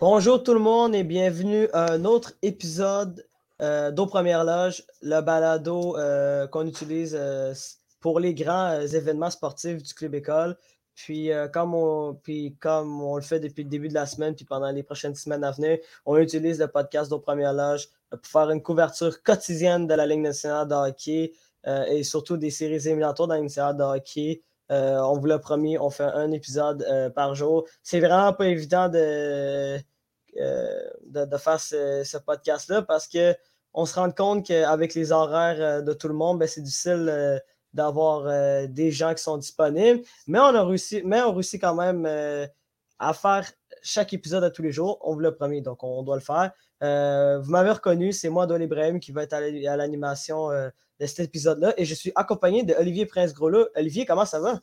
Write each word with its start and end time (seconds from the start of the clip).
Bonjour 0.00 0.42
tout 0.42 0.52
le 0.52 0.58
monde 0.58 0.96
et 0.96 1.04
bienvenue 1.04 1.68
à 1.72 1.92
un 1.92 2.04
autre 2.04 2.32
épisode 2.42 3.24
euh, 3.60 3.92
d'Au 3.92 4.06
Première 4.06 4.42
Loge, 4.42 4.84
le 5.00 5.20
balado 5.20 5.96
euh, 5.96 6.48
qu'on 6.48 6.66
utilise 6.66 7.16
euh, 7.16 7.54
pour 8.02 8.20
les 8.20 8.34
grands 8.34 8.80
événements 8.80 9.30
sportifs 9.30 9.82
du 9.82 9.94
Club 9.94 10.14
École. 10.14 10.56
Puis, 10.94 11.30
comme 11.54 11.74
on, 11.74 12.14
puis 12.14 12.54
comme 12.60 13.00
on 13.00 13.16
le 13.16 13.22
fait 13.22 13.40
depuis 13.40 13.64
le 13.64 13.70
début 13.70 13.88
de 13.88 13.94
la 13.94 14.04
semaine, 14.04 14.34
puis 14.34 14.44
pendant 14.44 14.70
les 14.70 14.82
prochaines 14.82 15.14
semaines 15.14 15.42
à 15.42 15.50
venir, 15.50 15.78
on 16.04 16.18
utilise 16.18 16.60
le 16.60 16.68
podcast 16.68 17.10
d'Au 17.10 17.18
Première 17.18 17.54
Loge 17.54 17.88
pour 18.10 18.26
faire 18.26 18.50
une 18.50 18.62
couverture 18.62 19.22
quotidienne 19.22 19.86
de 19.86 19.94
la 19.94 20.04
Ligue 20.06 20.20
nationale 20.20 20.68
de 20.68 20.74
hockey 20.74 21.32
et 21.66 22.02
surtout 22.02 22.36
des 22.36 22.50
séries 22.50 22.86
éliminatoires 22.86 23.26
dans 23.26 23.34
la 23.34 23.40
Ligue 23.40 23.48
nationale 23.48 23.76
de 23.78 23.84
hockey. 23.84 24.42
on 24.68 25.18
vous 25.18 25.26
l'a 25.26 25.38
promis, 25.38 25.78
on 25.78 25.88
fait 25.88 26.04
un 26.04 26.30
épisode 26.30 26.86
par 27.14 27.34
jour. 27.34 27.66
C'est 27.82 28.00
vraiment 28.00 28.34
pas 28.34 28.48
évident 28.48 28.90
de, 28.90 29.78
euh, 30.38 31.38
faire 31.38 31.60
ce, 31.60 32.18
podcast-là 32.18 32.82
parce 32.82 33.08
qu'on 33.08 33.86
se 33.86 33.94
rend 33.94 34.10
compte 34.10 34.46
qu'avec 34.46 34.94
les 34.94 35.12
horaires 35.12 35.60
euh, 35.60 35.82
de 35.82 35.92
tout 35.92 36.08
le 36.08 36.14
monde, 36.14 36.38
ben, 36.38 36.48
c'est 36.48 36.62
difficile 36.62 37.40
euh, 37.72 37.76
d'avoir 37.76 38.68
des 38.68 38.90
gens 38.90 39.14
qui 39.14 39.22
sont 39.22 39.38
disponibles. 39.38 40.02
Mais 40.26 40.38
on 40.38 40.54
a 40.54 40.64
réussi, 40.64 41.02
réussit 41.04 41.60
quand 41.60 41.74
même 41.74 42.06
à 42.98 43.12
faire 43.14 43.50
chaque 43.82 44.12
épisode 44.12 44.44
à 44.44 44.50
tous 44.50 44.62
les 44.62 44.72
jours. 44.72 44.98
On 45.02 45.14
vous 45.14 45.20
l'a 45.20 45.32
promis, 45.32 45.62
donc 45.62 45.82
on 45.82 46.02
doit 46.02 46.16
le 46.16 46.22
faire. 46.22 46.52
vous 46.80 47.50
m'avez 47.50 47.70
reconnu, 47.70 48.12
c'est 48.12 48.28
moi, 48.28 48.46
Don 48.46 48.60
Ibrahim, 48.60 49.00
qui 49.00 49.12
va 49.12 49.22
être 49.24 49.34
à 49.34 49.76
l'animation 49.76 50.50
de 50.50 51.06
cet 51.06 51.20
épisode-là. 51.26 51.74
Et 51.76 51.84
je 51.84 51.94
suis 51.94 52.12
accompagné 52.14 52.62
de 52.62 52.74
Olivier 52.74 53.06
Prince-Groslo. 53.06 53.68
Olivier, 53.76 54.06
comment 54.06 54.26
ça 54.26 54.40
va? 54.40 54.60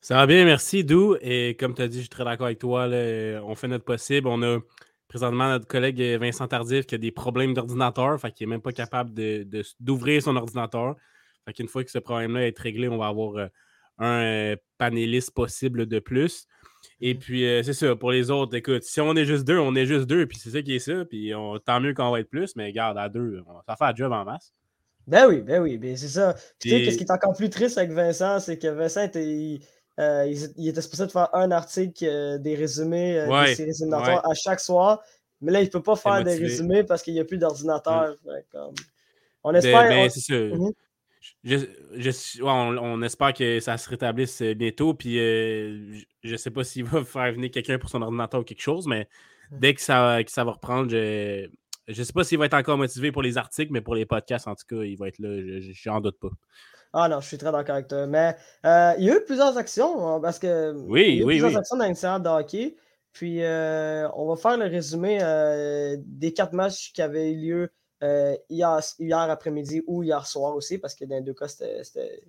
Ça 0.00 0.14
va 0.14 0.26
bien, 0.26 0.44
merci, 0.44 0.84
Dou. 0.84 1.16
Et 1.20 1.56
comme 1.58 1.74
tu 1.74 1.82
as 1.82 1.88
dit, 1.88 1.96
je 1.96 2.02
suis 2.02 2.08
très 2.08 2.24
d'accord 2.24 2.46
avec 2.46 2.60
toi. 2.60 2.86
on 2.86 3.54
fait 3.56 3.66
notre 3.66 3.84
possible. 3.84 4.28
On 4.28 4.40
a 4.42 4.60
présentement 5.08 5.48
notre 5.48 5.66
collègue 5.66 6.00
Vincent 6.20 6.46
Tardif 6.46 6.86
qui 6.86 6.94
a 6.94 6.98
des 6.98 7.10
problèmes 7.10 7.54
d'ordinateur, 7.54 8.20
qu'il 8.34 8.46
n'est 8.46 8.54
même 8.54 8.62
pas 8.62 8.72
capable 8.72 9.10
d'ouvrir 9.80 10.22
son 10.22 10.36
ordinateur. 10.36 10.94
Fait 11.46 11.52
qu'une 11.52 11.68
fois 11.68 11.84
que 11.84 11.90
ce 11.90 11.98
problème-là 11.98 12.46
est 12.46 12.58
réglé, 12.58 12.88
on 12.88 12.98
va 12.98 13.06
avoir 13.06 13.36
euh, 13.36 13.46
un 13.98 14.22
euh, 14.22 14.56
panéliste 14.78 15.32
possible 15.32 15.86
de 15.86 15.98
plus. 15.98 16.46
Et 17.00 17.14
mmh. 17.14 17.18
puis, 17.18 17.46
euh, 17.46 17.62
c'est 17.62 17.72
ça, 17.72 17.96
pour 17.96 18.12
les 18.12 18.30
autres, 18.30 18.54
écoute, 18.54 18.82
si 18.82 19.00
on 19.00 19.14
est 19.16 19.24
juste 19.24 19.44
deux, 19.44 19.58
on 19.58 19.74
est 19.74 19.86
juste 19.86 20.06
deux, 20.06 20.26
puis 20.26 20.38
c'est 20.38 20.50
ça 20.50 20.62
qui 20.62 20.74
est 20.74 20.80
ça, 20.80 21.04
puis 21.04 21.34
on, 21.34 21.58
tant 21.58 21.80
mieux 21.80 21.94
qu'on 21.94 22.10
va 22.10 22.20
être 22.20 22.30
plus, 22.30 22.56
mais 22.56 22.72
garde, 22.72 22.98
à 22.98 23.08
deux, 23.08 23.42
ça 23.66 23.76
fait 23.76 23.84
un 23.84 23.94
job 23.94 24.12
en 24.12 24.24
masse. 24.24 24.52
Ben 25.06 25.26
oui, 25.28 25.40
ben 25.40 25.62
oui, 25.62 25.78
ben 25.78 25.96
c'est 25.96 26.08
ça. 26.08 26.34
tu 26.58 26.68
sais, 26.68 26.90
ce 26.90 26.96
qui 26.96 27.04
est 27.04 27.12
encore 27.12 27.34
plus 27.36 27.48
triste 27.48 27.78
avec 27.78 27.92
Vincent, 27.92 28.40
c'est 28.40 28.58
que 28.58 28.66
Vincent 28.66 29.02
était, 29.02 29.60
euh, 29.98 30.30
il, 30.56 30.68
était 30.68 30.82
supposé 30.82 31.06
de 31.06 31.10
faire 31.10 31.34
un 31.34 31.50
article, 31.50 32.04
euh, 32.04 32.38
des 32.38 32.54
résumés 32.54 33.18
euh, 33.18 33.44
des 33.46 33.54
séries 33.54 33.70
éliminatoires 33.70 34.28
à 34.28 34.34
chaque 34.34 34.60
soir. 34.60 35.02
Mais 35.40 35.52
là, 35.52 35.60
il 35.60 35.66
ne 35.66 35.70
peut 35.70 35.82
pas 35.82 35.96
faire 35.96 36.22
des 36.22 36.34
résumés 36.34 36.84
parce 36.84 37.02
qu'il 37.02 37.14
n'y 37.14 37.20
a 37.20 37.24
plus 37.24 37.38
d'ordinateur. 37.38 38.14
On 39.42 39.52
ben, 39.52 39.58
espère. 39.58 40.08
On, 42.42 43.02
espère 43.02 43.32
que 43.32 43.60
ça 43.60 43.76
se 43.78 43.88
rétablisse 43.88 44.42
bientôt. 44.42 44.94
Puis 44.94 45.16
je 45.16 46.04
ne 46.24 46.36
sais 46.36 46.50
pas 46.50 46.64
s'il 46.64 46.84
va 46.86 47.04
faire 47.04 47.32
venir 47.32 47.50
quelqu'un 47.50 47.78
pour 47.78 47.90
son 47.90 48.02
ordinateur 48.02 48.40
ou 48.40 48.44
quelque 48.44 48.62
chose, 48.62 48.86
mais 48.86 49.08
dès 49.50 49.74
que 49.74 49.80
ça, 49.80 50.22
que 50.24 50.30
ça 50.30 50.44
va 50.44 50.52
reprendre, 50.52 50.90
je 50.90 51.48
ne 51.88 52.04
sais 52.04 52.12
pas 52.12 52.24
s'il 52.24 52.38
va 52.38 52.46
être 52.46 52.54
encore 52.54 52.78
motivé 52.78 53.12
pour 53.12 53.22
les 53.22 53.38
articles, 53.38 53.72
mais 53.72 53.80
pour 53.80 53.94
les 53.94 54.06
podcasts, 54.06 54.48
en 54.48 54.54
tout 54.54 54.66
cas, 54.68 54.82
il 54.82 54.96
va 54.96 55.08
être 55.08 55.18
là. 55.18 55.28
Je 55.60 55.88
n'en 55.88 56.00
doute 56.00 56.18
pas. 56.18 56.30
Ah 56.92 57.08
non, 57.08 57.20
je 57.20 57.28
suis 57.28 57.38
très 57.38 57.52
d'accord 57.52 57.74
avec 57.74 57.88
toi. 57.88 58.06
Mais 58.06 58.34
euh, 58.64 58.94
il 58.98 59.04
y 59.04 59.10
a 59.10 59.16
eu 59.16 59.24
plusieurs 59.24 59.56
actions 59.56 60.06
hein, 60.08 60.20
parce 60.20 60.38
que. 60.38 60.72
Oui, 60.86 61.04
il 61.08 61.16
y 61.16 61.18
a 61.18 61.22
eu 61.22 61.26
plusieurs 61.26 61.56
actions 61.56 61.76
dans 61.76 62.18
de 62.18 62.28
hockey. 62.28 62.76
Puis 63.12 63.42
euh, 63.42 64.08
on 64.14 64.26
va 64.26 64.36
faire 64.36 64.56
le 64.56 64.66
résumé 64.66 65.18
euh, 65.22 65.96
des 65.98 66.32
quatre 66.32 66.52
matchs 66.52 66.92
qui 66.92 67.00
avaient 67.00 67.32
eu 67.32 67.36
lieu 67.36 67.72
hier, 68.00 68.80
hier 68.98 69.18
après-midi 69.18 69.82
ou 69.86 70.02
hier 70.02 70.26
soir 70.26 70.54
aussi, 70.54 70.78
parce 70.78 70.94
que 70.94 71.04
dans 71.04 71.16
les 71.16 71.22
deux 71.22 71.34
cas, 71.34 71.52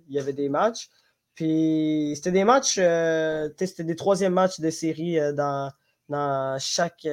il 0.08 0.14
y 0.14 0.18
avait 0.18 0.32
des 0.32 0.48
matchs. 0.48 0.88
Puis 1.34 2.12
c'était 2.16 2.32
des 2.32 2.44
matchs, 2.44 2.74
c'était 2.74 3.84
des 3.84 3.96
troisièmes 3.96 4.32
matchs 4.32 4.60
de 4.60 4.70
série 4.70 5.18
dans, 5.34 5.70
dans 6.08 6.58
chaque, 6.58 7.06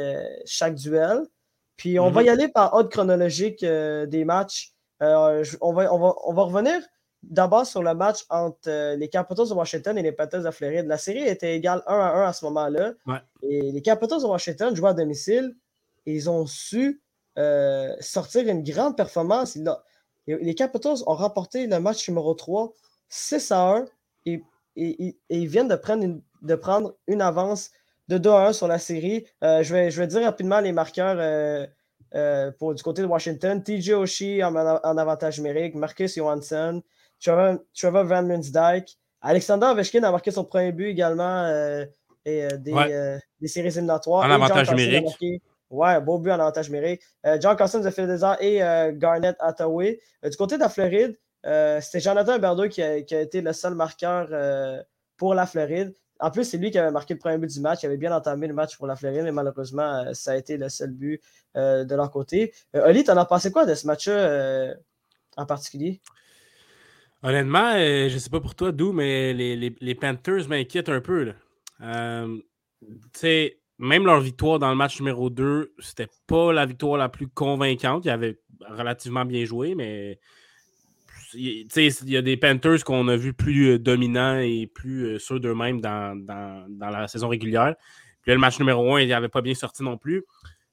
chaque 0.45 0.75
duel. 0.75 1.21
Puis 1.77 1.99
on 1.99 2.09
va 2.09 2.21
mm-hmm. 2.21 2.25
y 2.25 2.29
aller 2.29 2.47
par 2.47 2.73
ordre 2.73 2.89
chronologique 2.89 3.63
des 3.63 4.25
matchs. 4.25 4.73
on, 4.99 5.73
va, 5.73 5.93
on, 5.93 5.99
va, 5.99 6.13
on 6.25 6.33
va 6.33 6.43
revenir 6.43 6.81
D'abord, 7.29 7.65
sur 7.65 7.81
le 7.81 7.95
match 7.95 8.23
entre 8.29 8.69
euh, 8.69 8.95
les 8.95 9.09
Capitals 9.09 9.49
de 9.49 9.53
Washington 9.53 9.97
et 9.97 10.01
les 10.03 10.11
Panthers 10.11 10.43
de 10.43 10.51
Floride, 10.51 10.85
la 10.85 10.97
série 10.97 11.23
était 11.23 11.55
égale 11.55 11.81
1 11.87 11.93
à 11.93 12.13
1 12.23 12.27
à 12.27 12.33
ce 12.33 12.45
moment-là. 12.45 12.93
Et 13.41 13.71
les 13.71 13.81
Capitals 13.81 14.21
de 14.21 14.27
Washington 14.27 14.75
jouaient 14.75 14.91
à 14.91 14.93
domicile 14.93 15.55
et 16.05 16.13
ils 16.13 16.29
ont 16.29 16.45
su 16.45 17.01
euh, 17.37 17.93
sortir 17.99 18.47
une 18.47 18.63
grande 18.63 18.95
performance. 18.95 19.57
Les 20.27 20.55
Capitals 20.55 20.97
ont 21.07 21.15
remporté 21.15 21.67
le 21.67 21.79
match 21.79 22.07
numéro 22.07 22.33
3 22.33 22.73
6 23.09 23.51
à 23.51 23.77
1 23.77 23.85
et, 24.25 24.43
ils 24.75 25.47
viennent 25.47 25.67
de 25.67 25.75
prendre, 25.75 26.03
une, 26.03 26.21
de 26.41 26.55
prendre 26.55 26.95
une 27.07 27.21
avance 27.21 27.71
de 28.07 28.17
2 28.17 28.29
à 28.29 28.47
1 28.47 28.53
sur 28.53 28.67
la 28.67 28.79
série. 28.79 29.25
Euh, 29.43 29.63
je, 29.63 29.73
vais, 29.73 29.91
je 29.91 30.01
vais 30.01 30.07
dire 30.07 30.23
rapidement 30.23 30.59
les 30.59 30.71
marqueurs. 30.71 31.67
pour, 32.57 32.73
du 32.73 32.83
côté 32.83 33.01
de 33.01 33.07
Washington, 33.07 33.61
TJ 33.63 33.91
Oshie 33.91 34.43
en, 34.43 34.55
en, 34.55 34.97
avantage 34.97 35.37
numérique, 35.37 35.75
Marcus 35.75 36.15
Johansson, 36.15 36.81
Trevor, 37.19 38.05
Van 38.05 38.23
Dyke. 38.23 38.97
Alexander 39.25 39.67
Ovechkin 39.67 40.03
a 40.03 40.11
marqué 40.11 40.31
son 40.31 40.43
premier 40.45 40.71
but 40.71 40.87
également 40.87 41.45
euh, 41.45 41.85
et, 42.25 42.43
euh, 42.43 42.57
des, 42.57 42.73
euh, 42.73 43.17
des, 43.41 43.47
séries 43.47 43.69
éliminatoires. 43.69 44.23
En 44.25 44.29
avantage 44.31 44.69
numérique. 44.69 45.41
Ouais, 45.69 45.99
beau 45.99 46.19
but 46.19 46.31
en 46.31 46.39
avantage 46.39 46.69
numérique. 46.69 47.01
John 47.39 47.57
Cousins 47.57 47.79
de 47.79 47.89
Philadelphia 47.89 48.37
et 48.39 48.93
Garnett 48.97 49.35
Hathaway. 49.39 49.99
du 50.23 50.37
côté 50.37 50.55
de 50.55 50.61
la 50.61 50.69
Floride, 50.69 51.17
c'était 51.43 51.99
Jonathan 51.99 52.37
Berdo 52.39 52.67
qui 52.69 52.83
a, 52.83 52.97
été 52.97 53.41
le 53.41 53.51
seul 53.51 53.73
marqueur 53.75 54.29
pour 55.17 55.33
la 55.33 55.45
Floride. 55.45 55.93
En 56.19 56.31
plus, 56.31 56.45
c'est 56.45 56.57
lui 56.57 56.71
qui 56.71 56.77
avait 56.77 56.91
marqué 56.91 57.15
le 57.15 57.19
premier 57.19 57.37
but 57.37 57.51
du 57.51 57.59
match. 57.59 57.81
Il 57.83 57.87
avait 57.87 57.97
bien 57.97 58.15
entamé 58.15 58.47
le 58.47 58.53
match 58.53 58.77
pour 58.77 58.87
la 58.87 58.95
Floride, 58.95 59.23
mais 59.23 59.31
malheureusement, 59.31 60.13
ça 60.13 60.33
a 60.33 60.35
été 60.35 60.57
le 60.57 60.69
seul 60.69 60.91
but 60.91 61.21
de 61.55 61.95
leur 61.95 62.11
côté. 62.11 62.53
Oli, 62.73 63.03
t'en 63.03 63.17
as 63.17 63.25
pensé 63.25 63.51
quoi 63.51 63.65
de 63.65 63.73
ce 63.73 63.87
match-là 63.87 64.75
en 65.37 65.45
particulier? 65.45 66.01
Honnêtement, 67.23 67.73
euh, 67.73 68.07
je 68.07 68.13
ne 68.13 68.19
sais 68.19 68.29
pas 68.29 68.39
pour 68.39 68.53
toi, 68.53 68.71
d'où, 68.71 68.91
mais 68.91 69.33
les, 69.33 69.95
Panthers 69.95 70.47
m'inquiètent 70.47 70.89
un 70.89 71.01
peu. 71.01 71.33
Euh, 71.81 72.37
même 73.77 74.05
leur 74.05 74.19
victoire 74.21 74.59
dans 74.59 74.69
le 74.69 74.75
match 74.75 74.99
numéro 74.99 75.29
2, 75.29 75.73
c'était 75.79 76.07
pas 76.27 76.53
la 76.53 76.65
victoire 76.65 76.97
la 76.97 77.09
plus 77.09 77.27
convaincante. 77.27 78.05
Ils 78.05 78.09
avaient 78.09 78.39
relativement 78.69 79.25
bien 79.25 79.45
joué, 79.45 79.75
mais 79.75 80.19
il 81.33 81.67
y 82.05 82.17
a 82.17 82.21
des 82.21 82.37
Panthers 82.37 82.83
qu'on 82.83 83.07
a 83.07 83.17
vu 83.17 83.33
plus 83.33 83.71
euh, 83.71 83.79
dominants 83.79 84.39
et 84.39 84.67
plus 84.73 85.19
sûrs 85.19 85.39
d'eux-mêmes 85.39 85.81
dans, 85.81 86.25
la 86.79 87.07
saison 87.07 87.27
régulière. 87.27 87.75
Puis 88.21 88.31
le 88.31 88.37
match 88.37 88.59
numéro 88.59 88.95
1, 88.95 89.01
il 89.01 89.09
n'avait 89.09 89.29
pas 89.29 89.41
bien 89.41 89.53
sorti 89.53 89.83
non 89.83 89.97
plus. 89.97 90.23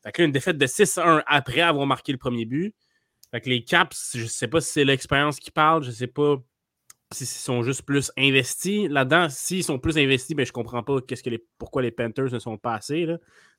Fait 0.03 0.13
que 0.13 0.23
là, 0.23 0.27
une 0.27 0.33
défaite 0.33 0.59
de 0.59 0.67
6-1 0.67 1.23
après 1.27 1.61
avoir 1.61 1.87
marqué 1.87 2.13
le 2.13 2.19
premier 2.19 2.45
but. 2.45 2.75
Fait 3.31 3.41
que 3.41 3.49
les 3.49 3.65
Caps, 3.65 4.13
je 4.15 4.27
sais 4.27 4.49
pas 4.49 4.61
si 4.61 4.73
c'est 4.73 4.85
l'expérience 4.85 5.39
qui 5.39 5.51
parle, 5.51 5.83
je 5.83 5.91
sais 5.91 6.07
pas 6.07 6.37
s'ils 7.13 7.27
sont 7.27 7.63
juste 7.63 7.83
plus 7.83 8.13
investis 8.17 8.89
là-dedans. 8.89 9.29
S'ils 9.29 9.65
sont 9.65 9.79
plus 9.79 9.99
investis, 9.99 10.37
ben, 10.37 10.47
je 10.47 10.53
comprends 10.53 10.83
pas 10.83 11.01
qu'est-ce 11.01 11.23
que 11.23 11.31
les, 11.31 11.45
pourquoi 11.59 11.83
les 11.83 11.91
Panthers 11.91 12.33
ne 12.33 12.39
sont 12.39 12.59
pas 12.59 12.75
assez. 12.75 13.07
Là. 13.07 13.19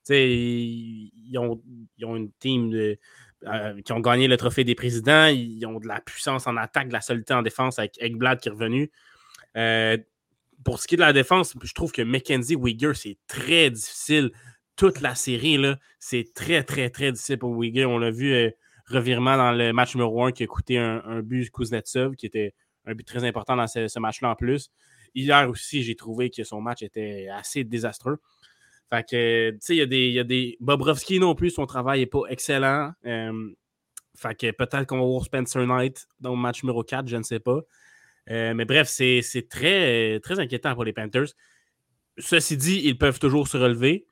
Ils, 0.09 1.11
ils, 1.15 1.37
ont, 1.37 1.61
ils, 1.97 2.05
ont, 2.05 2.15
une 2.15 2.31
team 2.33 2.73
euh, 2.73 3.81
qui 3.83 3.93
ont 3.93 3.99
gagné 3.99 4.27
le 4.27 4.37
trophée 4.37 4.63
des 4.63 4.75
présidents. 4.75 5.27
Ils 5.27 5.65
ont 5.65 5.79
de 5.79 5.87
la 5.87 6.01
puissance 6.01 6.47
en 6.47 6.57
attaque, 6.57 6.89
de 6.89 6.93
la 6.93 7.01
solidité 7.01 7.33
en 7.33 7.41
défense 7.41 7.79
avec 7.79 8.01
Eggblad 8.01 8.39
qui 8.39 8.49
est 8.49 8.51
revenu. 8.51 8.91
Euh, 9.55 9.97
pour 10.63 10.79
ce 10.79 10.87
qui 10.87 10.95
est 10.95 10.97
de 10.97 11.01
la 11.01 11.13
défense, 11.13 11.55
je 11.61 11.73
trouve 11.73 11.91
que 11.91 12.01
Mackenzie 12.01 12.55
Wigger, 12.55 12.93
c'est 12.95 13.17
très 13.27 13.69
difficile. 13.69 14.31
Toute 14.75 15.01
la 15.01 15.15
série, 15.15 15.59
c'est 15.99 16.33
très, 16.33 16.63
très, 16.63 16.89
très 16.89 17.11
difficile 17.11 17.37
pour 17.37 17.51
Wigger. 17.51 17.85
On 17.85 17.97
l'a 17.97 18.11
vu. 18.11 18.33
Euh, 18.33 18.49
revirement 18.87 19.37
dans 19.37 19.51
le 19.51 19.71
match 19.73 19.95
numéro 19.95 20.23
1 20.23 20.31
qui 20.31 20.43
a 20.43 20.47
coûté 20.47 20.77
un, 20.77 21.21
but 21.21 21.49
Kuznetsov, 21.51 22.15
qui 22.15 22.25
était 22.25 22.53
un 22.85 22.95
but 22.95 23.05
très 23.05 23.23
important 23.23 23.55
dans 23.55 23.67
ce, 23.67 23.99
match-là 23.99 24.31
en 24.31 24.35
plus. 24.35 24.69
Hier 25.15 25.49
aussi, 25.49 25.83
j'ai 25.83 25.95
trouvé 25.95 26.29
que 26.29 26.43
son 26.43 26.61
match 26.61 26.81
était 26.81 27.27
assez 27.29 27.63
désastreux. 27.63 28.17
Fait 28.89 29.03
que, 29.09 29.51
tu 29.51 29.57
sais, 29.61 29.75
il 29.77 29.93
y, 29.93 30.19
a 30.19 30.23
des. 30.23 30.57
Bobrovski 30.59 31.19
non 31.19 31.35
plus, 31.35 31.51
son 31.51 31.65
travail 31.65 32.01
n'est 32.01 32.05
pas 32.05 32.23
excellent. 32.29 32.91
Euh, 33.05 33.51
fait 34.15 34.35
que 34.35 34.51
peut-être 34.51 34.85
qu'on 34.85 34.99
va 34.99 35.05
voir 35.05 35.23
Spencer 35.23 35.65
Knight 35.65 36.07
dans 36.19 36.31
le 36.31 36.41
match 36.41 36.63
numéro 36.63 36.83
4, 36.83 37.07
je 37.07 37.17
ne 37.17 37.23
sais 37.23 37.39
pas. 37.39 37.61
mais 38.27 38.65
bref, 38.65 38.87
c'est 38.87 39.47
très, 39.49 40.19
inquiétant 40.37 40.73
pour 40.73 40.83
les 40.83 40.93
Panthers. 40.93 41.33
Ceci 42.19 42.57
dit, 42.57 42.81
ils 42.83 42.97
peuvent 42.97 43.19
toujours 43.19 43.47
se 43.47 43.57
relever. 43.57 44.05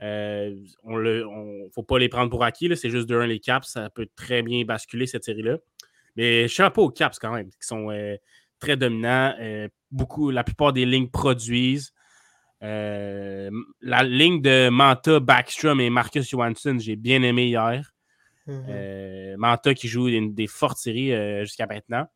Il 0.00 0.66
on 0.82 0.98
ne 0.98 1.68
faut 1.74 1.82
pas 1.82 1.98
les 1.98 2.10
prendre 2.10 2.30
pour 2.30 2.44
acquis. 2.44 2.70
C'est 2.76 2.90
juste 2.90 3.08
de 3.08 3.16
un 3.16 3.26
les 3.26 3.40
Caps. 3.40 3.66
Ça 3.66 3.88
peut 3.88 4.08
très 4.14 4.42
bien 4.42 4.64
basculer 4.64 5.06
cette 5.06 5.24
série-là. 5.24 5.58
Mais 6.16 6.48
chapeau 6.48 6.84
aux 6.84 6.90
Caps 6.90 7.18
quand 7.18 7.32
même, 7.32 7.50
qui 7.50 7.66
sont 7.66 7.88
très 8.58 8.76
dominants. 8.76 9.34
beaucoup, 9.90 10.30
la 10.30 10.44
plupart 10.44 10.72
des 10.72 10.86
lignes 10.86 11.08
produisent. 11.08 11.92
la 12.60 14.02
ligne 14.02 14.40
de 14.40 14.68
Manta, 14.68 15.20
Backstrom 15.20 15.80
et 15.80 15.90
Marcus 15.90 16.28
Johansson, 16.28 16.76
j'ai 16.78 16.96
bien 16.96 17.22
aimé 17.22 17.46
hier. 17.46 17.92
Mm-hmm. 18.48 19.36
Manta 19.36 19.74
qui 19.74 19.88
joue 19.88 20.08
une 20.08 20.34
des 20.34 20.46
fortes 20.46 20.78
séries 20.78 21.12
jusqu'à 21.44 21.66
maintenant. 21.66 22.06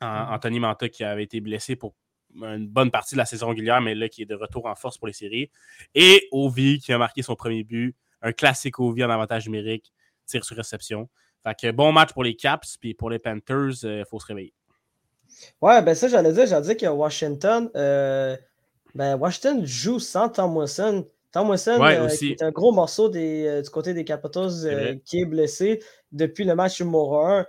Mm-hmm. 0.00 0.34
Anthony 0.34 0.60
Manta 0.60 0.88
qui 0.88 1.04
avait 1.04 1.24
été 1.24 1.40
blessé 1.40 1.76
pour 1.76 1.94
une 2.36 2.66
bonne 2.68 2.90
partie 2.90 3.14
de 3.14 3.18
la 3.18 3.26
saison 3.26 3.48
régulière, 3.48 3.80
mais 3.80 3.94
là 3.94 4.08
qui 4.08 4.22
est 4.22 4.26
de 4.26 4.34
retour 4.34 4.66
en 4.66 4.74
force 4.74 4.98
pour 4.98 5.06
les 5.06 5.12
séries. 5.12 5.50
Et 5.94 6.28
Ovi 6.32 6.80
qui 6.80 6.92
a 6.92 6.98
marqué 6.98 7.22
son 7.22 7.36
premier 7.36 7.64
but. 7.64 7.96
Un 8.22 8.32
classique 8.32 8.80
Ovi 8.80 9.04
en 9.04 9.10
avantage 9.10 9.46
numérique, 9.46 9.92
tir 10.26 10.44
sur 10.44 10.56
réception. 10.56 11.08
Fait 11.44 11.54
que 11.54 11.70
bon 11.72 11.92
match 11.92 12.12
pour 12.12 12.24
les 12.24 12.34
Caps, 12.34 12.78
puis 12.78 12.94
pour 12.94 13.10
les 13.10 13.18
Panthers, 13.18 13.82
il 13.82 13.88
euh, 13.88 14.04
faut 14.04 14.18
se 14.18 14.26
réveiller. 14.26 14.54
Ouais, 15.60 15.82
ben 15.82 15.94
ça, 15.94 16.08
j'allais 16.08 16.32
dire, 16.32 16.46
j'allais 16.46 16.74
dire 16.74 16.76
que 16.76 16.86
Washington, 16.86 17.70
euh, 17.76 18.36
ben 18.94 19.16
Washington 19.16 19.64
joue 19.66 19.98
sans 19.98 20.28
Tom 20.28 20.56
Wilson. 20.56 21.06
Tom 21.32 21.50
Wilson, 21.50 21.82
euh, 21.82 22.08
qui 22.08 22.30
est 22.30 22.42
un 22.42 22.52
gros 22.52 22.70
morceau 22.70 23.08
des, 23.08 23.60
du 23.60 23.68
côté 23.68 23.92
des 23.92 24.04
Capitals, 24.04 25.00
qui 25.04 25.20
est 25.20 25.24
blessé 25.24 25.82
depuis 26.12 26.44
le 26.44 26.54
match 26.54 26.80
numéro 26.80 27.18
1. 27.18 27.46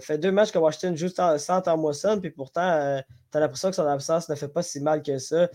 fait 0.00 0.16
deux 0.16 0.30
matchs 0.30 0.52
que 0.52 0.58
Washington 0.58 0.96
joue 0.96 1.08
sans, 1.08 1.60
Tom 1.60 1.84
Wilson, 1.84 2.18
puis 2.20 2.30
pourtant, 2.30 3.00
tu 3.32 3.36
as 3.36 3.40
l'impression 3.40 3.70
que 3.70 3.76
son 3.76 3.86
absence 3.86 4.28
ne 4.28 4.36
fait 4.36 4.48
pas 4.48 4.62
si 4.62 4.80
mal 4.80 5.02
que 5.02 5.18
ça. 5.18 5.50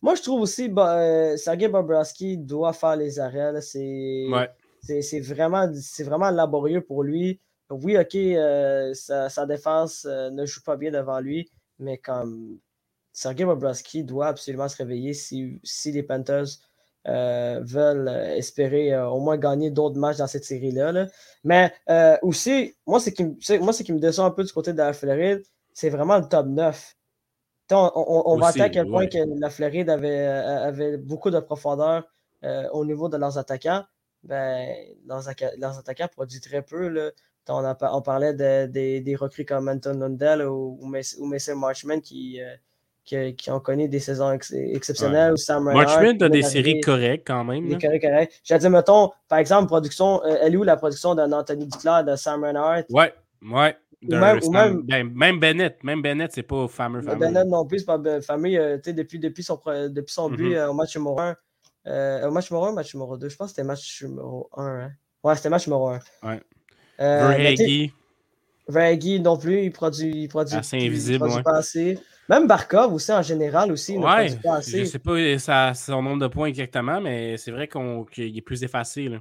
moi, 0.00 0.14
je 0.14 0.22
trouve 0.22 0.40
aussi 0.40 0.72
que 0.72 1.36
Sergei 1.36 1.66
Bobrovski 1.66 2.38
doit 2.38 2.72
faire 2.72 2.94
les 2.94 3.18
arrêts. 3.18 3.60
C'est. 3.60 4.28
Ouais. 4.30 4.48
C'est 4.86 5.20
vraiment, 5.20 5.68
vraiment 6.00 6.30
laborieux 6.30 6.80
pour 6.80 7.02
lui. 7.02 7.40
Oui, 7.70 7.98
OK, 7.98 8.14
euh, 8.14 8.94
sa, 8.94 9.46
défense 9.46 10.06
euh, 10.08 10.30
ne 10.30 10.46
joue 10.46 10.62
pas 10.62 10.76
bien 10.76 10.92
devant 10.92 11.18
lui, 11.18 11.50
mais 11.80 11.98
comme 11.98 12.58
Sergei 13.12 13.44
Bobrovski 13.44 14.04
doit 14.04 14.28
absolument 14.28 14.68
se 14.68 14.76
réveiller 14.76 15.14
si, 15.14 15.60
les 15.86 16.02
Panthers 16.04 16.46
euh, 17.08 17.60
veulent 17.64 18.08
espérer 18.36 18.96
au 19.00 19.18
moins 19.18 19.36
gagner 19.36 19.70
d'autres 19.70 19.98
matchs 19.98 20.18
dans 20.18 20.26
cette 20.28 20.44
série-là. 20.44 21.06
Mais 21.42 21.72
aussi, 22.22 22.76
moi, 22.86 23.00
ce 23.00 23.10
qui, 23.10 23.24
moi, 23.58 23.72
qui 23.72 23.92
me 23.92 23.98
descend 23.98 24.26
un 24.26 24.34
peu 24.34 24.44
du 24.44 24.52
côté 24.52 24.72
de 24.72 24.78
la 24.78 24.92
Floride, 24.92 25.42
c'est 25.72 25.90
vraiment 25.90 26.18
le 26.18 26.28
top 26.28 26.46
9. 26.46 26.96
On, 27.72 28.22
on, 28.26 28.36
va 28.36 28.52
à 28.56 28.68
quel 28.68 28.86
point 28.86 29.08
que 29.08 29.18
la 29.40 29.50
Floride 29.50 29.90
avait, 29.90 30.24
avait 30.24 30.98
beaucoup 30.98 31.30
de 31.30 31.40
profondeur 31.40 32.04
au 32.72 32.84
niveau 32.84 33.08
de 33.08 33.16
leurs 33.16 33.38
attaquants 33.38 33.84
ben, 34.26 34.74
leurs, 35.06 35.28
attaquants 35.78 36.08
produisent 36.08 36.40
très 36.40 36.62
peu. 36.62 36.88
Là. 36.88 37.10
On, 37.48 38.02
parlait 38.02 38.34
des 38.34 39.16
recrues 39.18 39.44
comme 39.44 39.68
Anton 39.68 39.98
Lundell 39.98 40.42
ou, 40.42 40.78
ou, 40.80 41.26
Mason 41.26 41.56
Marchman 41.56 42.00
qui, 42.00 42.40
euh, 42.40 43.32
qui, 43.32 43.50
ont 43.50 43.60
connu 43.60 43.88
des 43.88 44.00
saisons 44.00 44.32
exceptionnelles. 44.32 45.34
Marchman 45.60 46.20
a 46.22 46.28
des 46.28 46.42
séries 46.42 46.80
correctes 46.80 47.26
quand 47.26 47.44
même. 47.44 47.68
Des 47.68 47.78
séries 47.78 48.00
correctes. 48.00 48.40
J'allais 48.42 48.60
dire, 48.60 48.70
mettons, 48.70 49.10
par 49.28 49.38
exemple, 49.38 49.68
production, 49.68 50.22
euh, 50.24 50.38
elle 50.42 50.54
est 50.54 50.56
où 50.56 50.64
la 50.64 50.76
production 50.76 51.14
d'un 51.14 51.30
Anthony 51.32 51.66
Duclair, 51.66 52.04
de 52.04 52.16
Sam 52.16 52.44
Renard? 52.44 52.82
Ouais, 52.90 53.14
ouais. 53.42 53.76
Même, 54.02 54.40
même, 54.50 54.82
ben, 54.82 55.10
même, 55.14 55.40
Bennett, 55.40 55.82
même 55.82 56.02
Bennett, 56.02 56.30
c'est 56.32 56.42
pas 56.42 56.68
fameux. 56.68 57.00
fameux. 57.00 57.18
Bennett 57.18 57.46
non 57.46 57.64
plus, 57.64 57.80
c'est 57.80 57.86
pas 57.86 58.20
fameux. 58.20 58.54
Euh, 58.54 58.78
depuis, 58.84 59.18
depuis 59.18 59.42
son, 59.42 59.60
depuis 59.66 60.12
son 60.12 60.30
but 60.30 60.54
mm-hmm. 60.54 60.68
au 60.68 60.74
match 60.74 60.96
numéro 60.96 61.18
1, 61.18 61.34
euh, 61.86 62.30
match 62.30 62.50
numéro 62.50 62.66
1 62.66 62.72
match 62.72 62.94
numéro 62.94 63.16
2 63.16 63.28
Je 63.28 63.36
pense 63.36 63.48
que 63.48 63.56
c'était 63.56 63.66
match 63.66 64.02
numéro 64.02 64.48
1. 64.56 64.64
Hein. 64.64 64.92
Ouais, 65.22 65.36
c'était 65.36 65.50
match 65.50 65.66
numéro 65.66 65.88
1. 65.88 66.00
Ouais. 66.22 66.40
Euh, 67.00 67.56
non 69.20 69.36
plus, 69.36 69.62
il 69.62 69.70
produit, 69.70 70.22
il 70.22 70.28
produit, 70.28 70.56
assez 70.56 70.76
invisible, 70.76 71.18
produit 71.18 71.42
pas 71.42 71.58
assez. 71.58 71.98
Même 72.28 72.48
Barkov 72.48 72.92
aussi, 72.92 73.12
en 73.12 73.22
général, 73.22 73.70
aussi, 73.70 73.96
ouais, 73.96 74.30
ne 74.30 74.36
pas 74.36 74.56
assez. 74.56 74.80
Je 74.80 74.84
sais 74.84 74.98
pas 74.98 75.38
sa, 75.38 75.74
son 75.74 76.02
nombre 76.02 76.22
de 76.22 76.26
points 76.26 76.48
exactement, 76.48 77.00
mais 77.00 77.36
c'est 77.36 77.52
vrai 77.52 77.68
qu'il 77.68 78.36
est 78.36 78.42
plus 78.42 78.64
effacé. 78.64 79.08
Là. 79.08 79.18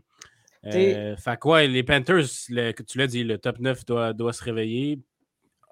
Euh, 0.74 1.16
fait 1.16 1.40
quoi, 1.40 1.64
les 1.64 1.84
Panthers, 1.84 2.26
le, 2.50 2.72
tu 2.72 2.98
l'as 2.98 3.08
dit, 3.08 3.24
le 3.24 3.38
top 3.38 3.60
9 3.60 3.86
doit, 3.86 4.14
doit 4.14 4.34
se 4.34 4.44
réveiller. 4.44 5.00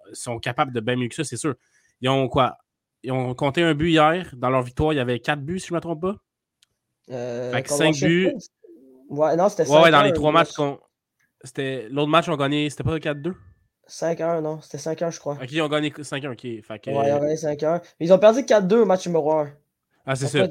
Ils 0.10 0.16
sont 0.16 0.38
capables 0.38 0.72
de 0.72 0.80
bien 0.80 0.96
mieux 0.96 1.08
que 1.08 1.16
ça, 1.16 1.24
c'est 1.24 1.38
sûr. 1.38 1.56
Ils 2.02 2.10
ont 2.10 2.28
quoi? 2.28 2.58
Ils 3.02 3.12
ont 3.12 3.34
compté 3.34 3.64
un 3.64 3.74
but 3.74 3.90
hier. 3.90 4.30
Dans 4.38 4.50
leur 4.50 4.62
victoire, 4.62 4.94
il 4.94 4.98
y 4.98 5.00
avait 5.00 5.20
4 5.20 5.42
buts, 5.42 5.60
si 5.60 5.70
je 5.70 5.74
ne 5.74 5.78
me 5.78 5.82
trompe 5.82 6.02
pas. 6.02 6.18
Euh, 7.12 7.52
fait 7.52 7.68
5 7.68 7.96
buts. 8.02 8.34
Ouais, 9.10 9.36
non, 9.36 9.50
c'était 9.50 9.70
Ouais, 9.70 9.92
dans 9.92 10.04
les 10.04 10.14
trois 10.14 10.32
matchs 10.32 10.54
qu'on. 10.54 10.80
C'était... 11.44 11.88
L'autre 11.90 12.10
match, 12.10 12.30
on 12.30 12.34
a 12.34 12.38
gagné. 12.38 12.70
C'était 12.70 12.84
pas 12.84 12.98
4-2 12.98 13.34
5-1, 13.88 14.42
non. 14.42 14.62
C'était 14.62 14.78
5-1, 14.78 15.12
je 15.12 15.20
crois. 15.20 15.34
Ok, 15.34 15.52
ils 15.52 15.62
ont 15.62 15.68
gagné 15.68 15.90
5-1, 15.90 16.32
ok. 16.32 16.42
Fait 16.42 16.80
que... 16.80 16.90
Ouais, 16.90 17.10
ils 17.10 17.14
ont 17.14 17.20
gagné 17.20 17.36
5-1. 17.36 17.82
Ils 18.00 18.14
ont 18.14 18.18
perdu 18.18 18.40
4-2 18.40 18.76
au 18.76 18.86
match 18.86 19.06
numéro 19.06 19.32
1. 19.34 19.52
Ah, 20.06 20.16
c'est 20.16 20.28
ça. 20.28 20.48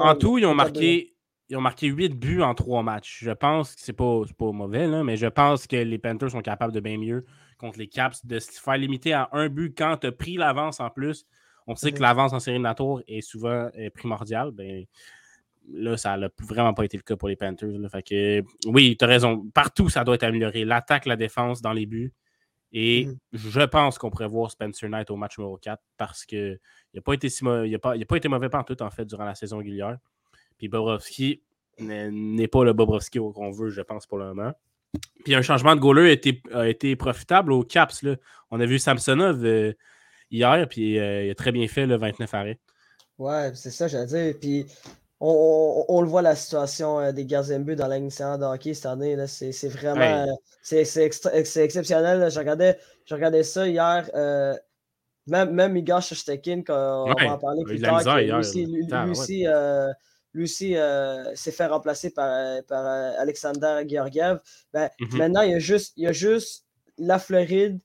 en 0.00 0.14
tout, 0.14 0.38
ils 0.38 0.46
ont 0.46 0.54
marqué. 0.54 1.14
Ils 1.48 1.56
ont 1.56 1.60
marqué 1.60 1.88
8 1.88 2.10
buts 2.10 2.42
en 2.42 2.54
3 2.54 2.84
matchs. 2.84 3.24
Je 3.24 3.32
pense 3.32 3.74
que 3.74 3.80
c'est 3.80 3.92
pas, 3.92 4.22
pas 4.38 4.52
mauvais, 4.52 4.86
là, 4.86 5.02
mais 5.02 5.16
je 5.16 5.26
pense 5.26 5.66
que 5.66 5.74
les 5.74 5.98
Panthers 5.98 6.30
sont 6.30 6.42
capables 6.42 6.72
de 6.72 6.78
bien 6.78 6.96
mieux 6.96 7.24
contre 7.58 7.80
les 7.80 7.88
Caps, 7.88 8.24
de 8.24 8.38
se 8.38 8.52
faire 8.52 8.76
limiter 8.76 9.12
à 9.12 9.28
un 9.32 9.48
but 9.48 9.76
quand 9.76 9.96
tu 9.96 10.06
as 10.06 10.12
pris 10.12 10.36
l'avance 10.36 10.78
en 10.78 10.90
plus. 10.90 11.26
On 11.66 11.74
sait 11.74 11.90
que 11.90 11.96
mhm. 11.96 12.02
l'avance 12.02 12.32
en 12.32 12.38
série 12.38 12.58
de 12.58 12.74
tour 12.74 13.02
est 13.08 13.20
souvent 13.20 13.68
euh, 13.76 13.90
primordiale. 13.92 14.52
Ben, 14.52 14.84
là, 15.72 15.96
ça 15.96 16.16
n'a 16.16 16.28
vraiment 16.40 16.74
pas 16.74 16.84
été 16.84 16.96
le 16.96 17.02
cas 17.02 17.16
pour 17.16 17.28
les 17.28 17.36
Panthers. 17.36 17.70
Fait 17.90 18.02
que, 18.02 18.44
oui, 18.66 18.96
tu 18.98 19.04
as 19.04 19.08
raison. 19.08 19.48
Partout, 19.54 19.88
ça 19.88 20.04
doit 20.04 20.14
être 20.14 20.24
amélioré. 20.24 20.64
L'attaque, 20.64 21.06
la 21.06 21.16
défense, 21.16 21.62
dans 21.62 21.72
les 21.72 21.86
buts. 21.86 22.12
Et 22.72 23.06
mm-hmm. 23.06 23.16
je 23.32 23.60
pense 23.62 23.98
qu'on 23.98 24.10
pourrait 24.10 24.28
voir 24.28 24.50
Spencer 24.50 24.88
Knight 24.88 25.10
au 25.10 25.16
match 25.16 25.38
numéro 25.38 25.56
4 25.56 25.82
parce 25.96 26.24
qu'il 26.24 26.60
n'a 26.94 27.00
pas, 27.00 27.14
été 27.14 27.28
si 27.28 27.44
il 27.44 27.74
a 27.74 27.78
pas, 27.78 27.94
pas 27.98 28.16
été 28.16 28.28
mauvais 28.28 28.48
tout 28.66 28.82
en 28.82 28.90
fait, 28.90 29.04
durant 29.04 29.24
la 29.24 29.34
saison 29.34 29.58
régulière. 29.58 29.98
Puis 30.56 30.68
Bobrovski 30.68 31.42
n'est 31.80 32.48
pas 32.48 32.64
le 32.64 32.72
Bobrovski 32.72 33.18
qu'on 33.18 33.50
veut, 33.50 33.70
je 33.70 33.80
pense, 33.80 34.06
pour 34.06 34.18
le 34.18 34.26
moment. 34.26 34.52
Puis 35.24 35.34
un 35.34 35.42
changement 35.42 35.74
de 35.74 35.80
goaler 35.80 36.10
a 36.10 36.12
été, 36.12 36.42
a 36.52 36.68
été 36.68 36.96
profitable 36.96 37.52
au 37.52 37.62
Caps. 37.62 38.02
Là. 38.02 38.16
On 38.50 38.60
a 38.60 38.66
vu 38.66 38.78
Samsonov 38.78 39.44
euh, 39.44 39.72
hier, 40.30 40.66
puis 40.68 40.98
euh, 40.98 41.26
il 41.26 41.30
a 41.30 41.34
très 41.34 41.52
bien 41.52 41.66
fait 41.68 41.86
le 41.86 41.96
29 41.96 42.34
arrêts. 42.34 42.58
Ouais, 43.18 43.52
c'est 43.54 43.70
ça, 43.70 43.86
j'allais 43.86 44.06
dire. 44.06 44.34
Puis 44.40 44.66
on, 45.20 46.00
le 46.00 46.08
voit 46.08 46.22
la 46.22 46.34
situation 46.34 46.98
euh, 46.98 47.12
des 47.12 47.26
gardiens 47.26 47.58
de 47.58 47.64
but 47.64 47.76
dans 47.76 47.88
la 47.88 48.00
nationale 48.00 48.40
de 48.40 48.44
hockey 48.44 48.72
cette 48.72 48.86
année. 48.86 49.16
C'est 49.26 49.68
vraiment 49.68 50.26
c'est 50.62 50.80
exceptionnel. 50.80 52.30
Je 52.30 52.38
regardais, 52.38 52.78
je 53.04 53.14
regardais 53.14 53.42
ça 53.42 53.68
hier. 53.68 54.08
Euh, 54.14 54.56
même, 55.26 55.50
même 55.50 55.76
Igor 55.76 56.00
Shostakin, 56.00 56.62
on 56.68 57.12
va 57.12 57.32
en 57.32 57.38
parler 57.38 57.62
plus 57.64 57.80
tard, 57.80 58.16
lui 58.16 58.32
aussi, 58.32 58.66
lui, 60.32 60.42
aussi, 60.42 60.76
euh, 60.76 61.34
s'est 61.34 61.52
fait 61.52 61.66
remplacer 61.66 62.10
par, 62.10 62.62
par 62.64 62.86
Alexander 63.18 63.82
Georgiev. 63.86 64.40
Ben, 64.72 64.88
mm-hmm. 65.00 65.18
Maintenant, 65.18 65.42
il 65.42 65.50
y, 65.50 65.54
a 65.54 65.58
juste, 65.58 65.92
il 65.96 66.04
y 66.04 66.06
a 66.06 66.12
juste 66.12 66.64
la 66.96 67.18
Floride, 67.18 67.78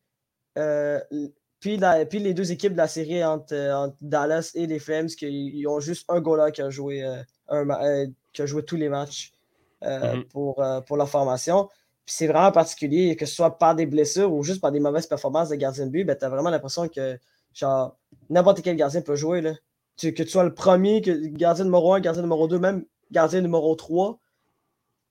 puis, 1.60 1.78
les 1.78 2.34
deux 2.34 2.52
équipes 2.52 2.74
de 2.74 2.78
la 2.78 2.88
série 2.88 3.22
euh, 3.22 3.28
entre, 3.28 3.96
Dallas 4.02 4.52
et 4.56 4.68
les 4.68 4.80
Flames, 4.80 5.08
qui 5.08 5.66
ont 5.68 5.80
juste 5.80 6.06
un 6.10 6.22
goaler 6.22 6.52
qui 6.52 6.62
a 6.62 6.70
joué, 6.70 7.04
euh, 7.04 7.24
euh, 7.52 8.08
qui 8.34 8.42
a 8.42 8.46
joué 8.46 8.64
tous 8.64 8.76
les 8.76 8.90
matchs 8.90 9.34
mm-hmm. 9.82 10.28
pour, 10.28 10.64
pour 10.86 10.98
leur 10.98 11.10
formation. 11.10 11.70
Puis 12.06 12.14
c'est 12.18 12.28
vraiment 12.28 12.52
particulier, 12.52 13.16
que 13.16 13.26
ce 13.26 13.34
soit 13.34 13.58
par 13.58 13.76
des 13.76 13.88
blessures 13.88 14.32
ou 14.32 14.44
juste 14.44 14.62
par 14.62 14.72
des 14.72 14.80
mauvaises 14.80 15.08
performances 15.08 15.50
de 15.50 15.56
gardien 15.56 15.88
de 15.88 15.92
but, 15.92 16.04
ben, 16.04 16.16
tu 16.16 16.24
as 16.24 16.30
vraiment 16.30 16.52
l'impression 16.52 16.88
que 16.88 17.18
genre 17.54 17.98
n'importe 18.30 18.62
quel 18.62 18.76
gardien 18.76 19.02
peut 19.02 19.16
jouer. 19.16 19.42
Là. 19.42 19.54
que 20.00 20.10
tu 20.10 20.28
sois 20.28 20.44
le 20.44 20.54
premier, 20.54 21.02
que, 21.02 21.12
gardien 21.30 21.66
numéro 21.66 21.94
1, 21.94 22.02
gardien 22.02 22.22
numéro 22.22 22.48
2, 22.48 22.60
même 22.60 22.86
gardien 23.12 23.42
numéro 23.42 23.74
3, 23.76 24.20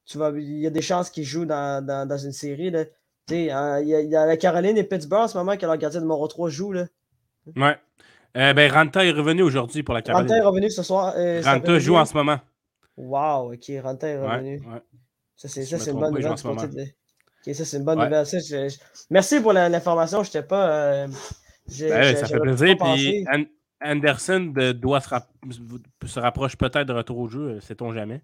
tu 0.06 0.18
vas, 0.18 0.30
il 0.36 0.60
y 0.60 0.66
a 0.66 0.70
des 0.70 0.82
chances 0.82 1.10
qu'il 1.10 1.24
joue 1.24 1.46
dans, 1.46 1.84
dans, 1.84 2.06
dans, 2.06 2.18
une 2.18 2.32
série. 2.32 2.70
Là. 2.70 2.84
Hein, 3.30 3.80
il 3.80 3.88
y, 3.88 4.16
a 4.16 4.26
la 4.26 4.36
Caroline 4.36 4.76
et 4.76 4.84
Pittsburgh 4.84 5.22
en 5.22 5.28
ce 5.28 5.38
moment 5.38 5.56
que 5.56 5.64
leur 5.64 5.78
gardien 5.78 6.00
numéro 6.00 6.26
3 6.28 6.50
joue. 6.50 6.72
Là. 6.72 6.86
Ouais. 7.56 7.76
Euh, 8.36 8.52
ben, 8.52 8.70
Ranta 8.70 9.04
est 9.04 9.12
revenu 9.12 9.42
aujourd'hui 9.42 9.82
pour 9.82 9.94
la 9.94 10.02
Caroline. 10.02 10.28
Ranta 10.28 10.42
est 10.42 10.46
revenu 10.46 10.70
ce 10.70 10.82
soir. 10.82 11.14
Euh, 11.16 11.40
Ranta 11.42 11.78
joue 11.78 11.96
en 11.96 12.04
ce 12.04 12.14
moment. 12.14 12.38
Wow, 12.96 13.54
ok, 13.54 13.64
Ranta 13.82 14.08
est 14.08 14.18
revenu. 14.18 14.58
Ouais, 14.58 14.80
Ça, 15.36 15.48
c'est 15.48 15.90
une 15.90 16.00
bonne 16.00 16.14
nouvelle. 16.14 16.32
Ok, 17.46 17.54
ça, 17.54 17.64
c'est 17.64 17.76
une 17.78 17.84
bonne 17.84 17.98
nouvelle. 17.98 18.70
Merci 19.10 19.40
pour 19.40 19.52
l'information. 19.52 20.22
Je 20.22 20.28
n'étais 20.28 20.42
pas. 20.42 20.68
Euh, 20.68 21.06
ben, 21.80 22.16
ça 22.16 22.26
fait 22.26 22.40
plaisir. 22.40 22.76
Puis 22.78 23.24
Anderson 23.80 24.52
de, 24.54 24.72
doit 24.72 25.00
se, 25.00 25.08
se 26.06 26.20
rapproche 26.20 26.56
peut-être 26.56 26.86
de 26.86 26.92
retour 26.92 27.18
au 27.18 27.28
jeu, 27.28 27.60
sait-on 27.60 27.92
jamais. 27.92 28.22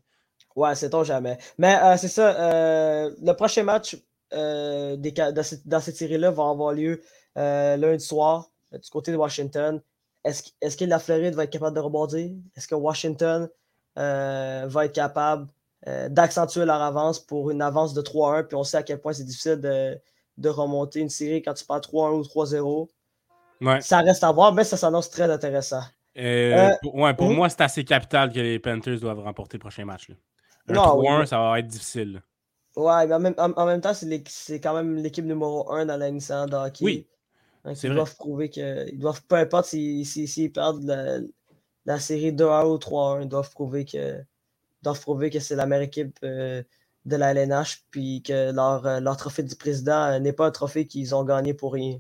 Ouais, 0.57 0.75
sait-on 0.75 1.05
jamais. 1.05 1.39
Mais 1.57 1.79
c'est 1.97 2.09
ça. 2.09 3.09
le 3.09 3.33
prochain 3.33 3.63
match 3.63 3.97
euh, 4.33 4.97
dans 4.97 5.81
cette, 5.81 5.97
série-là 5.97 6.31
va 6.31 6.49
avoir 6.49 6.73
lieu 6.73 7.03
euh, 7.37 7.77
lundi 7.77 8.05
soir. 8.05 8.51
du 8.73 8.91
côté 8.91 9.13
de 9.13 9.17
Washington, 9.17 9.81
est-ce 10.25 10.77
que 10.77 10.85
la 10.85 10.99
Floride 10.99 11.35
va 11.35 11.45
être 11.45 11.51
capable 11.51 11.75
de 11.75 11.81
rebondir? 11.81 12.31
Est-ce 12.57 12.69
que 12.69 12.75
Washington 12.75 13.49
va 13.97 14.85
être 14.85 14.93
capable 14.93 15.49
d'accentuer 16.09 16.65
leur 16.65 16.81
avance 16.83 17.19
pour 17.19 17.51
une 17.51 17.63
avance 17.63 17.95
de 17.95 18.03
3-1? 18.03 18.45
Puis 18.45 18.57
on 18.57 18.65
sait 18.65 18.77
à 18.77 18.83
quel 18.83 19.01
point 19.01 19.13
c'est 19.13 19.25
difficile 19.25 19.61
de, 19.61 20.49
remonter 20.49 21.01
une 21.01 21.09
série 21.09 21.43
quand 21.43 21.55
tu 21.55 21.65
perds 21.65 21.81
3-1 21.81 22.13
ou 22.13 22.23
3-0. 22.23 23.81
Ça 23.81 23.99
reste 24.01 24.25
à 24.25 24.33
voir, 24.33 24.53
mais 24.53 24.65
ça 24.65 24.77
s'annonce 24.77 25.11
très 25.11 25.31
intéressant. 25.31 25.83
pour, 26.15 26.95
ouais, 26.95 27.15
pour 27.15 27.31
moi, 27.31 27.49
c'est 27.49 27.63
assez 27.63 27.85
capital 27.85 28.31
que 28.31 28.41
les 28.41 28.59
Panthers 28.59 29.01
doivent 29.01 29.21
remporter 29.21 29.57
le 29.57 29.61
prochain 29.61 29.85
match. 29.85 30.11
Un 30.69 30.75
3-1, 30.75 31.27
ça 31.27 31.39
va 31.39 31.59
être 31.59 31.67
difficile. 31.67 32.23
Ouais, 32.81 33.07
mais 33.07 33.15
en 33.15 33.67
même, 33.67 33.81
temps, 33.83 33.93
c'est 33.93 34.61
quand 34.61 34.75
même 34.75 34.97
l'équipe 34.97 35.25
numéro 35.25 35.71
1 35.71 35.85
dans 35.85 35.99
la 35.99 36.11
Nissan 36.11 36.49
de 36.49 36.57
hockey. 36.57 36.85
Oui. 36.85 37.07
ils 37.83 37.93
doivent 37.93 38.17
prouver 38.17 38.49
que. 38.49 38.89
Ils 38.89 38.99
doivent, 38.99 39.23
peu 39.29 39.37
importe 39.37 39.67
s'ils 39.67 40.53
perdent 40.53 40.83
la, 40.85 41.19
la, 41.85 41.99
série 41.99 42.33
2-1 42.33 42.67
ou 42.67 42.77
3-1, 42.79 43.23
ils 43.23 43.29
doivent 43.29 43.51
prouver 43.51 43.85
que. 43.85 44.23
doivent 44.83 45.01
prouver 45.01 45.29
que 45.29 45.41
c'est 45.41 45.57
la 45.57 45.67
meilleure 45.67 45.85
équipe 45.85 46.19
euh, 46.25 46.63
de 47.05 47.17
la 47.17 47.33
LNH, 47.33 47.85
puis 47.91 48.23
que 48.23 48.51
leur, 48.51 48.87
euh, 48.87 49.01
leur 49.01 49.19
trophée 49.19 49.43
du 49.43 49.57
président 49.57 50.13
euh, 50.13 50.19
n'est 50.19 50.33
pas 50.33 50.47
un 50.47 50.51
trophée 50.51 50.87
qu'ils 50.87 51.15
ont 51.15 51.25
gagné 51.25 51.53
pour 51.53 51.75
rien. 51.75 51.99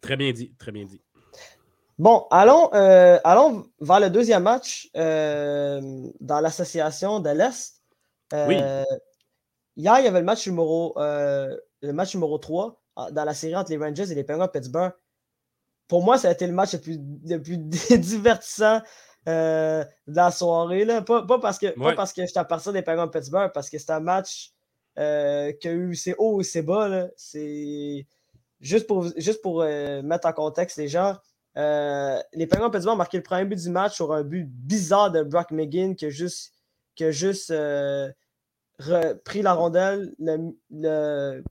Très 0.00 0.16
bien 0.16 0.32
dit, 0.32 0.54
très 0.56 0.72
bien 0.72 0.84
dit. 0.84 1.02
Bon, 1.98 2.26
allons, 2.30 2.68
allons 2.70 3.66
vers 3.80 4.00
le 4.00 4.08
deuxième 4.08 4.44
match 4.44 4.88
dans 4.94 6.40
l'association 6.40 7.20
de 7.20 7.30
l'Est. 7.30 7.83
Oui. 8.32 8.56
Euh, 8.60 8.84
hier, 9.76 9.98
il 10.00 10.04
y 10.04 10.08
avait 10.08 10.20
le 10.20 10.24
match 10.24 10.46
numéro, 10.46 10.98
euh, 10.98 11.56
le 11.82 11.92
match 11.92 12.14
numéro 12.14 12.38
3 12.38 12.80
ah, 12.96 13.10
dans 13.10 13.24
la 13.24 13.34
série 13.34 13.56
entre 13.56 13.70
les 13.70 13.78
Rangers 13.78 14.10
et 14.10 14.14
les 14.14 14.24
Penguins 14.24 14.46
de 14.46 14.50
Pittsburgh. 14.50 14.92
Pour 15.88 16.02
moi, 16.02 16.16
ça 16.16 16.28
a 16.28 16.32
été 16.32 16.46
le 16.46 16.52
match 16.52 16.72
le 16.72 16.80
plus, 16.80 16.98
le 17.26 17.38
plus 17.38 17.58
divertissant 17.98 18.80
euh, 19.28 19.84
de 20.06 20.16
la 20.16 20.30
soirée. 20.30 20.84
Là. 20.84 21.02
Pas, 21.02 21.24
parce 21.40 21.58
que, 21.58 21.78
pas 21.78 21.94
parce 21.94 22.12
que 22.12 22.24
j'étais 22.24 22.38
à 22.38 22.44
partir 22.44 22.72
des 22.72 22.82
Penguins 22.82 23.06
de 23.06 23.10
Pittsburgh, 23.10 23.50
parce 23.52 23.68
que 23.68 23.78
c'est 23.78 23.90
un 23.90 24.00
match 24.00 24.52
qui 24.96 25.02
a 25.68 25.72
eu 25.72 25.94
ses 25.94 26.14
hauts 26.18 26.40
et 26.40 26.44
ses 26.44 26.62
bas. 26.62 27.08
C'est 27.16 28.06
juste 28.60 28.86
pour, 28.86 29.06
juste 29.16 29.42
pour 29.42 29.62
mettre 29.62 30.26
en 30.26 30.32
contexte 30.32 30.78
les 30.78 30.88
gens. 30.88 31.16
les 31.56 32.46
Penguins 32.46 32.68
de 32.68 32.72
Pittsburgh 32.72 32.94
ont 32.94 32.96
marqué 32.96 33.18
le 33.18 33.22
premier 33.22 33.44
but 33.44 33.60
du 33.60 33.70
match 33.70 33.94
sur 33.94 34.12
un 34.12 34.22
but 34.22 34.48
bizarre 34.48 35.10
de 35.10 35.22
Brock 35.22 35.50
McGinn 35.50 35.96
qui 35.96 36.06
a 36.06 36.10
juste 36.10 36.53
qui 36.94 37.04
a 37.04 37.10
juste 37.10 37.50
euh, 37.50 38.12
pris 39.24 39.42
la 39.42 39.52
rondelle. 39.52 40.14
Le, 40.18 41.42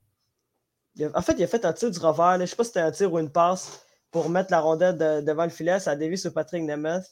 en 1.14 1.22
fait, 1.22 1.34
il 1.38 1.44
a 1.44 1.46
fait 1.46 1.64
un 1.64 1.72
tir 1.72 1.90
du 1.90 1.98
revers. 1.98 2.36
Je 2.36 2.42
ne 2.42 2.46
sais 2.46 2.56
pas 2.56 2.64
si 2.64 2.68
c'était 2.68 2.80
un 2.80 2.92
tir 2.92 3.12
ou 3.12 3.18
une 3.18 3.30
passe 3.30 3.84
pour 4.10 4.30
mettre 4.30 4.50
la 4.50 4.60
rondelle 4.60 5.24
devant 5.24 5.44
le 5.44 5.50
filet. 5.50 5.80
Ça 5.80 5.92
a 5.92 5.96
dévié 5.96 6.16
sur 6.16 6.32
Patrick 6.32 6.62
Nemeth. 6.62 7.04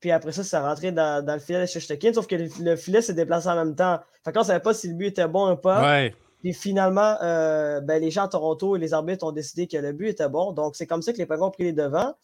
Puis 0.00 0.10
après 0.10 0.32
ça, 0.32 0.42
ça 0.42 0.60
a 0.60 0.68
rentré 0.68 0.92
dans, 0.92 1.24
le 1.26 1.38
filet 1.38 1.60
de 1.60 1.66
Shestekin. 1.66 2.12
Sauf 2.14 2.26
que 2.26 2.36
le, 2.36 2.76
filet 2.76 3.02
s'est 3.02 3.14
déplacé 3.14 3.48
en 3.48 3.56
même 3.56 3.76
temps. 3.76 4.00
Fait 4.24 4.32
qu'on 4.32 4.40
ne 4.40 4.44
savait 4.46 4.60
pas 4.60 4.72
si 4.72 4.88
le 4.88 4.94
but 4.94 5.08
était 5.08 5.28
bon 5.28 5.52
ou 5.52 5.56
pas. 5.56 6.08
Puis 6.40 6.54
finalement, 6.54 7.16
euh, 7.22 7.80
ben, 7.80 8.00
les 8.00 8.10
gens 8.10 8.24
à 8.24 8.28
Toronto 8.28 8.74
et 8.76 8.78
les 8.78 8.94
arbitres 8.94 9.26
ont 9.26 9.32
décidé 9.32 9.66
que 9.66 9.76
le 9.76 9.92
but 9.92 10.08
était 10.08 10.28
bon. 10.28 10.52
Donc 10.52 10.74
c'est 10.74 10.86
comme 10.86 11.02
ça 11.02 11.12
que 11.12 11.18
les 11.18 11.26
Penguins 11.26 11.46
ont 11.46 11.50
pris 11.50 11.64
les 11.64 11.74
devants. 11.74 12.14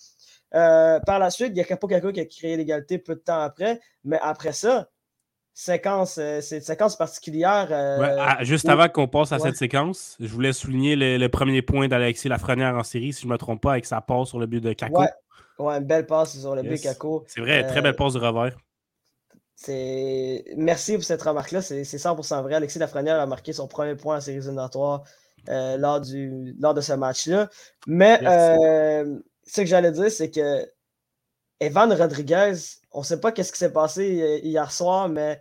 Euh, 0.55 1.01
par 1.01 1.19
la 1.19 1.31
suite, 1.31 1.51
il 1.51 1.59
y 1.59 1.61
a 1.61 1.65
Capo 1.65 1.87
qui 1.87 1.95
a 1.95 2.25
créé 2.25 2.57
l'égalité 2.57 2.99
peu 2.99 3.15
de 3.15 3.21
temps 3.21 3.41
après. 3.41 3.79
Mais 4.05 4.19
après 4.23 4.53
ça, 4.53 4.89
séquence, 5.57 6.19
euh, 6.19 6.43
c'est 6.43 6.59
une 6.59 6.63
séquence 6.63 6.97
particulière. 6.97 7.69
Euh, 7.71 8.45
juste 8.45 8.69
avant 8.69 8.89
qu'on 8.91 9.09
passe 9.09 9.33
à 9.33 9.39
cette 9.39 9.57
séquence, 9.57 10.17
je 10.21 10.29
voulais 10.29 10.53
souligner 10.53 10.97
le, 10.97 11.27
premier 11.29 11.63
point 11.63 11.89
d'Alexis 11.89 12.29
Lafrenière 12.29 12.77
en 12.77 12.83
série, 12.83 13.15
si 13.15 13.23
je 13.23 13.27
ne 13.27 13.33
me 13.33 13.39
trompe 13.39 13.63
pas, 13.63 13.73
avec 13.73 13.87
sa 13.87 14.03
passe 14.03 14.29
sur 14.29 14.39
le 14.39 14.47
but 14.47 14.61
de 14.61 14.75
Kako. 14.75 15.03
Ouais, 15.59 15.79
une 15.79 15.85
belle 15.85 16.07
passe 16.07 16.39
sur 16.39 16.55
le 16.55 16.63
but 16.63 16.73
de 16.73 16.83
Kako. 16.83 17.25
C'est 17.27 17.41
vrai, 17.41 17.67
très 17.67 17.81
belle 17.81 17.95
euh, 17.95 17.97
passe 17.97 18.13
de 18.13 18.19
revers. 18.19 18.57
Merci 20.59 20.95
pour 20.97 21.05
cette 21.05 21.23
remarque-là, 21.23 21.63
c'est 21.63 21.83
100% 21.83 22.43
vrai. 22.43 22.55
Alexis 22.55 22.79
Lafrenière 22.79 23.19
a 23.19 23.27
marqué 23.27 23.55
son 23.55 23.67
premier 23.67 23.97
point 23.97 24.19
en 24.19 24.21
série 24.21 24.37
éliminatoire 24.37 25.05
lors, 25.49 26.03
du, 26.03 26.55
lors 26.61 26.75
de 26.75 26.83
ce 26.83 26.93
match-là. 26.93 27.49
Mais 27.87 28.21
ce 28.23 29.61
que 29.63 29.67
j'allais 29.67 29.93
dire, 29.93 30.11
c'est 30.11 30.31
que 30.31 30.67
Evan 31.61 31.93
Rodriguez, 31.93 32.55
on 32.93 33.01
ne 33.01 33.05
sait 33.05 33.21
pas 33.21 33.33
qu'est-ce 33.33 33.53
qui 33.53 33.59
s'est 33.59 33.73
passé 33.73 34.41
hier 34.43 34.71
soir, 34.71 35.09
mais 35.09 35.41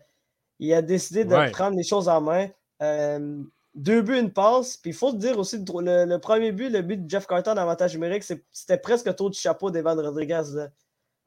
il 0.59 0.73
a 0.73 0.81
décidé 0.81 1.25
de 1.25 1.51
prendre 1.51 1.75
les 1.75 1.83
choses 1.83 2.07
en 2.07 2.21
main. 2.21 2.47
Euh, 2.81 3.43
deux 3.73 4.01
buts, 4.01 4.17
une 4.17 4.31
passe. 4.31 4.77
Puis 4.77 4.91
il 4.91 4.95
faut 4.95 5.11
dire 5.13 5.37
aussi, 5.37 5.57
le, 5.57 6.17
premier 6.17 6.51
but, 6.51 6.69
le 6.69 6.81
but 6.81 7.05
de 7.05 7.09
Jeff 7.09 7.27
Carter 7.27 7.51
en 7.51 7.57
avantage 7.57 7.93
numérique, 7.93 8.23
c'était 8.23 8.77
presque 8.77 9.07
un 9.07 9.13
tour 9.13 9.29
de 9.29 9.35
chapeau 9.35 9.69
d'Evan 9.69 9.99
Rodriguez. 9.99 10.43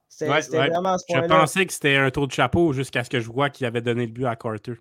C'était 0.09 0.27
vraiment 0.27 0.95
à 0.95 0.99
ce 0.99 1.05
point-là. 1.07 1.27
Je 1.29 1.41
pensais 1.41 1.67
que 1.67 1.73
c'était 1.73 1.97
un 1.97 2.11
tour 2.11 2.27
de 2.27 2.33
chapeau 2.33 2.73
jusqu'à 2.73 3.05
ce 3.05 3.11
que 3.11 3.21
je 3.21 3.31
vois 3.31 3.51
qu'il 3.51 3.67
avait 3.67 3.83
donné 3.83 4.07
le 4.07 4.13
but 4.13 4.27
à 4.27 4.37
Carter. 4.37 4.75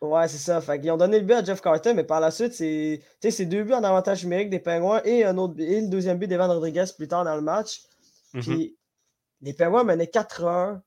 Ouais, 0.00 0.28
c'est 0.28 0.38
ça. 0.38 0.60
Fait 0.60 0.80
ils 0.80 0.90
ont 0.92 0.96
donné 0.96 1.18
le 1.18 1.26
but 1.26 1.34
à 1.34 1.44
Jeff 1.44 1.60
Carter, 1.60 1.92
mais 1.92 2.04
par 2.04 2.20
la 2.20 2.30
suite, 2.30 2.52
c'est 2.52 3.46
deux 3.46 3.64
buts 3.64 3.72
en 3.72 3.82
avantage 3.82 4.22
numérique 4.22 4.50
des 4.50 4.60
Pingouins 4.60 5.02
et, 5.04 5.24
un 5.24 5.36
autre, 5.36 5.54
et 5.58 5.80
le 5.80 5.88
deuxième 5.88 6.18
but 6.18 6.28
d'Evan 6.28 6.48
Rodriguez 6.48 6.84
plus 6.96 7.08
tard 7.08 7.24
dans 7.24 7.34
le 7.34 7.42
match. 7.42 7.82
Mm-hmm. 8.34 8.42
Puis 8.42 8.77
les 9.42 9.52
Pingouins 9.52 9.84
menaient 9.84 10.04
4-1 10.04 10.80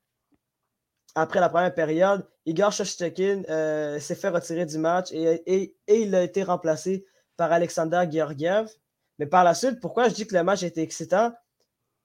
après 1.14 1.40
la 1.40 1.48
première 1.48 1.74
période. 1.74 2.26
Igor 2.46 2.72
Shostakin 2.72 3.42
euh, 3.48 3.98
s'est 4.00 4.14
fait 4.14 4.28
retirer 4.28 4.66
du 4.66 4.78
match 4.78 5.08
et, 5.12 5.74
il 5.88 6.14
a 6.14 6.22
été 6.22 6.42
remplacé 6.42 7.04
par 7.36 7.52
Alexander 7.52 8.04
Georgiev. 8.10 8.68
Mais 9.18 9.26
par 9.26 9.44
la 9.44 9.54
suite, 9.54 9.80
pourquoi 9.80 10.08
je 10.08 10.14
dis 10.14 10.26
que 10.26 10.34
le 10.34 10.42
match 10.42 10.62
était 10.62 10.82
excitant? 10.82 11.32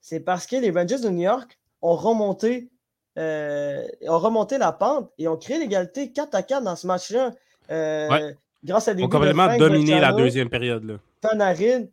C'est 0.02 0.20
parce 0.20 0.46
que 0.46 0.56
les 0.58 0.72
Rangers 0.72 1.00
de 1.00 1.10
New 1.10 1.24
York 1.24 1.58
ont 1.82 1.96
remonté, 1.96 2.70
euh, 3.18 3.86
ont 4.08 4.20
remonté 4.20 4.58
la 4.58 4.72
pente 4.72 5.12
et 5.18 5.28
ont 5.28 5.38
créé 5.38 5.58
l'égalité 5.58 6.12
4 6.12 6.36
à 6.36 6.44
4 6.44 6.64
dans 6.64 6.76
ce 6.76 6.86
match-là. 6.86 7.32
Euh, 7.72 8.34
grâce 8.64 8.88
à 8.88 8.94
des 8.94 9.02
Ils 9.02 9.06
ont 9.06 9.10
complètement 9.10 9.58
dominé 9.58 10.00
la 10.00 10.14
deuxième 10.14 10.50
période. 10.50 10.84
Là. 10.84 10.96
Panarin 11.22 11.86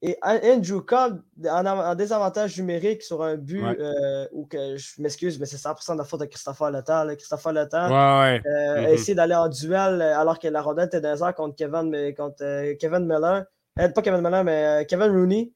et 0.00 0.16
Andrew 0.22 0.80
Cobb, 0.80 1.22
en, 1.44 1.94
désavantage 1.96 2.56
numérique 2.56 3.02
sur 3.02 3.20
un 3.22 3.36
but, 3.36 3.64
euh, 3.64 4.28
ou 4.30 4.46
que 4.46 4.76
je 4.76 5.02
m'excuse, 5.02 5.40
mais 5.40 5.46
c'est 5.46 5.56
100% 5.56 5.94
de 5.94 5.98
la 5.98 6.04
faute 6.04 6.20
de 6.20 6.26
Christopher 6.26 6.70
Letang. 6.70 7.16
Christopher 7.16 7.52
Letang 7.52 7.90
ouais, 7.90 8.40
euh, 8.46 8.86
a 8.86 8.90
essayé 8.92 9.16
d'aller 9.16 9.34
en 9.34 9.48
duel 9.48 10.00
euh, 10.00 10.16
alors 10.16 10.38
que 10.38 10.46
la 10.46 10.62
rondelle 10.62 10.86
était 10.86 11.00
dans 11.00 11.26
les 11.26 11.32
contre 11.32 11.56
Kevin, 11.56 12.14
contre, 12.14 12.74
Kevin 12.78 13.06
Miller. 13.06 13.44
pas 13.74 14.02
Kevin 14.02 14.20
Miller, 14.20 14.44
mais 14.44 14.86
Kevin 14.88 15.10
Rooney. 15.10 15.52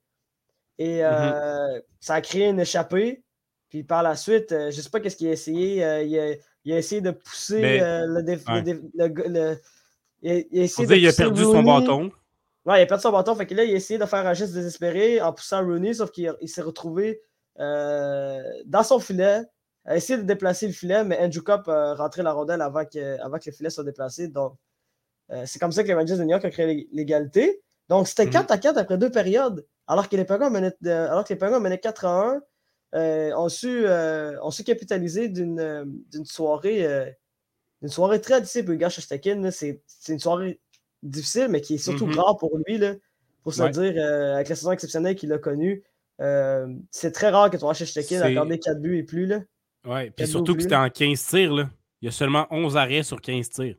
Et 0.78 1.02
mm-hmm. 1.02 1.82
ça 2.00 2.14
a 2.14 2.20
créé 2.20 2.48
une 2.48 2.58
échappée. 2.58 3.22
Puis 3.68 3.84
par 3.84 4.02
la 4.02 4.16
suite, 4.16 4.48
je 4.50 4.66
ne 4.66 4.70
sais 4.72 4.90
pas 4.90 4.98
qu'est-ce 4.98 5.16
qu'il 5.16 5.28
a 5.28 5.32
essayé. 5.32 5.76
Il 5.76 5.82
a, 5.84 6.02
il, 6.02 6.72
a, 6.72 6.78
essayé 6.78 7.00
de 7.00 7.12
pousser 7.12 7.78
le, 7.78 8.22
le, 8.22 9.56
il, 10.20 10.30
a, 10.30 10.64
essayé 10.64 10.88
de 10.88 10.94
il 10.96 11.06
a 11.06 11.12
perdu 11.12 11.42
son 11.42 11.62
bâton. 11.62 12.10
Ouais, 12.64 12.78
il 12.78 12.82
a 12.82 12.86
perdu 12.86 13.02
son 13.02 13.12
bâton. 13.12 13.34
Fait 13.34 13.46
que 13.46 13.54
là, 13.54 13.64
il 13.64 13.72
a 13.72 13.76
essayé 13.76 13.98
de 13.98 14.06
faire 14.06 14.26
un 14.26 14.34
geste 14.34 14.52
désespéré 14.54 15.20
en 15.20 15.32
poussant 15.32 15.64
Rooney, 15.64 15.94
sauf 15.94 16.10
qu'il 16.10 16.36
s'est 16.46 16.62
retrouvé 16.62 17.20
euh, 17.58 18.42
dans 18.66 18.82
son 18.82 19.00
filet, 19.00 19.42
a 19.84 19.96
essayé 19.96 20.16
de 20.18 20.22
déplacer 20.22 20.66
le 20.68 20.72
filet, 20.72 21.04
mais 21.04 21.18
Andrew 21.18 21.42
Cup 21.42 21.68
a 21.68 21.94
rentré 21.94 22.22
la 22.22 22.32
rondelle 22.32 22.62
avant 22.62 22.84
que, 22.84 23.20
avant 23.20 23.38
que 23.38 23.50
le 23.50 23.52
filet 23.52 23.70
soit 23.70 23.84
déplacé. 23.84 24.28
Donc, 24.28 24.54
euh, 25.32 25.44
c'est 25.46 25.58
comme 25.58 25.72
ça 25.72 25.82
que 25.82 25.88
les 25.88 25.94
Rangers 25.94 26.16
de 26.16 26.22
New 26.22 26.30
York 26.30 26.44
ont 26.44 26.50
créé 26.50 26.88
l'égalité. 26.92 27.62
Donc, 27.88 28.06
c'était 28.06 28.30
4 28.30 28.44
mhm. 28.48 28.52
à 28.52 28.58
4 28.58 28.78
après 28.78 28.98
deux 28.98 29.10
périodes, 29.10 29.66
alors 29.88 30.08
que 30.08 30.16
les 30.16 30.24
Penguins 30.24 30.50
menaient, 30.50 30.74
alors 30.88 31.24
que 31.24 31.34
les 31.34 31.58
menaient 31.60 31.78
4 31.78 32.04
à 32.06 32.26
1. 32.34 32.40
Euh, 32.94 33.32
ont, 33.36 33.48
su, 33.48 33.86
ont 33.88 34.50
su 34.50 34.64
capitaliser 34.64 35.30
d'une 35.30 36.04
soirée, 36.24 36.86
une 37.80 37.88
soirée 37.88 38.20
très 38.20 38.42
pour 38.62 38.74
Igor 38.74 38.90
C'est 38.92 39.80
une 40.08 40.18
soirée 40.18 40.60
difficile, 41.02 41.48
mais 41.48 41.60
qui 41.60 41.74
est 41.74 41.78
surtout 41.78 42.06
mm 42.06 42.18
rare 42.18 42.36
pour 42.36 42.56
lui, 42.66 42.78
là, 42.78 42.94
pour 43.42 43.54
se 43.54 43.62
dire, 43.64 43.94
euh, 43.96 44.34
avec 44.34 44.48
la 44.48 44.54
saison 44.54 44.72
exceptionnelle 44.72 45.14
qu'il 45.14 45.32
a 45.32 45.38
connue. 45.38 45.82
Euh, 46.20 46.68
c'est 46.90 47.12
très 47.12 47.30
rare 47.30 47.50
que 47.50 47.56
tu 47.56 47.62
vois 47.62 47.74
Shechekin 47.74 48.20
accorder 48.20 48.58
4 48.58 48.80
buts 48.80 48.98
et 48.98 49.02
plus. 49.02 49.26
Là. 49.26 49.40
Ouais, 49.84 50.10
puis 50.10 50.26
surtout 50.26 50.54
que 50.54 50.62
c'était 50.62 50.76
en 50.76 50.88
15 50.88 51.26
tirs. 51.26 51.52
Là. 51.52 51.70
Il 52.00 52.06
y 52.06 52.08
a 52.08 52.12
seulement 52.12 52.46
11 52.50 52.76
arrêts 52.76 53.02
sur 53.02 53.20
15 53.20 53.48
tirs. 53.48 53.76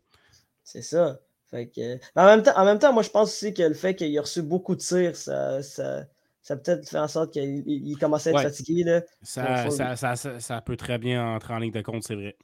C'est 0.63 0.81
ça. 0.81 1.19
Fait 1.49 1.67
que... 1.67 1.97
en, 2.15 2.25
même 2.25 2.41
temps, 2.41 2.57
en 2.57 2.65
même 2.65 2.79
temps, 2.79 2.91
moi, 2.91 3.03
je 3.03 3.09
pense 3.09 3.29
aussi 3.29 3.53
que 3.53 3.61
le 3.61 3.75
fait 3.75 3.95
qu'il 3.95 4.13
ait 4.13 4.19
reçu 4.19 4.41
beaucoup 4.41 4.75
de 4.75 4.81
tirs, 4.81 5.15
ça, 5.15 5.61
ça, 5.61 6.05
ça 6.41 6.57
peut-être 6.57 6.89
fait 6.89 6.97
en 6.97 7.07
sorte 7.07 7.31
qu'il 7.31 7.97
commençait 7.99 8.31
à 8.31 8.33
être 8.33 8.49
fatigué. 8.49 8.83
Là. 8.83 9.01
Ça, 9.21 9.69
ça, 9.69 10.15
ça, 10.15 10.39
ça, 10.39 10.61
peut 10.61 10.75
très 10.75 10.97
bien 10.97 11.23
entrer 11.35 11.53
en 11.53 11.59
ligne 11.59 11.71
de 11.71 11.81
compte, 11.81 12.03
c'est 12.03 12.15
vrai. 12.15 12.35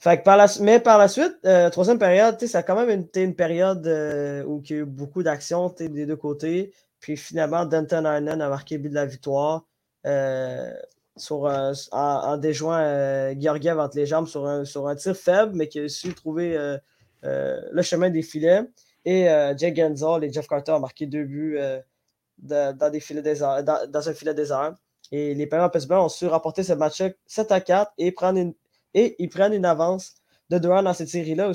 Fait 0.00 0.22
par 0.22 0.36
la, 0.36 0.46
mais 0.60 0.78
par 0.78 0.96
la 0.96 1.08
suite, 1.08 1.38
euh, 1.44 1.70
troisième 1.70 1.98
période, 1.98 2.40
ça 2.40 2.58
a 2.58 2.62
quand 2.62 2.76
même 2.76 3.00
été 3.00 3.22
une, 3.22 3.34
période 3.34 3.84
euh, 3.88 4.44
où 4.44 4.62
il 4.64 4.70
y 4.70 4.74
a 4.74 4.76
eu 4.78 4.84
beaucoup 4.84 5.24
d'actions 5.24 5.74
des 5.76 6.06
deux 6.06 6.16
côtés. 6.16 6.72
Puis 7.00 7.16
finalement, 7.16 7.64
Denton 7.64 8.04
Arnon 8.04 8.38
a 8.40 8.48
marqué 8.48 8.76
le 8.76 8.82
but 8.82 8.88
de 8.90 8.94
la 8.94 9.06
victoire 9.06 9.66
euh, 10.06 10.72
sur 11.16 11.50
en, 11.90 12.36
déjoint 12.36 13.34
Georgiev 13.40 13.80
entre 13.80 13.96
les 13.96 14.06
jambes 14.06 14.28
sur 14.28 14.46
un, 14.46 14.64
sur 14.64 14.86
un 14.86 14.94
tir 14.94 15.16
faible, 15.16 15.52
mais 15.56 15.66
qui 15.66 15.80
a 15.80 15.88
su 15.88 16.14
trouver 16.14 16.56
le 17.22 17.82
chemin 17.82 18.10
des 18.10 18.22
filets. 18.22 18.62
Et 19.04 19.24
Jay 19.56 19.74
Gensel 19.74 20.22
et 20.22 20.32
Jeff 20.32 20.46
Carter 20.46 20.72
ont 20.72 20.80
marqué 20.80 21.06
deux 21.06 21.24
buts 21.24 21.58
dans, 22.38 22.92
des 22.92 23.00
filets 23.00 23.22
désert, 23.22 23.64
dans, 23.64 24.08
un 24.08 24.14
filet 24.14 24.34
désert. 24.34 24.74
Et 25.10 25.34
les 25.34 25.46
Penguins 25.46 25.68
Pittsburgh 25.68 26.04
ont 26.04 26.08
su 26.08 26.26
remporter 26.26 26.62
ce 26.62 26.74
match-là 26.74 27.10
7 27.26 27.50
à 27.50 27.60
4 27.60 27.92
et, 27.98 28.12
prendre 28.12 28.38
une, 28.38 28.54
et 28.94 29.16
ils 29.18 29.28
prennent 29.28 29.54
une 29.54 29.64
avance 29.64 30.14
de 30.50 30.58
2 30.58 30.68
dans 30.68 30.94
cette 30.94 31.08
série-là. 31.08 31.52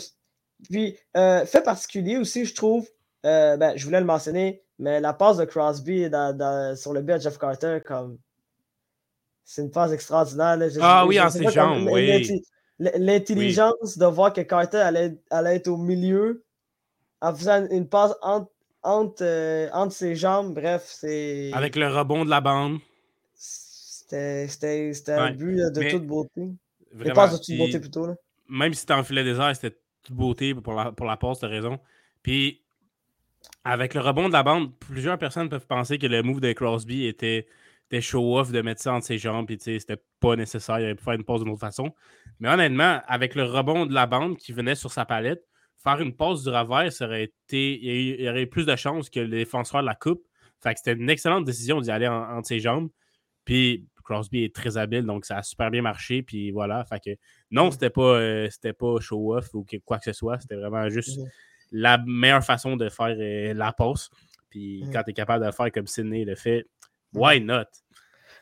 Puis, 0.69 0.97
euh, 1.17 1.45
fait 1.45 1.61
particulier 1.61 2.17
aussi, 2.17 2.45
je 2.45 2.55
trouve, 2.55 2.87
euh, 3.25 3.57
ben, 3.57 3.73
je 3.75 3.85
voulais 3.85 3.99
le 3.99 4.05
mentionner, 4.05 4.63
mais 4.79 4.99
la 4.99 5.13
passe 5.13 5.37
de 5.37 5.45
Crosby 5.45 6.09
sur 6.75 6.93
le 6.93 7.01
but 7.01 7.13
à 7.13 7.19
Jeff 7.19 7.37
Carter, 7.37 7.79
comme. 7.85 8.17
C'est 9.45 9.61
une 9.61 9.71
passe 9.71 9.91
extraordinaire. 9.91 10.57
ah 10.81 11.05
oui, 11.05 11.19
en 11.19 11.29
ses 11.29 11.49
jambes, 11.51 11.89
oui. 11.91 12.41
L'intelligence 12.79 13.97
de 13.97 14.05
voir 14.05 14.33
que 14.33 14.41
Carter 14.41 14.77
allait, 14.77 15.17
allait, 15.29 15.57
être 15.57 15.67
au 15.67 15.77
milieu 15.77 16.43
en 17.21 17.33
faisant 17.35 17.67
une 17.69 17.87
passe 17.87 18.13
entre, 18.21 18.51
entre, 18.81 19.23
euh, 19.23 19.69
entre 19.73 19.93
ses 19.93 20.15
jambes. 20.15 20.53
Bref, 20.53 20.83
c'est. 20.87 21.51
Avec 21.53 21.75
le 21.75 21.87
rebond 21.87 22.25
de 22.25 22.29
la 22.29 22.41
bande. 22.41 22.79
C'était 23.35 24.91
un 25.09 25.31
but 25.31 25.57
de 25.71 25.89
toute 25.89 26.05
beauté. 26.05 26.49
Vraiment, 26.93 27.15
passe 27.15 27.39
de 27.39 27.45
toute 27.45 27.57
beauté 27.57 27.79
plutôt. 27.79 28.07
Là? 28.07 28.15
Même 28.49 28.73
si 28.73 28.81
c'était 28.81 28.93
en 28.93 29.03
filet 29.03 29.23
désert, 29.23 29.55
c'était 29.55 29.77
toute 30.03 30.15
beauté 30.15 30.53
pour 30.53 30.73
la, 30.73 30.91
pour 30.91 31.05
la 31.05 31.17
passe, 31.17 31.39
t'as 31.39 31.47
raison. 31.47 31.79
Puis 32.21 32.61
avec 33.63 33.93
le 33.93 34.01
rebond 34.01 34.27
de 34.27 34.33
la 34.33 34.43
bande, 34.43 34.77
plusieurs 34.77 35.17
personnes 35.17 35.49
peuvent 35.49 35.67
penser 35.67 35.97
que 35.97 36.07
le 36.07 36.21
move 36.23 36.39
de 36.39 36.51
Crosby 36.53 37.05
était, 37.05 37.47
était 37.89 38.01
show-off 38.01 38.51
de 38.51 38.61
mettre 38.61 38.81
ça 38.81 38.93
entre 38.93 39.05
ses 39.05 39.17
jambes, 39.17 39.45
puis 39.45 39.57
c'était 39.59 40.01
pas 40.19 40.35
nécessaire, 40.35 40.79
il 40.79 40.85
aurait 40.85 40.95
pu 40.95 41.03
faire 41.03 41.13
une 41.13 41.23
pause 41.23 41.41
d'une 41.43 41.51
autre 41.51 41.59
façon. 41.59 41.93
Mais 42.39 42.49
honnêtement, 42.49 43.01
avec 43.07 43.35
le 43.35 43.43
rebond 43.43 43.85
de 43.85 43.93
la 43.93 44.05
bande 44.05 44.37
qui 44.37 44.53
venait 44.53 44.75
sur 44.75 44.91
sa 44.91 45.05
palette, 45.05 45.43
faire 45.83 45.99
une 46.01 46.15
pause 46.15 46.43
du 46.43 46.49
revers, 46.49 46.91
ça 46.91 47.05
aurait 47.05 47.25
été. 47.25 47.79
Il 47.81 48.21
y 48.21 48.29
aurait 48.29 48.43
eu 48.43 48.47
plus 48.47 48.65
de 48.65 48.75
chances 48.75 49.09
que 49.09 49.19
le 49.19 49.27
défenseur 49.27 49.81
de 49.81 49.85
la 49.85 49.95
coupe. 49.95 50.23
Fait 50.61 50.73
que 50.73 50.79
c'était 50.79 50.93
une 50.93 51.09
excellente 51.09 51.43
décision 51.43 51.81
d'y 51.81 51.91
aller 51.91 52.07
entre 52.07 52.47
ses 52.47 52.59
jambes. 52.59 52.89
Puis 53.43 53.85
Crosby 54.03 54.43
est 54.43 54.55
très 54.55 54.77
habile, 54.77 55.05
donc 55.05 55.25
ça 55.25 55.37
a 55.37 55.43
super 55.43 55.71
bien 55.71 55.81
marché. 55.81 56.23
Puis 56.23 56.51
voilà. 56.51 56.85
Fait 56.85 56.99
que 56.99 57.19
non, 57.51 57.71
c'était 57.71 57.89
pas, 57.89 58.19
euh, 58.19 58.49
pas 58.77 58.99
show-off 58.99 59.53
ou 59.53 59.65
quoi 59.85 59.97
que 59.97 60.05
ce 60.05 60.13
soit. 60.13 60.39
C'était 60.39 60.55
vraiment 60.55 60.89
juste 60.89 61.19
la 61.71 61.97
meilleure 62.05 62.43
façon 62.43 62.75
de 62.75 62.89
faire 62.89 63.15
euh, 63.17 63.53
la 63.53 63.71
pause. 63.73 64.09
Puis 64.49 64.83
quand 64.91 65.03
tu 65.03 65.11
es 65.11 65.13
capable 65.13 65.41
de 65.41 65.47
le 65.47 65.51
faire 65.51 65.71
comme 65.71 65.87
Sidney 65.87 66.25
le 66.25 66.35
fait, 66.35 66.65
why 67.13 67.41
not? 67.41 67.65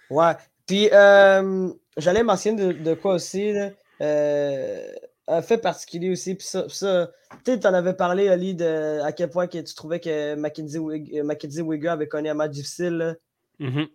Ouais. 0.09 0.33
Puis 0.67 0.89
euh, 0.91 1.69
j'allais 1.97 2.23
mentionner 2.23 2.73
de, 2.73 2.93
quoi 2.93 3.13
aussi. 3.15 3.53
un 3.99 5.41
fait 5.41 5.57
particulier 5.59 6.11
aussi. 6.11 6.35
Puis 6.35 6.47
ça, 6.47 7.11
tu 7.45 7.51
en 7.51 7.73
avais 7.73 7.93
parlé, 7.93 8.27
Ali, 8.27 8.55
de 8.55 9.01
à 9.01 9.13
quel 9.13 9.29
point 9.29 9.47
que 9.47 9.59
tu 9.59 9.73
trouvais 9.73 9.99
que 9.99 10.35
Mackenzie, 10.35 10.79
Mackenzie 11.23 11.61
Wigger 11.61 11.89
avait 11.89 12.07
connu 12.07 12.29
un 12.29 12.33
match 12.33 12.51
difficile. 12.51 13.17
Mm-hmm. 13.59 13.87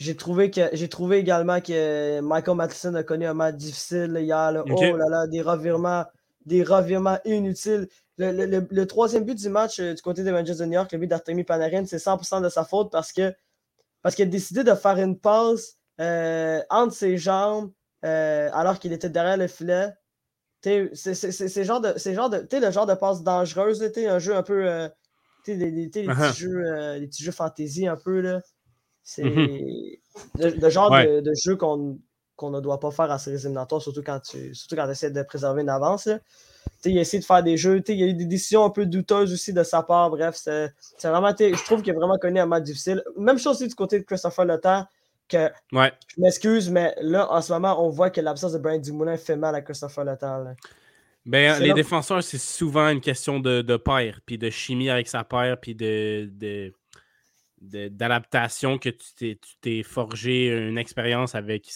J'ai 0.00 0.16
trouvé, 0.16 0.50
que, 0.50 0.62
j'ai 0.72 0.88
trouvé 0.88 1.18
également 1.18 1.60
que 1.60 2.20
Michael 2.20 2.56
Matheson 2.56 2.94
a 2.94 3.02
connu 3.02 3.26
un 3.26 3.34
match 3.34 3.56
difficile 3.56 4.16
hier. 4.18 4.64
Oh 4.66 4.96
là 4.96 5.04
là, 5.10 5.26
des 5.26 5.42
revirements, 5.42 6.06
des 6.46 6.62
revirements 6.62 7.18
inutiles. 7.26 7.86
Le, 8.16 8.84
troisième 8.84 9.24
but 9.24 9.34
du 9.34 9.50
match 9.50 9.78
euh, 9.78 9.92
du 9.92 10.00
côté 10.00 10.24
des 10.24 10.30
Rangers 10.30 10.54
de 10.54 10.64
New 10.64 10.72
York, 10.72 10.90
le 10.92 10.98
but 10.98 11.06
d'Artemi 11.06 11.44
Panarin, 11.44 11.84
c'est 11.84 11.98
100% 11.98 12.42
de 12.42 12.48
sa 12.48 12.64
faute 12.64 12.90
parce 12.90 13.12
que 13.12 13.34
parce 14.00 14.14
qu'il 14.14 14.26
a 14.26 14.30
décidé 14.30 14.64
de 14.64 14.74
faire 14.74 14.96
une 14.98 15.18
passe 15.18 15.76
euh, 16.00 16.62
entre 16.70 16.94
ses 16.94 17.18
jambes 17.18 17.70
euh, 18.06 18.48
alors 18.54 18.78
qu'il 18.78 18.94
était 18.94 19.10
derrière 19.10 19.36
le 19.36 19.48
filet. 19.48 19.92
C'est 20.62 21.64
genre 21.64 21.82
de, 21.82 21.94
genre 21.98 22.30
de, 22.30 22.48
le 22.50 22.70
genre 22.70 22.86
de 22.86 22.94
passe 22.94 23.22
dangereuse, 23.22 23.82
un 23.82 24.18
jeu 24.18 24.34
un 24.34 24.42
peu, 24.42 24.88
des, 25.46 25.56
des, 25.56 25.88
petits 25.88 26.06
uh-huh. 26.06 26.34
jeux, 26.34 26.94
les 26.94 27.06
petits 27.06 27.22
jeux 27.22 27.32
fantasy 27.32 27.86
un 27.86 27.96
peu 27.96 28.20
là. 28.20 28.40
C'est 29.02 29.24
mhm. 29.24 29.48
le, 30.38 30.70
genre 30.70 30.90
de, 30.90 31.32
jeu 31.44 31.56
qu'on 31.56 31.98
ne 32.42 32.60
doit 32.60 32.80
pas 32.80 32.90
faire 32.90 33.10
à 33.10 33.18
ces 33.18 33.34
éliminatoires, 33.34 33.82
surtout 33.82 34.02
quand 34.02 34.20
tu 34.20 34.54
surtout 34.54 34.76
quand 34.76 34.88
essaies 34.88 35.10
de 35.10 35.22
préserver 35.22 35.62
une 35.62 35.68
avance. 35.68 36.08
Il 36.84 36.96
a 36.96 37.00
essayé 37.02 37.20
de 37.20 37.24
faire 37.24 37.42
des 37.42 37.56
jeux. 37.56 37.82
Il 37.88 37.94
y 37.96 38.02
a 38.02 38.06
eu 38.06 38.14
des 38.14 38.24
décisions 38.24 38.64
un 38.64 38.70
peu 38.70 38.86
douteuses 38.86 39.32
aussi 39.32 39.52
de 39.52 39.62
sa 39.62 39.82
part. 39.82 40.10
Bref, 40.10 40.36
c'est 40.36 40.72
vraiment. 41.04 41.34
Je 41.38 41.64
trouve 41.64 41.82
qu'il 41.82 41.92
a 41.92 41.96
vraiment 41.96 42.18
connu 42.18 42.40
un 42.40 42.46
match 42.46 42.64
difficile. 42.64 43.02
Même 43.16 43.38
chose 43.38 43.56
aussi 43.56 43.68
du 43.68 43.74
côté 43.74 43.98
de 43.98 44.04
Christopher 44.04 44.44
Letang. 44.44 44.84
Que, 45.28 45.48
Je 45.70 46.20
m'excuse, 46.20 46.70
mais 46.70 46.92
là, 47.00 47.30
en 47.30 47.40
ce 47.40 47.52
moment, 47.52 47.84
on 47.86 47.88
voit 47.88 48.10
que 48.10 48.20
l'absence 48.20 48.52
de 48.52 48.58
Brian 48.58 48.78
Dumoulin 48.78 49.16
fait 49.16 49.36
mal 49.36 49.54
à 49.54 49.60
Christopher 49.60 50.04
Letang. 50.04 50.54
Ben, 51.24 51.60
les 51.60 51.72
défenseurs, 51.72 52.22
c'est 52.22 52.38
souvent 52.38 52.88
une 52.88 53.00
question 53.00 53.38
de, 53.38 53.62
de 53.62 53.76
paire, 53.76 54.20
puis 54.26 54.38
de 54.38 54.50
chimie 54.50 54.90
avec 54.90 55.06
sa 55.06 55.22
paire, 55.22 55.60
puis 55.60 55.74
de, 55.74 56.28
de 56.32 56.72
d'adaptation 57.60 58.78
que 58.78 58.88
tu 58.88 59.36
t'es 59.60 59.82
forgé 59.82 60.46
une 60.46 60.78
expérience 60.78 61.34
avec 61.34 61.70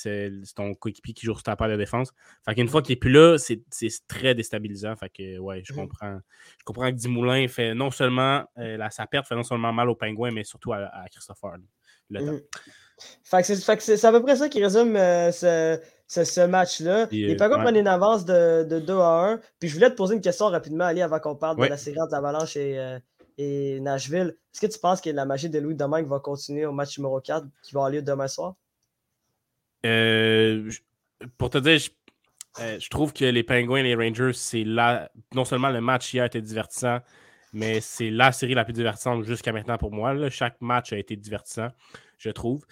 ton 0.57 0.75
coéquipier 0.75 1.13
qui 1.13 1.27
joue 1.27 1.35
sur 1.35 1.43
ta 1.43 1.57
part 1.57 1.69
de 1.69 1.77
défense. 1.77 2.13
Fait 2.45 2.55
qu'une 2.55 2.69
fois 2.69 2.81
qu'il 2.81 2.93
n'est 2.93 3.01
plus 3.01 3.11
là, 3.11 3.37
c'est 3.39 3.63
très 4.09 4.35
déstabilisant. 4.35 4.97
Fait 4.97 5.11
que 5.11 5.39
ouais, 5.39 5.63
je 5.65 5.73
mmh 5.73 5.77
comprends. 5.77 6.19
Je 6.59 6.65
comprends 6.65 6.91
que 6.91 6.97
Dimoulin 6.97 7.47
fait 7.49 7.75
non 7.75 7.91
seulement 7.91 8.45
euh, 8.59 8.77
la, 8.77 8.91
sa 8.91 9.07
perte 9.07 9.27
fait 9.27 9.35
non 9.35 9.43
seulement 9.43 9.73
mal 9.73 9.91
aux 9.91 9.95
pingouins, 9.95 10.31
mais 10.31 10.45
surtout 10.45 10.73
à, 10.73 11.05
Christopher. 11.11 11.57
Mmh. 12.11 12.39
Fait 13.23 13.43
que 13.43 13.83
c'est 13.83 14.05
à 14.05 14.13
peu 14.13 14.23
près 14.23 14.37
ça 14.37 14.49
qui 14.49 14.63
résume 14.63 14.97
euh, 14.97 15.33
ce, 15.33 15.79
ce, 16.07 16.47
match-là. 16.47 17.09
Les 17.11 17.35
Pingouins 17.37 17.61
prennent 17.61 17.77
une 17.77 17.89
avance 17.89 18.25
de, 18.25 18.65
de, 18.65 18.79
2 18.79 18.95
à 18.95 19.33
1. 19.33 19.41
Puis 19.59 19.69
je 19.69 19.75
voulais 19.75 19.91
te 19.91 19.97
poser 19.97 20.15
une 20.15 20.21
question 20.21 20.47
rapidement, 20.47 20.85
Ali, 20.85 21.03
avant 21.03 21.19
qu'on 21.19 21.35
parle 21.35 21.57
de 21.57 21.65
la 21.65 21.77
série 21.77 22.01
entre 22.01 22.15
Avalanche 22.15 22.57
et, 22.57 22.79
euh, 22.79 22.99
et 23.39 23.81
Nashville. 23.81 24.37
Est-ce 24.53 24.61
que 24.61 24.73
tu 24.73 24.79
penses 24.79 25.01
que 25.01 25.11
la 25.11 25.25
magie 25.25 25.51
de 25.51 25.59
Louis 25.59 25.75
Domingue 25.75 26.07
va 26.07 26.21
continuer 26.21 26.67
au 26.67 26.73
match 26.73 26.99
numéro 26.99 27.21
4 27.21 27.47
qui 27.63 27.75
va 27.75 27.81
avoir 27.81 27.91
lieu 27.91 28.03
demain 28.03 28.29
soir? 28.29 28.55
Euh, 29.85 30.71
pour 31.37 31.51
te 31.51 31.59
dire, 31.59 31.81
euh, 32.61 32.79
je, 32.79 32.89
trouve 32.89 33.13
que 33.13 33.25
les 33.25 33.43
Penguins 33.43 33.77
et 33.77 33.83
les 33.83 33.95
Rangers, 33.95 34.33
c'est 34.35 34.65
là. 34.65 35.11
Non 35.35 35.45
seulement 35.45 35.71
le 35.71 35.81
match 35.81 36.13
hier 36.15 36.25
était 36.25 36.41
divertissant, 36.41 37.01
mais 37.53 37.81
c'est 37.81 38.11
la 38.11 38.33
série 38.33 38.55
la 38.55 38.65
plus 38.65 38.73
divertissante 38.73 39.25
jusqu'à 39.25 39.53
maintenant 39.53 39.77
pour 39.77 39.93
moi. 39.93 40.31
Chaque 40.31 40.61
match 40.61 40.93
a 40.93 40.99
été 40.99 41.17
divertissant, 41.17 41.69
je 42.19 42.31
trouve. 42.31 42.65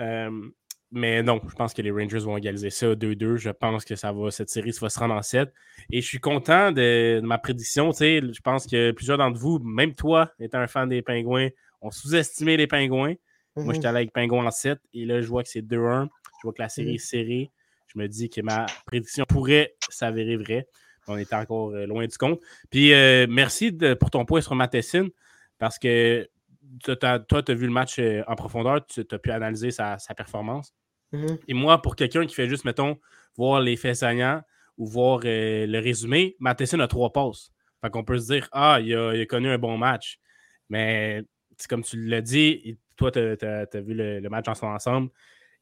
Euh, 0.00 0.48
mais 0.96 1.22
non, 1.22 1.40
je 1.48 1.54
pense 1.54 1.74
que 1.74 1.82
les 1.82 1.90
Rangers 1.90 2.20
vont 2.20 2.36
égaliser 2.36 2.70
ça 2.70 2.94
2-2. 2.94 3.36
Je 3.36 3.50
pense 3.50 3.84
que 3.84 3.96
ça 3.96 4.12
va, 4.12 4.30
cette 4.30 4.48
série 4.48 4.72
va 4.80 4.88
se 4.88 4.98
rendre 4.98 5.14
en 5.14 5.22
7. 5.22 5.52
Et 5.92 6.00
je 6.00 6.06
suis 6.06 6.20
content 6.20 6.72
de, 6.72 7.20
ma 7.22 7.38
prédiction. 7.38 7.92
Je 7.92 8.40
pense 8.40 8.66
que 8.66 8.92
plusieurs 8.92 9.18
d'entre 9.18 9.38
vous, 9.38 9.58
même 9.58 9.94
toi, 9.94 10.32
étant 10.40 10.58
un 10.58 10.66
fan 10.66 10.88
des 10.88 11.02
Pingouins, 11.02 11.50
ont 11.82 11.90
sous-estimé 11.90 12.56
les 12.56 12.66
Pingouins. 12.66 13.14
Moi, 13.56 13.74
j'étais 13.74 13.86
mhm. 13.86 13.94
allé 13.94 14.04
avec 14.04 14.12
Pingouins 14.12 14.46
en 14.46 14.50
7. 14.50 14.78
Et 14.94 15.04
là, 15.04 15.20
je 15.20 15.26
vois 15.28 15.42
que 15.42 15.48
c'est 15.48 15.62
2-1. 15.62 16.08
Je 16.08 16.42
vois 16.42 16.52
que 16.52 16.62
la 16.62 16.68
série 16.68 16.88
mhm. 16.88 16.94
est 16.94 16.98
serrée. 16.98 17.50
Je 17.86 17.98
me 17.98 18.08
dis 18.08 18.28
que 18.28 18.40
ma 18.40 18.66
prédiction 18.86 19.24
pourrait 19.26 19.74
s'avérer 19.88 20.36
vraie. 20.36 20.66
On 21.08 21.16
est 21.16 21.32
encore 21.32 21.70
euh, 21.70 21.86
loin 21.86 22.06
du 22.06 22.16
compte. 22.18 22.40
Puis 22.70 22.92
euh, 22.92 23.26
merci 23.28 23.70
pour 24.00 24.10
ton 24.10 24.24
point 24.24 24.40
sur 24.40 24.54
Matheson. 24.54 25.08
Parce 25.58 25.78
que 25.78 26.28
toi, 26.82 27.42
tu 27.42 27.52
as 27.52 27.54
vu 27.54 27.66
le 27.66 27.72
match 27.72 27.98
euh, 27.98 28.22
en 28.26 28.34
profondeur, 28.34 28.84
tu 28.86 29.04
as 29.10 29.18
pu 29.18 29.30
analyser 29.30 29.70
sa, 29.70 29.98
performance. 30.16 30.74
Mm-hmm. 31.12 31.38
Et 31.48 31.54
moi, 31.54 31.82
pour 31.82 31.96
quelqu'un 31.96 32.26
qui 32.26 32.34
fait 32.34 32.48
juste, 32.48 32.64
mettons, 32.64 32.98
voir 33.36 33.60
les 33.60 33.76
faits 33.76 33.96
saillants 33.96 34.42
ou 34.78 34.86
voir 34.86 35.20
euh, 35.24 35.66
le 35.66 35.78
résumé, 35.78 36.36
Matheson 36.38 36.80
a 36.80 36.88
trois 36.88 37.12
passes. 37.12 37.50
Fait 37.80 37.90
qu'on 37.90 38.04
peut 38.04 38.18
se 38.18 38.32
dire, 38.32 38.48
ah, 38.52 38.78
il 38.80 38.94
a, 38.94 39.26
connu 39.26 39.48
un 39.48 39.58
bon 39.58 39.76
match. 39.78 40.18
Mais 40.68 41.22
comme 41.68 41.82
tu 41.82 42.04
l'as 42.06 42.20
dit, 42.20 42.78
toi, 42.96 43.10
tu 43.10 43.18
as, 43.18 43.80
vu 43.80 43.94
le, 43.94 44.28
match 44.28 44.48
en 44.48 44.54
son 44.54 44.66
ensemble 44.66 45.10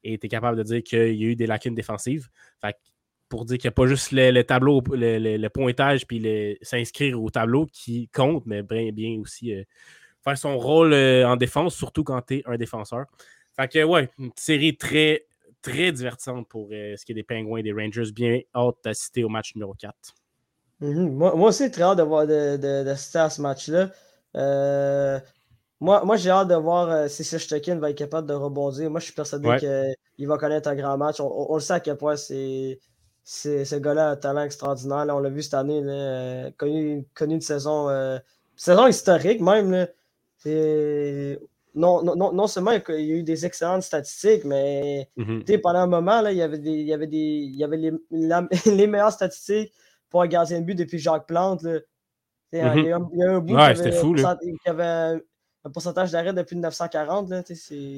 et 0.03 0.19
tu 0.19 0.27
es 0.27 0.29
capable 0.29 0.59
de 0.59 0.63
dire 0.63 0.83
qu'il 0.83 1.15
y 1.15 1.25
a 1.25 1.29
eu 1.29 1.37
des 1.37 1.47
lacunes 1.47 1.75
défensives. 1.75 2.29
Fait 2.61 2.77
pour 3.29 3.45
dire 3.45 3.59
qu'il 3.59 3.69
n'y 3.69 3.73
a 3.73 3.73
pas 3.73 3.87
juste 3.87 4.13
le, 4.13 4.43
tableau, 4.43 4.83
le, 4.93 5.49
pointage 5.49 6.07
puis 6.07 6.57
s'inscrire 6.63 7.21
au 7.21 7.31
tableau 7.31 7.67
qui 7.67 8.09
compte, 8.09 8.45
mais 8.47 8.63
bien, 8.63 8.93
bien 8.93 9.19
aussi 9.19 9.53
euh, 9.53 9.65
faire 10.23 10.39
son 10.39 10.57
rôle 10.59 10.93
euh, 10.93 11.27
en 11.27 11.37
défense, 11.37 11.75
surtout 11.75 12.05
quand 12.05 12.21
tu 12.23 12.37
es 12.37 12.43
un 12.47 12.57
défenseur. 12.57 13.07
Fait 13.57 13.67
que, 13.67 13.83
ouais, 13.83 14.11
une 14.19 14.31
série 14.37 14.77
très, 14.77 15.27
très 15.65 15.93
divertissante 15.93 16.47
pour 16.49 16.69
euh, 16.73 16.95
ce 16.97 17.05
qui 17.05 17.13
est 17.13 17.15
des 17.15 17.23
Penguins 17.23 17.57
et 17.57 17.63
des 17.63 17.73
Rangers. 17.73 18.13
Bien 18.15 18.41
hâte 18.55 18.77
d'assister 18.85 19.25
au 19.25 19.29
match 19.29 19.55
numéro 19.55 19.75
4. 19.75 19.95
Mhm. 20.81 21.17
moi, 21.17 21.35
moi, 21.35 21.49
aussi, 21.49 21.71
très 21.71 21.83
hâte 21.83 21.99
d'assister 21.99 23.19
de, 23.19 23.25
à 23.25 23.31
ce 23.31 23.41
match-là. 23.41 23.91
Euh, 24.37 25.19
moi, 25.81 26.05
moi 26.05 26.17
j'ai 26.17 26.31
hâte 26.31 26.49
de 26.49 26.55
voir 26.55 27.09
si 27.09 27.25
Sechtokin 27.25 27.77
va 27.77 27.91
être 27.91 27.99
capable 27.99 28.29
de 28.29 28.35
rebondir. 28.35 28.91
Moi, 28.91 29.01
je 29.01 29.07
suis 29.07 29.15
persuadé 29.15 29.49
qu'il 30.17 30.29
va 30.29 30.39
connaître 30.39 30.69
un 30.69 30.75
grand 30.75 30.99
match. 30.99 31.21
On, 31.21 31.55
le 31.55 31.61
sait 31.61 31.75
à 31.75 31.81
quel 31.81 31.97
point 31.97 32.17
c'est. 32.17 32.79
Ce 33.25 33.77
gars-là 33.77 34.09
a 34.09 34.13
un 34.13 34.17
talent 34.17 34.43
extraordinaire. 34.43 35.07
on 35.09 35.19
l'a 35.19 35.31
vu 35.31 35.43
cette 35.43 35.55
année. 35.55 35.81
Là, 35.81 36.51
connu, 36.59 37.07
connu, 37.15 37.35
une 37.35 37.41
saison, 37.41 37.89
saison 38.57 38.87
historique 38.87 39.41
même. 39.41 39.71
Là 39.73 39.87
non, 41.75 42.03
non, 42.03 42.33
non, 42.33 42.47
seulement 42.47 42.71
il 42.71 43.05
y 43.05 43.13
a 43.13 43.17
eu 43.17 43.23
des 43.23 43.45
excellentes 43.45 43.83
statistiques, 43.83 44.45
mais 44.45 45.09
mm-hmm. 45.19 45.61
pendant 45.61 45.81
un 45.81 45.87
moment, 45.87 46.21
là, 46.21 46.31
il 46.31 46.39
y 46.39 46.43
avait, 46.43 46.59
des, 46.59 46.71
il 46.71 46.87
y 46.87 46.93
avait, 46.93 47.07
des, 47.07 47.17
il 47.17 47.57
y 47.57 47.65
avait 47.65 47.77
les, 47.77 47.93
les 48.67 48.87
meilleures 48.87 49.13
statistiques 49.13 49.73
pour 50.09 50.23
un 50.23 50.27
gardien 50.27 50.61
de 50.61 50.65
but 50.65 50.77
depuis 50.77 50.99
Jacques 50.99 51.27
Plante. 51.27 51.65
Mm-hmm. 51.65 52.79
il, 52.79 52.85
y 52.85 52.93
a, 52.93 52.97
un 52.97 53.41
bout 53.41 53.55
ouais, 53.55 53.75
qui, 53.75 53.81
avait, 53.81 54.55
qui, 54.63 54.69
avait, 54.69 55.21
un 55.65 55.71
pourcentage 55.71 56.13
d'arrêt 56.13 56.33
depuis 56.33 56.57
940. 56.57 57.31
Là, 57.31 57.43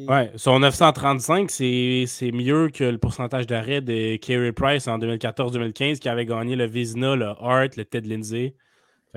ouais, 0.08 0.32
son 0.36 0.60
935, 0.60 1.50
c'est 1.50 2.30
mieux 2.32 2.70
que 2.70 2.84
le 2.84 2.98
pourcentage 2.98 3.46
d'arrêt 3.46 3.80
de 3.80 4.16
Kerry 4.16 4.52
Price 4.52 4.88
en 4.88 4.98
2014-2015 4.98 5.98
qui 5.98 6.08
avait 6.08 6.24
gagné 6.24 6.56
le 6.56 6.66
Vizina, 6.66 7.16
le 7.16 7.26
Hart, 7.26 7.76
le 7.76 7.84
Ted 7.84 8.08
Lindsay. 8.08 8.54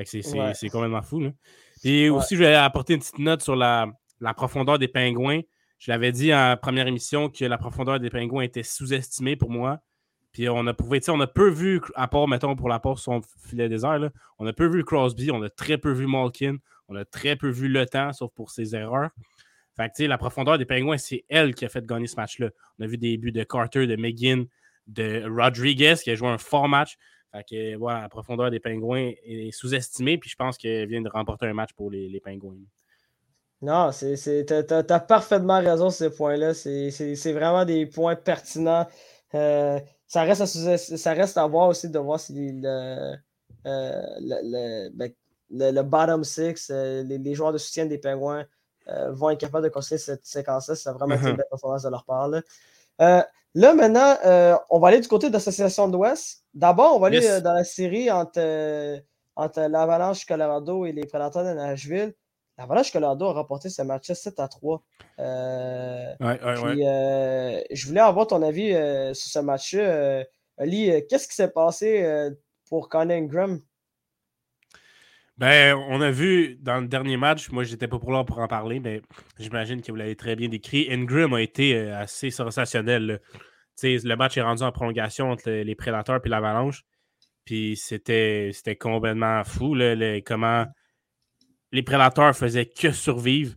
c'est 0.04 0.70
complètement 0.70 1.04
fou. 1.04 1.22
Là. 1.22 1.30
Et 1.84 2.10
aussi, 2.10 2.36
je 2.36 2.44
vais 2.44 2.56
apporter 2.56 2.96
une 2.96 3.00
petite 3.00 3.20
note 3.20 3.42
sur 3.42 3.56
la, 3.56 3.88
la 4.20 4.34
profondeur 4.34 4.80
des 4.80 4.88
pingouins. 4.88 5.42
Je 5.78 5.92
l'avais 5.92 6.12
dit 6.12 6.34
en 6.34 6.58
première 6.58 6.88
émission 6.88 7.30
que 7.30 7.46
la 7.46 7.58
profondeur 7.58 8.00
des 8.00 8.10
pingouins 8.10 8.44
était 8.44 8.64
sous-estimée 8.64 9.36
pour 9.36 9.50
moi. 9.50 9.80
Puis 10.32 10.48
on 10.50 10.68
a 10.68 10.74
prouvé, 10.74 11.00
on 11.08 11.20
a 11.22 11.28
peu 11.28 11.50
vu, 11.50 11.82
à 11.96 12.08
part, 12.08 12.28
mettons, 12.28 12.56
pour 12.56 12.70
la 12.70 12.80
porte 12.80 13.00
son 13.00 13.22
filet 13.48 13.68
désert, 13.68 13.98
là, 13.98 14.12
on 14.38 14.46
a 14.46 14.54
peu 14.54 14.68
vu 14.68 14.84
Crosby, 14.84 15.32
on 15.32 15.42
a 15.42 15.50
très 15.50 15.78
peu 15.78 15.92
vu 15.92 16.06
Malkin, 16.06 16.58
on 16.88 16.96
a 16.96 17.06
très 17.06 17.36
peu 17.36 17.50
vu 17.50 17.68
Le 17.68 17.86
Temps, 17.86 18.14
sauf 18.14 18.32
pour 18.36 18.52
ses 18.52 18.76
erreurs. 18.76 19.10
Fait 19.76 19.90
que, 19.96 20.04
la 20.04 20.18
profondeur 20.18 20.58
des 20.58 20.66
Pingouins, 20.66 20.98
c'est 20.98 21.24
elle 21.30 21.56
qui 21.56 21.66
a 21.66 21.70
fait 21.70 21.86
gagner 21.86 22.08
ce 22.08 22.16
match-là. 22.18 22.50
On 22.78 22.84
a 22.84 22.88
vu 22.88 22.98
des 22.98 23.18
buts 23.18 23.32
de 23.32 23.44
Carter, 23.44 23.88
de 23.88 23.96
McGinn, 23.96 24.46
de 24.88 25.24
Rodriguez, 25.26 25.96
qui 26.04 26.12
a 26.12 26.16
joué 26.16 26.28
un 26.28 26.38
fort 26.38 26.68
match. 26.68 26.98
Fait 27.32 27.44
que, 27.50 27.76
voilà, 27.78 28.02
la 28.02 28.10
profondeur 28.10 28.52
des 28.52 28.60
Pingouins 28.60 29.14
est 29.24 29.52
sous-estimée, 29.52 30.18
puis 30.18 30.30
je 30.30 30.36
pense 30.36 30.58
qu'elle 30.58 30.88
vient 30.88 31.02
de 31.02 31.10
remporter 31.10 31.48
un 31.48 31.54
match 31.54 31.72
pour 31.74 31.90
les 31.90 32.22
Pingouins. 32.24 32.58
Non, 33.62 33.90
tu 33.92 34.54
as, 34.54 35.00
parfaitement 35.02 35.60
raison 35.60 35.90
sur 35.90 36.10
ces 36.10 36.16
points-là. 36.16 36.54
C'est 36.54 37.34
vraiment 37.34 37.66
des 37.66 37.86
points 37.86 38.16
pertinents. 38.16 38.88
Euh, 39.36 39.80
ça, 40.08 40.24
reste 40.24 40.42
à, 40.42 40.78
ça 40.78 41.14
reste 41.14 41.38
à 41.38 41.46
voir 41.46 41.68
aussi 41.68 41.90
de 41.90 42.00
voir 42.00 42.20
si 42.20 42.34
le, 42.54 43.16
euh, 43.66 44.02
le, 44.22 44.90
ben, 44.90 45.12
le, 45.52 45.82
bottom 45.82 46.24
six, 46.24 46.70
euh, 46.72 47.04
les, 47.04 47.36
joueurs 47.36 47.52
de 47.52 47.58
soutien 47.58 47.86
des 47.86 47.98
Pingouins 47.98 48.46
vont 49.10 49.30
être 49.30 49.40
capables 49.40 49.66
de 49.66 49.70
construire 49.70 50.02
cette 50.02 50.26
séquence-là. 50.26 50.76
C'est 50.76 50.92
vraiment 50.92 51.14
une 51.14 51.22
mm-hmm. 51.22 51.36
belle 51.36 51.46
performance 51.50 51.84
de 51.84 51.90
leur 51.90 52.06
part. 52.06 52.30
Là, 53.56 53.74
maintenant, 53.74 54.16
on 54.70 54.80
va 54.80 54.88
aller 54.88 55.02
du 55.02 55.08
côté 55.08 55.28
de 55.28 55.34
l'Association 55.34 55.88
de 55.90 55.94
l'Ouest. 55.94 56.44
D'abord, 56.54 56.96
on 56.96 57.00
va 57.00 57.08
aller 57.08 57.42
dans 57.42 57.54
la 57.54 57.66
série 57.66 58.10
entre, 58.10 59.00
entre 59.36 59.62
l'Avalanche 59.62 60.26
Colorado 60.26 60.86
et 60.86 60.92
les 60.92 61.06
Prédateurs 61.06 61.44
de 61.44 61.54
Nashville. 61.54 62.16
L'Avalanche 62.60 62.92
Colorado 62.92 63.26
a 63.28 63.34
remporté 63.34 63.70
ce 63.70 63.82
match 63.84 64.12
7 64.12 64.38
à 64.42 64.50
3. 64.50 64.84
Euh, 65.20 66.14
ouais, 66.20 66.40
ouais, 66.44 66.86
euh, 66.86 67.62
je 67.72 67.88
voulais 67.88 68.02
avoir 68.02 68.28
ton 68.28 68.42
avis 68.42 68.74
euh, 68.74 69.14
sur 69.14 69.32
ce 69.32 69.40
match-là. 69.40 70.26
Ali, 70.58 70.92
qu'est-ce 71.10 71.30
qui 71.30 71.36
s'est 71.36 71.52
passé 71.52 72.06
pour 72.68 72.90
Conor 72.90 73.16
Ingram? 73.16 73.62
Ben, 75.38 75.74
on 75.88 76.02
a 76.02 76.12
vu 76.12 76.58
dans 76.60 76.82
le 76.82 76.88
dernier 76.88 77.16
match, 77.16 77.50
moi 77.50 77.64
j'étais 77.64 77.88
pas 77.88 77.98
pour 77.98 78.12
là 78.12 78.26
pour 78.26 78.40
en 78.40 78.50
parler, 78.50 78.82
mais 78.82 79.02
j'imagine 79.40 79.82
que 79.82 79.90
vous 79.90 79.98
l'avez 79.98 80.18
très 80.18 80.36
bien 80.36 80.50
décrit. 80.50 80.88
Ingram 80.92 81.34
a 81.34 81.42
été 81.42 81.80
assez 81.90 82.30
sensationnel. 82.30 83.22
Le 83.82 84.16
match 84.16 84.36
est 84.36 84.42
rendu 84.42 84.64
en 84.64 84.74
prolongation 84.74 85.32
entre 85.32 85.50
les 85.50 85.76
Prédateurs 85.76 86.20
et 86.26 86.28
l'Avalanche. 86.28 86.84
Puis 87.46 87.78
c'était 87.78 88.52
complètement 88.78 89.46
fou 89.46 89.78
comment 90.26 90.66
les 91.72 91.84
prédateurs 91.84 92.36
faisaient 92.36 92.66
que 92.66 92.92
survivre 92.92 93.56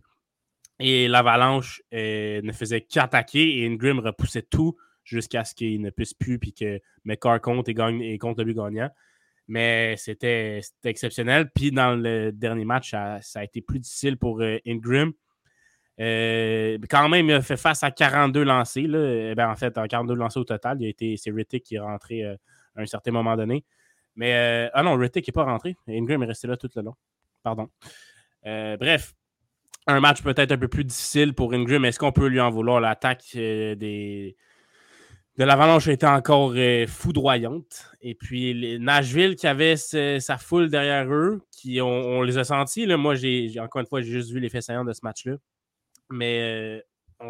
et 0.79 1.07
l'avalanche 1.07 1.81
euh, 1.93 2.41
ne 2.41 2.51
faisait 2.51 2.81
qu'attaquer 2.81 3.59
et 3.59 3.67
Ingram 3.67 3.99
repoussait 3.99 4.43
tout 4.43 4.75
jusqu'à 5.03 5.43
ce 5.43 5.53
qu'il 5.55 5.81
ne 5.81 5.89
puisse 5.89 6.13
plus 6.13 6.39
puis 6.39 6.53
que 6.53 6.79
McCarr 7.05 7.41
compte 7.41 7.69
et, 7.69 7.75
et 8.01 8.17
compte 8.17 8.37
le 8.37 8.45
but 8.45 8.55
gagnant. 8.55 8.89
Mais 9.47 9.95
c'était 9.97 10.61
exceptionnel. 10.83 11.51
Puis 11.53 11.71
dans 11.71 11.95
le 11.95 12.31
dernier 12.31 12.65
match, 12.65 12.91
ça, 12.91 13.19
a 13.35 13.43
été 13.43 13.61
plus 13.61 13.79
difficile 13.79 14.17
pour 14.17 14.41
euh, 14.41 14.57
Ingram. 14.65 15.11
Euh, 15.99 16.77
quand 16.89 17.09
même, 17.09 17.29
il 17.29 17.33
a 17.33 17.41
fait 17.41 17.57
face 17.57 17.83
à 17.83 17.91
42 17.91 18.43
lancés. 18.43 18.87
Là. 18.87 19.31
Eh 19.31 19.35
ben, 19.35 19.49
en 19.49 19.55
fait, 19.55 19.77
42 19.89 20.15
lancés 20.15 20.39
au 20.39 20.45
total. 20.45 20.81
A 20.81 20.87
été, 20.87 21.17
c'est 21.17 21.31
Rittick 21.31 21.63
qui 21.63 21.75
est 21.75 21.79
rentré 21.79 22.23
à 22.23 22.37
un 22.77 22.85
certain 22.85 23.11
moment 23.11 23.35
donné. 23.35 23.65
Mais, 24.15 24.69
ah 24.73 24.81
non, 24.81 24.95
Rittick 24.95 25.27
n'est 25.27 25.33
pas 25.33 25.43
rentré. 25.43 25.75
Ingram 25.87 26.23
est 26.23 26.27
resté 26.27 26.47
là 26.47 26.55
tout 26.55 26.69
le 26.75 26.81
long. 26.81 26.95
Pardon. 27.43 27.69
Euh, 28.45 28.77
bref, 28.77 29.13
un 29.85 29.99
match 29.99 30.21
peut-être 30.21 30.51
un 30.51 30.57
peu 30.57 30.69
plus 30.69 30.85
difficile 30.85 31.33
pour 31.33 31.53
Ingram. 31.53 31.85
Est-ce 31.85 31.99
qu'on 31.99 32.11
peut 32.11 32.27
lui 32.27 32.39
en 32.39 32.49
vouloir? 32.49 32.79
L'attaque 32.79 33.25
euh, 33.35 33.75
des... 33.75 34.37
de 35.37 35.43
l'Avalanche 35.43 35.87
était 35.87 36.07
encore 36.07 36.53
euh, 36.55 36.87
foudroyante. 36.87 37.91
Et 38.01 38.15
puis 38.15 38.79
Nashville 38.79 39.35
qui 39.35 39.47
avait 39.47 39.75
sa 39.75 40.37
foule 40.37 40.69
derrière 40.69 41.11
eux, 41.13 41.45
qui 41.51 41.81
on, 41.81 42.21
les 42.21 42.37
a 42.37 42.45
sentis. 42.45 42.87
Moi, 42.87 43.15
j'ai 43.15 43.53
encore 43.59 43.81
une 43.81 43.87
fois, 43.87 44.01
j'ai 44.01 44.11
juste 44.11 44.31
vu 44.31 44.39
l'effet 44.39 44.61
saillant 44.61 44.85
de 44.85 44.93
ce 44.93 45.01
match-là. 45.03 45.35
Mais 46.09 46.81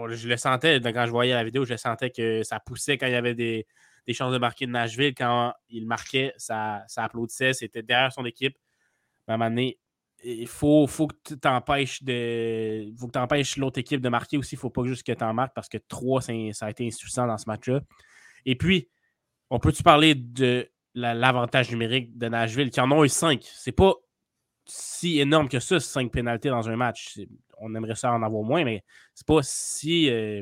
je 0.09 0.27
le 0.27 0.37
sentais, 0.37 0.79
quand 0.81 1.05
je 1.05 1.11
voyais 1.11 1.33
la 1.33 1.43
vidéo, 1.43 1.65
je 1.65 1.75
sentais 1.75 2.09
que 2.11 2.43
ça 2.43 2.59
poussait 2.59 2.97
quand 2.97 3.07
il 3.07 3.13
y 3.13 3.15
avait 3.15 3.35
des, 3.35 3.65
chances 4.11 4.33
de 4.33 4.37
marquer 4.37 4.67
de 4.67 4.71
Nashville. 4.71 5.13
Quand 5.15 5.53
il 5.69 5.87
marquait, 5.87 6.33
ça, 6.37 6.83
ça 6.87 7.03
applaudissait. 7.03 7.53
C'était 7.53 7.81
derrière 7.83 8.11
son 8.11 8.25
équipe. 8.25 8.57
Il 10.23 10.47
faut, 10.47 10.87
faut 10.87 11.07
que 11.07 11.15
tu 11.23 11.37
t'empêches 11.37 12.03
de. 12.03 12.91
faut 12.97 13.07
que 13.07 13.59
l'autre 13.59 13.79
équipe 13.79 14.01
de 14.01 14.09
marquer 14.09 14.37
aussi. 14.37 14.55
Il 14.55 14.57
ne 14.57 14.61
faut 14.61 14.69
pas 14.69 14.83
juste 14.85 15.05
que 15.05 15.11
tu 15.11 15.23
en 15.23 15.33
marques 15.33 15.53
parce 15.53 15.69
que 15.69 15.77
3, 15.77 16.21
ça 16.21 16.65
a 16.65 16.69
été 16.69 16.87
insuffisant 16.87 17.27
dans 17.27 17.37
ce 17.37 17.45
match-là. 17.47 17.81
Et 18.45 18.55
puis, 18.55 18.89
on 19.49 19.59
peut-tu 19.59 19.83
parler 19.83 20.15
de 20.15 20.69
l'avantage 20.95 21.71
numérique 21.71 22.17
de 22.17 22.27
Nashville 22.27 22.69
qui 22.69 22.79
en 22.79 22.91
ont 22.91 23.03
eu 23.03 23.09
5. 23.09 23.43
C'est 23.43 23.71
pas 23.71 23.93
si 24.65 25.19
énorme 25.19 25.49
que 25.49 25.59
ça, 25.59 25.79
5 25.79 26.11
pénalités 26.11 26.49
dans 26.49 26.69
un 26.69 26.75
match. 26.75 27.19
On 27.57 27.73
aimerait 27.75 27.95
ça 27.95 28.11
en 28.11 28.23
avoir 28.23 28.43
moins, 28.43 28.63
mais 28.63 28.83
c'est 29.13 29.27
pas 29.27 29.41
si 29.41 30.09
euh, 30.09 30.41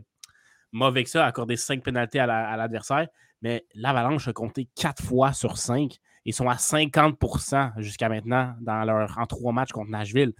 mauvais 0.71 1.03
que 1.03 1.09
ça, 1.09 1.25
accorder 1.25 1.57
5 1.57 1.83
pénalités 1.83 2.19
à 2.19 2.57
l'adversaire. 2.57 3.07
mais 3.41 3.65
l'Avalanche 3.73 4.27
a 4.27 4.33
compté 4.33 4.67
4 4.75 5.03
fois 5.03 5.33
sur 5.33 5.57
5. 5.57 5.97
Ils 6.25 6.33
sont 6.33 6.49
à 6.49 6.55
50% 6.55 7.81
jusqu'à 7.81 8.09
maintenant 8.09 8.53
dans 8.61 8.83
leur, 8.83 9.17
en 9.17 9.25
trois 9.25 9.51
matchs 9.51 9.71
contre 9.71 9.89
Nashville. 9.89 10.33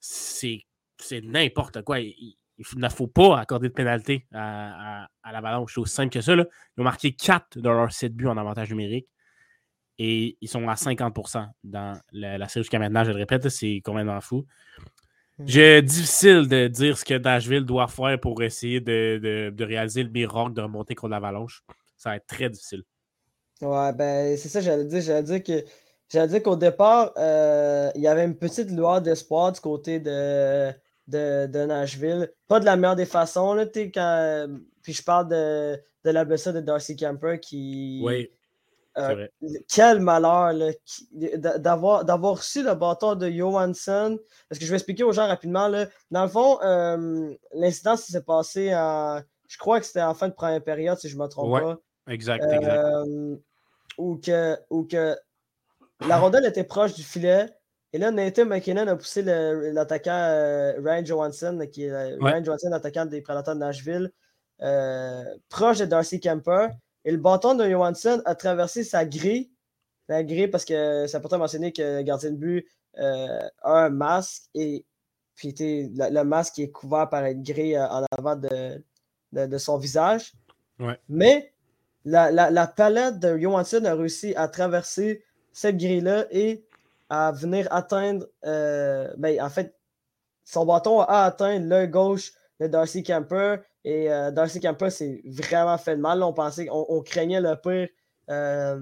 C'est 0.00 0.64
n'importe 1.22 1.82
quoi. 1.82 2.00
Il, 2.00 2.36
ne 2.76 2.88
faut 2.88 3.06
pas 3.06 3.38
accorder 3.38 3.68
de 3.68 3.72
pénalité 3.72 4.26
à, 4.32 5.08
à, 5.22 5.32
l'Avalanche. 5.32 5.74
C'est 5.74 5.80
aussi 5.80 5.94
simple 5.94 6.12
que 6.12 6.20
ça. 6.20 6.34
Ils 6.34 6.44
ont 6.78 6.84
marqué 6.84 7.12
4 7.12 7.58
de 7.58 7.68
leurs 7.68 7.92
7 7.92 8.14
buts 8.14 8.26
en 8.26 8.36
avantage 8.36 8.70
numérique. 8.70 9.08
Et 9.98 10.36
ils 10.40 10.48
sont 10.48 10.66
à 10.68 10.74
50% 10.74 11.46
dans 11.64 12.00
la, 12.12 12.48
série 12.48 12.64
jusqu'à 12.64 12.78
maintenant. 12.78 13.04
Je 13.04 13.10
le 13.10 13.16
répète, 13.16 13.48
c'est 13.48 13.80
complètement 13.84 14.20
fou. 14.20 14.46
C'est 15.46 15.80
mm. 15.80 15.84
difficile 15.84 16.48
de 16.48 16.68
dire 16.68 16.98
ce 16.98 17.04
que 17.04 17.14
Nashville 17.14 17.64
doit 17.64 17.86
faire 17.86 18.18
pour 18.18 18.42
essayer 18.42 18.80
de, 18.80 19.50
de 19.54 19.64
réaliser 19.64 20.02
le 20.02 20.10
miracle 20.10 20.54
de 20.54 20.62
remonter 20.62 20.94
contre 20.94 21.10
l'Avalanche. 21.12 21.62
Ça 21.96 22.10
va 22.10 22.16
être 22.16 22.26
très 22.26 22.48
difficile. 22.48 22.82
Ouais, 23.60 23.92
ben 23.92 24.36
c'est 24.36 24.48
ça, 24.48 24.60
j'allais 24.60 24.84
dire. 24.84 25.00
J'allais 25.00 25.22
dire 25.22 25.42
que 25.42 25.64
j'allais 26.08 26.28
dire 26.28 26.42
qu'au 26.42 26.56
départ, 26.56 27.12
euh, 27.16 27.90
il 27.94 28.00
y 28.02 28.08
avait 28.08 28.24
une 28.24 28.36
petite 28.36 28.70
lueur 28.70 29.02
d'espoir 29.02 29.52
du 29.52 29.60
côté 29.60 30.00
de, 30.00 30.72
de, 31.06 31.64
Nashville. 31.64 32.32
Pas 32.48 32.60
de 32.60 32.64
la 32.64 32.76
meilleure 32.76 32.96
des 32.96 33.06
façons, 33.06 33.54
là, 33.54 33.66
quand, 33.66 34.46
puis 34.82 34.92
je 34.92 35.02
parle 35.02 35.28
de, 35.28 35.80
de 36.04 36.10
la 36.10 36.24
blessure 36.24 36.52
de 36.52 36.60
Darcy 36.60 36.96
Camper 36.96 37.38
qui. 37.40 38.00
Oui. 38.04 38.30
Euh, 38.98 39.28
quel 39.72 40.00
malheur 40.00 40.52
d'avoir, 41.12 42.04
d'avoir 42.04 42.38
reçu 42.38 42.64
le 42.64 42.74
bâton 42.74 43.14
de 43.14 43.30
Johansson. 43.30 44.18
Parce 44.48 44.58
que 44.58 44.64
je 44.64 44.70
vais 44.70 44.76
expliquer 44.76 45.04
aux 45.04 45.12
gens 45.12 45.28
rapidement. 45.28 45.68
Là. 45.68 45.86
Dans 46.10 46.24
le 46.24 46.28
fond, 46.28 46.60
euh, 46.62 47.32
l'incident 47.54 47.96
s'est 47.96 48.22
passé 48.22 48.74
en. 48.74 49.20
Je 49.48 49.58
crois 49.58 49.80
que 49.80 49.86
c'était 49.86 50.02
en 50.02 50.14
fin 50.14 50.28
de 50.28 50.34
première 50.34 50.62
période, 50.62 50.98
si 50.98 51.08
je 51.08 51.16
ne 51.16 51.22
me 51.22 51.28
trompe 51.28 51.60
pas. 51.60 51.76
Exact, 52.08 52.44
exact 52.52 53.06
où 54.00 54.16
que, 54.16 54.56
que 54.88 55.16
la 56.06 56.18
rondelle 56.18 56.46
était 56.46 56.64
proche 56.64 56.94
du 56.94 57.02
filet. 57.02 57.46
Et 57.92 57.98
là, 57.98 58.10
Nathan 58.10 58.46
McKinnon 58.46 58.86
a 58.86 58.96
poussé 58.96 59.22
l'attaquant 59.22 60.12
euh, 60.12 60.74
Ryan 60.82 61.04
Johansson, 61.04 61.68
qui 61.70 61.84
est 61.84 61.90
euh, 61.90 62.16
Ryan 62.20 62.44
Johansson, 62.44 62.68
l'attaquant 62.70 63.04
des 63.04 63.20
Prédateurs 63.20 63.54
de 63.54 63.60
Nashville, 63.60 64.12
euh, 64.62 65.24
proche 65.48 65.78
de 65.78 65.84
Darcy 65.84 66.20
Kemper. 66.20 66.68
Et 67.04 67.10
le 67.10 67.18
bâton 67.18 67.54
de 67.54 67.68
Johansson 67.68 68.22
a 68.24 68.34
traversé 68.34 68.84
sa 68.84 69.04
grille. 69.04 69.50
La 70.08 70.22
grille, 70.22 70.48
parce 70.48 70.64
que 70.64 71.06
c'est 71.06 71.16
important 71.16 71.36
de 71.36 71.40
mentionner 71.40 71.72
que 71.72 71.98
le 71.98 72.02
gardien 72.02 72.30
de 72.30 72.36
but 72.36 72.66
a 72.96 73.50
un 73.62 73.90
masque 73.90 74.44
et 74.54 74.84
puis 75.36 75.54
le, 75.58 76.22
masque 76.22 76.58
est 76.58 76.70
couvert 76.70 77.08
par 77.08 77.24
une 77.24 77.42
grille 77.42 77.78
en 77.78 78.04
avant 78.18 78.36
de, 78.36 78.82
de, 79.32 79.58
son 79.58 79.78
visage. 79.78 80.32
Mais 81.08 81.52
la, 82.04 82.66
palette 82.66 83.18
de 83.18 83.38
Johansson 83.38 83.84
a 83.84 83.94
réussi 83.94 84.34
à 84.36 84.48
traverser 84.48 85.22
cette 85.52 85.76
grille-là 85.76 86.26
et 86.30 86.64
à 87.08 87.32
venir 87.32 87.66
atteindre. 87.70 88.26
Euh, 88.44 89.08
ben, 89.16 89.40
en 89.42 89.50
fait, 89.50 89.76
son 90.44 90.64
bâton 90.64 91.00
a 91.00 91.24
atteint 91.24 91.58
le 91.58 91.86
gauche 91.86 92.32
de 92.60 92.66
Darcy 92.66 93.02
Camper. 93.02 93.56
Et 93.84 94.10
euh, 94.10 94.30
Darcy 94.30 94.60
Camper 94.60 94.90
s'est 94.90 95.22
vraiment 95.24 95.78
fait 95.78 95.96
de 95.96 96.00
mal. 96.00 96.22
on 96.22 96.32
pensait, 96.32 96.68
on, 96.70 97.00
craignait 97.02 97.40
le 97.40 97.56
pire 97.56 97.88
euh, 98.30 98.78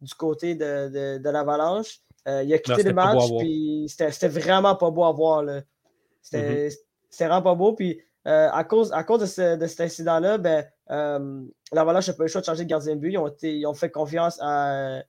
du 0.00 0.14
côté 0.14 0.54
de, 0.54 1.28
l'avalanche. 1.28 2.00
il 2.26 2.52
a 2.52 2.58
quitté 2.58 2.82
le 2.82 2.92
match, 2.92 3.24
puis 3.38 3.86
c'était 3.88 4.28
vraiment 4.28 4.76
pas 4.76 4.90
beau 4.90 5.04
à 5.04 5.12
voir. 5.12 5.44
C'était 6.22 6.68
mm-hmm. 6.68 7.24
vraiment 7.24 7.42
pas 7.42 7.54
beau. 7.54 7.72
Puis 7.72 8.00
à, 8.24 8.64
cause, 8.64 8.92
à 8.92 9.04
cause 9.04 9.20
de, 9.20 9.66
cet 9.66 9.80
incident-là, 9.80 10.38
ben, 10.38 10.64
l'Avalanche 10.88 12.08
n'a 12.08 12.14
pas 12.14 12.22
eu 12.22 12.26
le 12.26 12.28
choix 12.28 12.40
de 12.40 12.46
changer 12.46 12.64
de 12.64 12.68
gardien 12.68 12.96
de 12.96 13.00
but. 13.00 13.12
Ils 13.12 13.18
ont, 13.18 13.34
ils 13.42 13.66
ont 13.66 13.74
fait 13.74 13.90
confiance 13.90 14.38
à, 14.40 15.02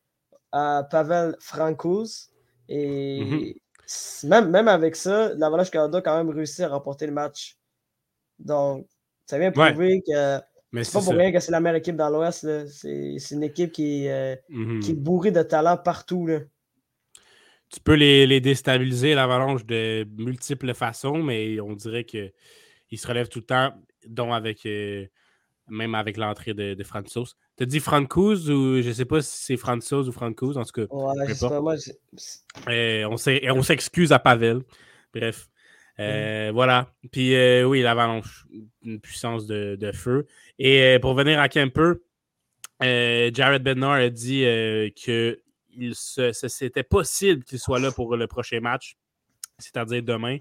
à 0.51 0.87
Pavel 0.89 1.35
Francouz. 1.39 2.29
Et 2.69 3.21
mm-hmm. 3.21 4.27
même, 4.27 4.49
même 4.49 4.67
avec 4.67 4.95
ça, 4.95 5.33
l'Avalanche 5.35 5.71
Canada 5.71 5.99
a 5.99 6.01
quand 6.01 6.17
même 6.17 6.33
réussi 6.33 6.63
à 6.63 6.69
remporter 6.69 7.05
le 7.05 7.13
match. 7.13 7.57
Donc, 8.39 8.87
ça 9.25 9.39
vient 9.39 9.51
prouver 9.51 10.01
que 10.07 10.39
c'est 10.73 10.93
pas 10.93 11.01
pour 11.01 11.13
rien 11.13 11.31
que 11.31 11.39
c'est 11.39 11.51
la 11.51 11.59
meilleure 11.59 11.77
équipe 11.77 11.95
dans 11.95 12.09
l'Ouest. 12.09 12.67
C'est 12.67 13.31
une 13.31 13.43
équipe 13.43 13.71
qui, 13.71 14.07
euh, 14.07 14.35
mm-hmm. 14.49 14.79
qui, 14.79 14.91
est 14.91 14.95
bourrée 14.95 15.31
de 15.31 15.41
talent 15.41 15.77
partout. 15.77 16.27
Là. 16.27 16.39
Tu 17.69 17.79
peux 17.79 17.93
les, 17.93 18.27
les 18.27 18.41
déstabiliser, 18.41 19.15
l'avalanche, 19.15 19.65
de 19.65 20.07
multiples 20.17 20.73
façons, 20.73 21.17
mais 21.23 21.59
on 21.59 21.73
dirait 21.73 22.05
qu'ils 22.05 22.31
se 22.95 23.07
relèvent 23.07 23.29
tout 23.29 23.39
le 23.39 23.45
temps, 23.45 23.73
dont 24.07 24.33
avec 24.33 24.65
euh, 24.65 25.05
même 25.69 25.95
avec 25.95 26.17
l'entrée 26.17 26.53
de, 26.53 26.73
de 26.73 26.83
Francouz. 26.83 27.35
Tu 27.57 27.65
dit 27.65 27.79
Francouz 27.79 28.49
ou 28.49 28.81
je 28.81 28.91
sais 28.91 29.05
pas 29.05 29.21
si 29.21 29.43
c'est 29.43 29.57
Francouz 29.57 30.07
ou 30.07 30.11
Francouz, 30.11 30.57
en 30.57 30.63
tout 30.63 30.71
cas. 30.71 30.93
Ouais, 30.93 31.27
je 31.27 31.33
sais 31.33 31.47
pas. 31.47 31.61
Moi, 31.61 31.75
euh, 32.69 33.05
on 33.09 33.63
s'excuse 33.63 34.11
à 34.11 34.19
Pavel. 34.19 34.61
Bref. 35.13 35.49
Euh, 35.99 36.51
voilà. 36.53 36.93
Puis 37.11 37.35
euh, 37.35 37.63
oui, 37.63 37.81
l'avalanche, 37.81 38.45
une 38.83 38.99
puissance 38.99 39.47
de, 39.47 39.91
feu. 39.93 40.27
Et 40.59 40.81
euh, 40.81 40.99
pour 40.99 41.15
venir 41.15 41.39
à 41.39 41.49
Kemper, 41.49 41.93
Jared 42.81 43.63
Bednar 43.63 43.93
a 43.93 44.09
dit 44.09 44.41
que 44.41 45.39
c'était 45.93 46.83
possible 46.83 47.43
qu'il 47.43 47.59
soit 47.59 47.79
là 47.79 47.91
pour 47.91 48.15
le 48.15 48.27
prochain 48.27 48.59
match, 48.59 48.97
c'est-à-dire 49.57 50.03
demain. 50.03 50.37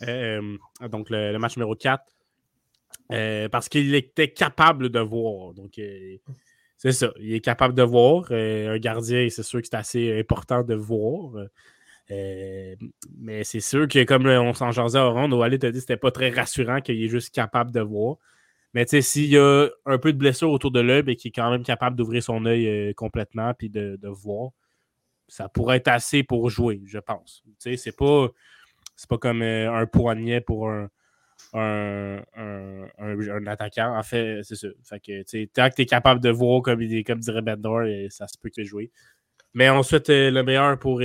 donc 0.00 1.10
le, 1.10 1.38
match 1.38 1.56
numéro 1.56 1.76
4. 1.76 2.02
Parce 3.08 3.68
qu'il 3.68 3.94
était 3.94 4.28
capable 4.28 4.88
de 4.88 5.00
voir. 5.00 5.54
Donc 5.54 5.80
c'est 6.78 6.92
ça. 6.92 7.12
Il 7.20 7.34
est 7.34 7.40
capable 7.40 7.74
de 7.74 7.82
voir. 7.82 8.30
un 8.30 8.78
gardien, 8.78 9.28
c'est 9.30 9.42
sûr 9.42 9.60
que 9.60 9.68
c'est 9.68 9.76
assez 9.76 10.18
important 10.18 10.62
de 10.62 10.74
voir. 10.74 11.32
Euh, 12.10 12.76
mais 13.16 13.44
c'est 13.44 13.60
sûr 13.60 13.88
que, 13.88 14.04
comme 14.04 14.26
on 14.26 14.52
s'en 14.54 14.72
jasait 14.72 14.98
à 14.98 15.06
Ronde, 15.06 15.32
Wallet 15.32 15.58
t'a 15.58 15.70
dit 15.70 15.78
que 15.78 15.80
c'était 15.80 15.96
pas 15.96 16.10
très 16.10 16.30
rassurant 16.30 16.80
qu'il 16.80 17.02
est 17.02 17.08
juste 17.08 17.34
capable 17.34 17.70
de 17.72 17.80
voir. 17.80 18.16
Mais 18.74 18.84
tu 18.86 18.90
sais, 18.90 19.02
s'il 19.02 19.26
y 19.26 19.38
a 19.38 19.68
un 19.86 19.98
peu 19.98 20.12
de 20.12 20.18
blessure 20.18 20.50
autour 20.50 20.70
de 20.70 20.80
l'œil 20.80 21.04
et 21.06 21.16
qu'il 21.16 21.28
est 21.28 21.32
quand 21.32 21.50
même 21.50 21.62
capable 21.62 21.96
d'ouvrir 21.96 22.22
son 22.22 22.44
œil 22.46 22.66
euh, 22.66 22.92
complètement 22.94 23.52
puis 23.54 23.70
de, 23.70 23.98
voir, 24.08 24.50
ça 25.28 25.48
pourrait 25.48 25.78
être 25.78 25.88
assez 25.88 26.22
pour 26.22 26.50
jouer, 26.50 26.82
je 26.86 26.98
pense. 26.98 27.42
Tu 27.46 27.54
sais, 27.58 27.76
c'est 27.76 27.96
pas, 27.96 28.28
pas 29.08 29.18
comme 29.18 29.42
euh, 29.42 29.72
un 29.72 29.86
poignet 29.86 30.40
pour 30.40 30.70
un, 30.70 30.88
un, 31.52 32.22
attaquant. 33.46 33.96
En 33.96 34.02
fait, 34.02 34.42
c'est 34.42 34.56
ça. 34.56 34.68
Fait 34.84 35.00
que, 35.00 35.22
tu 35.22 35.48
tant 35.48 35.68
que 35.68 35.74
tu 35.74 35.82
es 35.82 35.86
capable 35.86 36.20
de 36.20 36.30
voir, 36.30 36.62
comme, 36.62 36.80
comme 37.04 37.20
dirait 37.20 37.42
Bendor, 37.42 37.82
ça 38.10 38.26
se 38.28 38.38
peut 38.38 38.48
que 38.48 38.62
tu 38.62 38.64
jouer. 38.64 38.90
Mais 39.54 39.68
ensuite, 39.68 40.08
le 40.08 40.42
meilleur 40.42 40.78
pour 40.78 41.00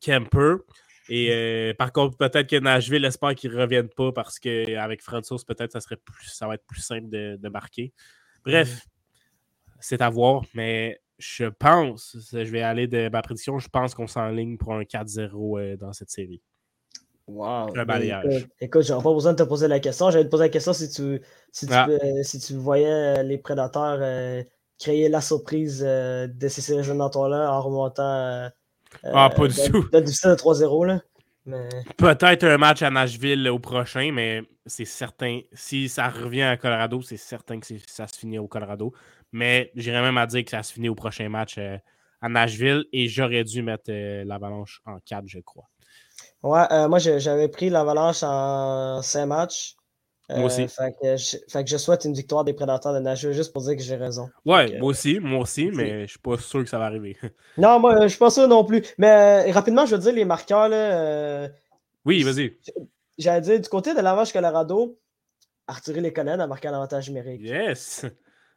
Kemper. 0.00 0.56
Et 1.08 1.30
euh, 1.30 1.74
par 1.74 1.92
contre, 1.92 2.16
peut-être 2.16 2.48
que 2.48 2.56
Nashville 2.56 3.04
espère 3.04 3.34
qu'il 3.34 3.50
ne 3.52 3.58
revienne 3.58 3.88
pas 3.88 4.12
parce 4.12 4.38
qu'avec 4.38 5.02
Francis, 5.02 5.42
peut-être 5.44 5.72
ça 5.72 5.80
serait 5.80 5.96
plus, 5.96 6.28
ça 6.28 6.46
va 6.46 6.54
être 6.54 6.66
plus 6.66 6.82
simple 6.82 7.08
de, 7.08 7.48
marquer. 7.48 7.92
Bref, 8.44 8.74
mm. 8.74 9.70
c'est 9.80 10.02
à 10.02 10.10
voir, 10.10 10.42
mais 10.54 11.00
je 11.18 11.46
pense, 11.46 12.16
je 12.30 12.38
vais 12.38 12.62
aller 12.62 12.86
de 12.86 13.08
ma 13.08 13.22
prédiction, 13.22 13.58
je 13.58 13.68
pense 13.68 13.94
qu'on 13.94 14.06
s'enligne 14.06 14.58
pour 14.58 14.74
un 14.74 14.82
4-0 14.82 15.58
euh, 15.58 15.76
dans 15.76 15.92
cette 15.92 16.10
série. 16.10 16.42
Wow. 17.28 17.76
Un 17.76 17.84
balayage. 17.84 18.48
Écoute, 18.60 18.82
je 18.82 18.92
n'aurais 18.92 19.04
pas 19.04 19.12
besoin 19.12 19.32
de 19.32 19.38
te 19.38 19.48
poser 19.48 19.68
la 19.68 19.80
question. 19.80 20.10
J'allais 20.10 20.24
te 20.24 20.30
poser 20.30 20.44
la 20.44 20.48
question 20.48 20.72
si 20.72 20.90
tu, 20.90 21.20
si 21.52 21.66
tu, 21.66 21.72
ah. 21.72 21.86
si 22.22 22.40
tu 22.40 22.54
voyais 22.54 23.22
les 23.22 23.38
prédateurs 23.38 23.98
euh, 24.00 24.42
créer 24.78 25.08
la 25.08 25.20
surprise 25.20 25.80
de 25.80 26.48
ces 26.48 26.72
éliminatoires-là 26.72 27.52
en 27.52 27.60
remontant 27.60 28.50
ah, 29.04 29.30
pas 29.30 29.48
du 29.48 29.60
euh, 29.60 29.68
tout. 29.68 30.00
Difficile 30.00 30.30
3-0, 30.30 30.86
là. 30.86 31.00
Peut-être 31.96 32.44
un 32.44 32.58
match 32.58 32.82
à 32.82 32.90
Nashville 32.90 33.48
au 33.48 33.58
prochain, 33.58 34.10
mais 34.12 34.42
c'est 34.66 34.84
certain. 34.84 35.40
Si 35.52 35.88
ça 35.88 36.08
revient 36.08 36.42
à 36.42 36.56
Colorado, 36.58 37.00
c'est 37.00 37.16
certain 37.16 37.58
que 37.58 37.66
ça 37.86 38.06
se 38.06 38.18
finit 38.18 38.38
au 38.38 38.46
Colorado. 38.46 38.92
Mais 39.32 39.70
j'irais 39.74 40.02
même 40.02 40.18
à 40.18 40.26
dire 40.26 40.44
que 40.44 40.50
ça 40.50 40.62
se 40.62 40.72
finit 40.74 40.90
au 40.90 40.94
prochain 40.94 41.28
match 41.28 41.56
euh, 41.58 41.78
à 42.20 42.28
Nashville 42.28 42.84
et 42.92 43.08
j'aurais 43.08 43.44
dû 43.44 43.62
mettre 43.62 43.90
euh, 43.90 44.24
l'Avalanche 44.24 44.82
en 44.84 44.98
4, 44.98 45.24
je 45.26 45.40
crois. 45.40 45.68
Ouais, 46.42 46.88
moi 46.88 46.98
j'avais 46.98 47.48
pris 47.48 47.70
l'Avalanche 47.70 48.22
en 48.22 49.02
5 49.02 49.26
matchs. 49.26 49.78
Moi 50.30 50.44
aussi. 50.44 50.62
Euh, 50.62 50.68
fait, 50.68 50.94
que 51.00 51.66
je, 51.66 51.76
souhaite 51.78 52.04
une 52.04 52.12
victoire 52.12 52.44
des 52.44 52.52
prédateurs 52.52 52.92
de 52.92 52.98
Nashville 52.98 53.32
juste 53.32 53.52
pour 53.52 53.62
dire 53.62 53.76
que 53.76 53.82
j'ai 53.82 53.96
raison. 53.96 54.28
Ouais, 54.44 54.78
moi 54.78 54.90
aussi, 54.90 55.20
moi 55.20 55.40
aussi, 55.40 55.70
mais 55.70 56.02
je 56.02 56.10
suis 56.10 56.18
pas 56.18 56.36
sûr 56.36 56.62
que 56.62 56.68
ça 56.68 56.78
va 56.78 56.84
arriver. 56.84 57.16
non, 57.56 57.80
moi, 57.80 58.02
je 58.02 58.08
suis 58.08 58.18
pas 58.18 58.30
sûr 58.30 58.46
non 58.46 58.64
plus. 58.64 58.82
Mais 58.98 59.48
euh, 59.48 59.52
rapidement, 59.52 59.86
je 59.86 59.94
veux 59.94 60.02
dire 60.02 60.12
les 60.12 60.26
marqueurs. 60.26 60.68
Là, 60.68 60.76
euh, 60.76 61.48
oui, 62.04 62.22
vas-y. 62.22 62.58
J'allais 63.16 63.40
dire, 63.40 63.60
du 63.60 63.68
côté 63.68 63.94
de 63.94 64.00
l'Avalanche 64.00 64.32
Colorado, 64.32 64.98
Arthur 65.66 66.00
Lekonen 66.00 66.40
a 66.40 66.46
marqué 66.46 66.68
un 66.68 66.74
avantage 66.74 67.08
numérique. 67.08 67.40
Yes! 67.42 68.04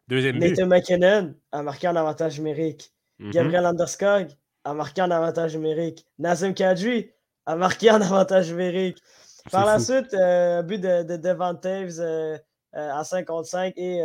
Deuxième 0.09 0.39
but. 0.39 0.49
Nathan 0.49 0.67
McKinnon 0.67 1.35
a 1.53 1.63
marqué 1.63 1.87
un 1.87 1.95
avantage 1.95 2.37
numérique. 2.37 2.91
Mm-hmm. 3.19 3.31
Gabriel 3.31 3.65
Anderskog 3.65 4.27
a 4.65 4.73
marqué 4.73 5.01
un 5.01 5.11
avantage 5.11 5.55
numérique. 5.55 6.05
Nazem 6.19 6.53
Kadri 6.53 7.11
a 7.45 7.55
marqué 7.55 7.89
un 7.89 8.01
avantage 8.01 8.49
numérique. 8.51 8.97
Par 9.49 9.65
la 9.65 9.79
suite, 9.79 10.13
un 10.13 10.63
but 10.63 10.79
de, 10.79 11.03
de 11.03 11.17
Taves 11.55 11.99
euh, 11.99 12.37
euh, 12.75 12.93
à 12.93 13.03
55 13.03 13.73
et, 13.75 14.01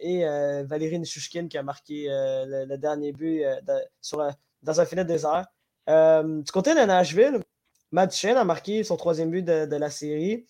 et 0.00 0.26
euh, 0.26 0.64
Valérie 0.66 0.98
Nishushkin 0.98 1.48
qui 1.48 1.56
a 1.56 1.62
marqué 1.62 2.06
le, 2.08 2.76
dernier 2.76 3.12
but 3.12 3.42
sur, 4.00 4.26
dans 4.62 4.80
un 4.80 4.84
filet 4.84 5.04
désert. 5.04 5.46
du 5.88 6.52
côté 6.52 6.74
de 6.74 6.84
Nashville, 6.84 7.40
Matt 7.92 8.24
a 8.24 8.44
marqué 8.44 8.84
son 8.84 8.96
troisième 8.96 9.30
but 9.30 9.42
de, 9.44 9.76
la 9.76 9.90
série. 9.90 10.46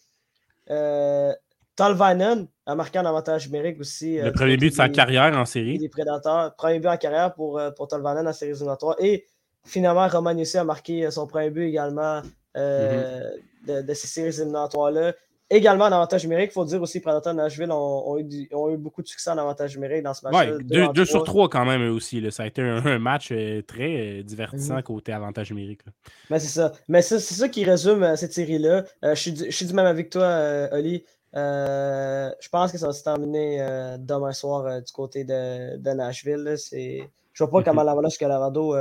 Talvainen 1.77 2.49
a 2.65 2.75
marqué 2.75 2.99
un 2.99 3.07
avantage 3.07 3.47
numérique 3.47 3.79
aussi. 3.79 4.17
Le 4.19 4.33
premier 4.33 4.57
but 4.57 4.71
de 4.71 4.75
sa 4.75 4.89
carrière 4.89 5.37
en 5.37 5.45
série. 5.45 5.79
Des 5.79 5.89
prédateurs. 5.89 6.57
Premier 6.57 6.81
but 6.81 6.89
en 6.89 6.97
carrière 6.97 7.35
pour, 7.35 7.61
pour 7.77 7.87
Talvainen 7.87 8.27
en 8.27 8.33
série 8.33 8.53
éliminatoire. 8.53 8.97
Et 8.99 9.27
finalement, 9.67 10.09
Roman 10.09 10.37
Yossi 10.37 10.57
a 10.57 10.65
marqué 10.65 11.11
son 11.11 11.27
premier 11.27 11.51
but 11.51 11.65
également 11.69 12.23
mm-hmm 12.55 13.41
de, 13.67 13.95
ces 13.95 14.07
séries 14.07 14.41
éliminatoires-là. 14.41 15.15
Également 15.49 15.85
en 15.85 15.93
avantage 15.93 16.25
numérique, 16.25 16.51
il 16.51 16.55
faut 16.55 16.65
dire 16.65 16.83
aussi 16.83 16.99
que 16.99 17.05
Predator 17.05 17.33
Nashville 17.33 17.71
ont, 17.71 18.19
eu 18.19 18.77
beaucoup 18.77 19.01
de 19.01 19.07
succès 19.07 19.31
en 19.31 19.39
avantage 19.39 19.77
numérique 19.77 20.03
dans 20.03 20.13
ce 20.13 20.27
match. 20.27 20.49
Oui, 20.49 20.91
deux, 20.93 21.05
sur 21.05 21.23
trois 21.23 21.49
quand 21.49 21.65
même 21.65 21.89
aussi. 21.93 22.21
Ça 22.33 22.43
a 22.43 22.47
été 22.47 22.63
un, 22.63 22.99
match 22.99 23.29
euh, 23.31 23.63
très 23.63 24.19
euh, 24.19 24.23
divertissant 24.25 24.75
mhm. 24.75 24.83
côté 24.83 25.13
avantage 25.13 25.51
numérique. 25.51 25.83
Ben, 26.31 26.41
c'est 26.41 26.49
ça. 26.49 26.73
Mais 26.89 27.01
c'est 27.01 27.21
ça 27.21 27.49
qui 27.49 27.65
résume 27.65 28.03
euh, 28.03 28.17
cette 28.17 28.33
série-là. 28.33 28.85
je, 29.03 29.15
suis 29.51 29.67
du 29.67 29.73
même 29.73 29.87
avec 29.87 30.11
toi, 30.11 30.69
Oli. 30.73 31.05
je 31.33 32.49
pense 32.51 32.73
que 32.73 32.79
ça 32.79 32.89
va 32.89 32.93
se 32.93 33.05
terminer 33.05 33.65
demain 34.01 34.33
soir 34.33 34.83
du 34.83 34.93
côté 34.93 35.23
de, 35.23 35.77
de 35.77 35.91
Nashville. 35.91 36.57
Je 36.73 37.05
ne 37.45 37.49
vois 37.49 37.51
pas 37.51 37.71
comment 37.71 37.85
l'Avalanche 37.85 38.19
Colorado. 38.19 38.75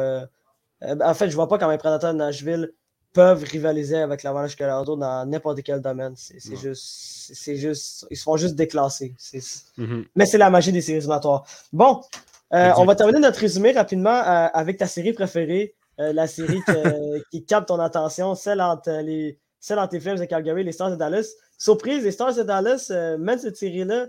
En 1.01 1.13
fait, 1.13 1.29
je 1.29 1.35
vois 1.35 1.47
pas 1.47 1.57
comment 1.57 1.71
les 1.71 1.77
Predators 1.77 2.13
de 2.13 2.17
Nashville 2.17 2.73
peuvent 3.15 3.43
rivaliser 3.43 3.97
avec 3.97 4.23
l'Avalanche 4.23 4.55
Colorado 4.57 4.97
dans 4.97 5.25
n'importe 5.25 5.63
quel 5.63 5.79
domaine. 5.79 6.13
C'est 6.17 6.57
juste, 6.57 6.83
c'est 7.33 7.55
juste, 7.55 8.05
ils 8.11 8.17
se 8.17 8.23
font 8.23 8.35
juste 8.35 8.55
déclasser. 8.55 9.15
Mm-hmm. 9.17 10.05
Mais 10.15 10.25
c'est 10.25 10.37
la 10.37 10.49
magie 10.49 10.73
des 10.73 10.81
séries 10.81 10.97
éliminatoires. 10.97 11.45
Bon, 11.71 12.01
euh, 12.53 12.71
on 12.77 12.85
va 12.85 12.95
terminer 12.95 13.19
notre 13.19 13.39
résumé 13.39 13.71
rapidement 13.71 14.09
euh, 14.19 14.47
avec 14.53 14.77
ta 14.77 14.85
série 14.85 15.13
préférée, 15.13 15.75
euh, 16.01 16.11
la 16.11 16.27
série 16.27 16.61
qui 17.31 17.45
capte 17.45 17.69
ton 17.69 17.79
attention, 17.79 18.35
celle 18.35 18.61
entre 18.61 18.91
les, 19.01 19.39
celle 19.61 19.79
entre 19.79 19.93
les 19.93 20.01
Flames 20.01 20.19
de 20.19 20.25
Calgary 20.25 20.61
et 20.61 20.65
les 20.65 20.73
Stars 20.73 20.91
de 20.91 20.97
Dallas. 20.97 21.29
Surprise, 21.57 22.03
les 22.03 22.11
Stars 22.11 22.35
de 22.35 22.43
Dallas 22.43 22.91
mènent 23.17 23.39
cette 23.39 23.55
série-là 23.55 24.07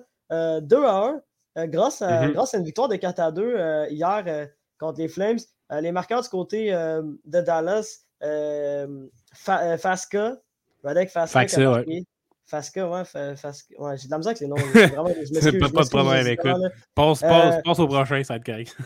2 0.61 0.85
à 0.85 1.21
1 1.57 1.67
grâce, 1.69 2.03
à, 2.03 2.27
mm-hmm. 2.27 2.33
grâce 2.33 2.55
à 2.55 2.59
une 2.59 2.65
victoire 2.65 2.89
de 2.89 2.97
4 2.97 3.21
à 3.21 3.31
2 3.31 3.87
hier 3.89 4.49
contre 4.81 4.99
les 4.99 5.09
Flames. 5.09 5.39
Les 5.71 5.93
marqueurs 5.93 6.23
du 6.23 6.29
côté 6.29 6.71
de 6.73 7.41
Dallas. 7.41 8.07
Euh, 8.23 9.07
euh, 9.49 9.77
Fasca. 9.79 10.37
Radek 10.83 11.11
Fasca. 11.11 11.41
Fasca, 11.41 11.71
ouais. 11.73 12.05
Fasca, 12.47 12.89
ouais, 12.89 13.05
Fasca. 13.05 13.75
ouais 13.81 13.99
j'ai 13.99 14.07
de 14.07 14.11
la 14.11 14.19
misère 14.19 14.31
avec 14.31 14.41
les 14.41 14.47
noms. 14.47 14.57
Vraiment, 14.73 15.09
je 15.09 15.59
pas, 15.59 15.69
pas 15.69 15.85
de 15.85 15.89
problème, 15.89 16.27
écoute. 16.29 16.47
Euh, 16.47 16.71
passe, 16.95 17.79
au 17.79 17.89
prochain, 17.89 18.23
ça 18.23 18.35
va 18.35 18.37
être 18.37 18.47
correct. 18.47 18.77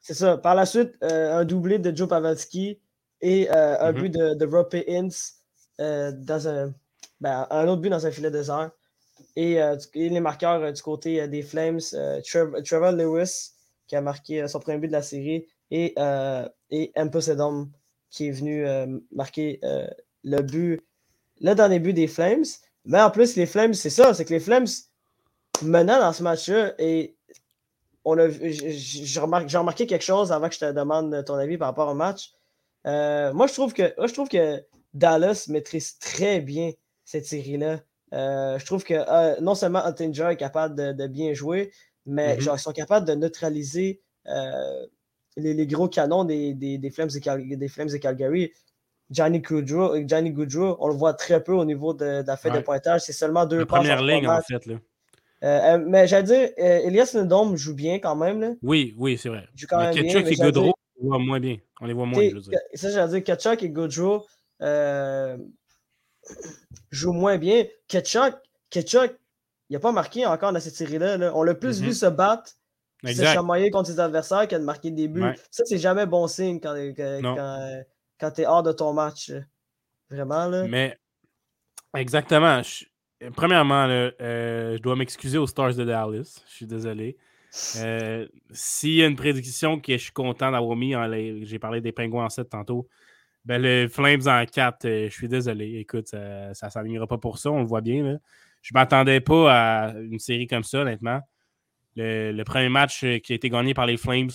C'est 0.00 0.14
ça. 0.14 0.36
Par 0.36 0.54
la 0.54 0.66
suite, 0.66 0.94
un 1.02 1.44
doublé 1.44 1.78
de 1.78 1.96
Joe 1.96 2.08
Pavelski 2.08 2.78
et 3.20 3.48
un 3.48 3.92
mm 3.92 3.96
-hmm. 3.96 4.00
but 4.00 4.10
de, 4.10 4.34
de 4.34 4.90
Ince 4.90 5.34
dans 5.78 6.48
un, 6.48 6.74
ben, 7.20 7.46
un 7.50 7.68
autre 7.68 7.80
but 7.80 7.90
dans 7.90 8.04
un 8.06 8.10
filet 8.10 8.30
désert. 8.30 8.70
Et, 9.36 9.54
et 9.94 10.08
les 10.08 10.20
marqueurs 10.20 10.72
du 10.72 10.82
côté 10.82 11.26
des 11.28 11.42
Flames, 11.42 11.80
Trevor 12.64 12.92
Lewis 12.92 13.52
qui 13.86 13.96
a 13.96 14.00
marqué 14.00 14.46
son 14.48 14.60
premier 14.60 14.78
but 14.78 14.88
de 14.88 14.92
la 14.92 15.02
série 15.02 15.46
et, 15.74 15.94
et 16.70 16.92
Edom 16.94 17.70
qui 18.14 18.28
est 18.28 18.30
venu 18.30 18.64
euh, 18.64 18.86
marquer 19.10 19.58
euh, 19.64 19.88
le 20.22 20.40
but 20.40 20.80
le 21.40 21.52
dernier 21.54 21.80
but 21.80 21.92
des 21.92 22.06
Flames. 22.06 22.44
Mais 22.84 23.00
en 23.02 23.10
plus, 23.10 23.34
les 23.34 23.46
Flames, 23.46 23.74
c'est 23.74 23.90
ça, 23.90 24.14
c'est 24.14 24.24
que 24.24 24.32
les 24.32 24.40
Flames 24.40 24.68
menant 25.62 25.98
dans 25.98 26.12
ce 26.12 26.22
match-là, 26.22 26.74
et 26.78 27.16
on 28.04 28.16
a, 28.18 28.28
j'ai 28.30 29.20
remarqué, 29.20 29.86
quelque 29.86 30.04
chose 30.04 30.30
avant 30.30 30.48
que 30.48 30.54
je 30.54 30.60
te 30.60 30.72
demande 30.72 31.24
ton 31.24 31.34
avis 31.34 31.58
par 31.58 31.68
rapport 31.68 31.88
au 31.88 31.94
match. 31.94 32.32
Euh, 32.86 33.32
moi, 33.32 33.48
je 33.48 33.54
trouve 33.54 33.72
que, 33.72 33.94
je 33.98 34.12
trouve 34.12 34.28
que 34.28 34.62
Dallas 34.92 35.46
maîtrise 35.48 35.98
très 35.98 36.40
bien 36.40 36.70
cette 37.04 37.26
série-là. 37.26 37.80
Euh, 38.12 38.58
je 38.58 38.66
trouve 38.66 38.84
que 38.84 38.94
euh, 38.94 39.40
non 39.40 39.56
seulement 39.56 39.84
Huntinger 39.84 40.28
est 40.30 40.36
capable 40.36 40.94
de, 40.94 41.06
bien 41.08 41.34
jouer, 41.34 41.72
mais 42.06 42.36
mm-hmm. 42.36 42.54
ils 42.54 42.58
sont 42.60 42.72
capables 42.72 43.06
de 43.06 43.14
neutraliser 43.14 44.02
les, 45.36 45.66
gros 45.66 45.88
canons 45.88 46.24
des, 46.24 46.54
des, 46.54 46.90
Flames 46.90 47.08
de 47.08 47.54
des 47.54 47.68
Flames 47.68 47.88
de 47.88 47.96
Calgary. 47.96 48.52
Johnny 49.10 49.40
Goodrow, 49.40 49.96
Johnny 50.06 50.30
Goodrow, 50.30 50.76
on 50.80 50.88
le 50.88 50.94
voit 50.94 51.12
très 51.14 51.42
peu 51.42 51.52
au 51.52 51.64
niveau 51.64 51.92
de, 51.92 52.24
la 52.26 52.36
fête 52.36 52.54
de 52.54 52.60
pointage. 52.60 53.02
C'est 53.02 53.12
seulement 53.12 53.44
deux 53.44 53.58
La 53.58 53.66
première 53.66 54.02
ligne, 54.02 54.26
en 54.26 54.40
fait. 54.40 54.64
Là. 54.66 54.76
Euh, 55.42 55.74
euh, 55.74 55.84
mais 55.86 56.06
j'allais 56.06 56.22
dire, 56.22 56.48
euh, 56.58 56.86
Elias 56.86 57.10
Lindholm 57.14 57.54
joue 57.54 57.74
bien 57.74 57.98
quand 57.98 58.16
même. 58.16 58.40
Là. 58.40 58.52
Oui, 58.62 58.94
oui, 58.96 59.18
c'est 59.18 59.28
vrai. 59.28 59.46
joue 59.54 59.66
quand 59.68 59.78
mais 59.78 59.92
même 59.92 60.06
Ketchuk 60.06 60.26
et 60.26 60.36
Goodrow, 60.36 60.72
on 60.72 61.02
les 61.02 61.08
voit 61.08 61.18
moins 61.18 61.40
bien. 61.40 61.58
On 61.80 61.86
les 61.86 61.92
voit 61.92 62.06
moins, 62.06 62.22
je 62.22 62.34
veux 62.34 62.40
dire. 62.40 62.58
Ça, 62.72 62.90
j'allais 62.90 63.20
dire, 63.20 63.24
Ketchuk 63.24 63.62
et 63.62 63.68
Goodrow 63.68 64.24
jouent 66.90 67.12
moins 67.12 67.36
bien. 67.36 67.66
Ketchuk, 67.88 68.34
Ketchuk, 68.70 69.18
il 69.68 69.74
n'a 69.74 69.80
pas 69.80 69.92
marqué 69.92 70.24
encore 70.24 70.52
dans 70.52 70.60
cette 70.60 70.76
série-là. 70.76 71.32
On 71.34 71.42
l'a 71.42 71.54
plus 71.54 71.80
mm-hmm. 71.80 71.84
vu 71.84 71.92
se 71.92 72.06
battre 72.06 72.52
se 73.12 73.24
chamailler 73.24 73.70
contre 73.70 73.90
ses 73.90 74.00
adversaires 74.00 74.48
qu'à 74.48 74.58
marquer 74.58 74.90
des 74.90 75.08
buts. 75.08 75.34
Ça, 75.50 75.64
c'est 75.66 75.78
jamais 75.78 76.06
bon 76.06 76.26
signe 76.26 76.60
quand, 76.60 76.74
quand, 76.96 77.82
quand 78.20 78.30
tu 78.30 78.40
es 78.42 78.46
hors 78.46 78.62
de 78.62 78.72
ton 78.72 78.92
match. 78.92 79.32
Vraiment. 80.10 80.46
Là. 80.46 80.66
Mais 80.68 80.96
exactement. 81.96 82.60
Premièrement, 83.36 83.86
euh, 83.88 84.76
je 84.76 84.82
dois 84.82 84.96
m'excuser 84.96 85.38
aux 85.38 85.46
Stars 85.46 85.74
de 85.74 85.84
Dallas. 85.84 86.42
Je 86.48 86.54
suis 86.54 86.66
désolé. 86.66 87.16
Euh, 87.76 88.26
s'il 88.50 88.94
y 88.94 89.02
a 89.02 89.06
une 89.06 89.16
prédiction 89.16 89.78
que 89.80 89.92
je 89.92 90.02
suis 90.02 90.12
content 90.12 90.50
d'avoir 90.50 90.76
mis, 90.76 90.94
j'ai 91.44 91.58
parlé 91.58 91.80
des 91.80 91.92
Pingouins 91.92 92.24
en 92.24 92.28
7 92.28 92.50
tantôt, 92.50 92.88
ben 93.44 93.62
le 93.62 93.88
Flames 93.88 94.26
en 94.26 94.44
4, 94.44 94.84
euh, 94.84 95.08
je 95.08 95.14
suis 95.14 95.28
désolé. 95.28 95.78
Écoute, 95.78 96.08
ça 96.08 96.48
ne 96.48 96.70
s'alignera 96.70 97.06
pas 97.06 97.18
pour 97.18 97.38
ça, 97.38 97.50
on 97.50 97.60
le 97.60 97.66
voit 97.66 97.80
bien. 97.80 98.02
Là. 98.02 98.18
Je 98.62 98.72
ne 98.74 98.80
m'attendais 98.80 99.20
pas 99.20 99.52
à 99.52 99.92
une 99.92 100.18
série 100.18 100.46
comme 100.46 100.64
ça, 100.64 100.80
honnêtement. 100.80 101.20
Le, 101.96 102.42
premier 102.42 102.68
match 102.68 103.00
qui 103.00 103.32
a 103.32 103.36
été 103.36 103.48
gagné 103.48 103.74
par 103.74 103.86
les 103.86 103.96
Flames, 103.96 104.30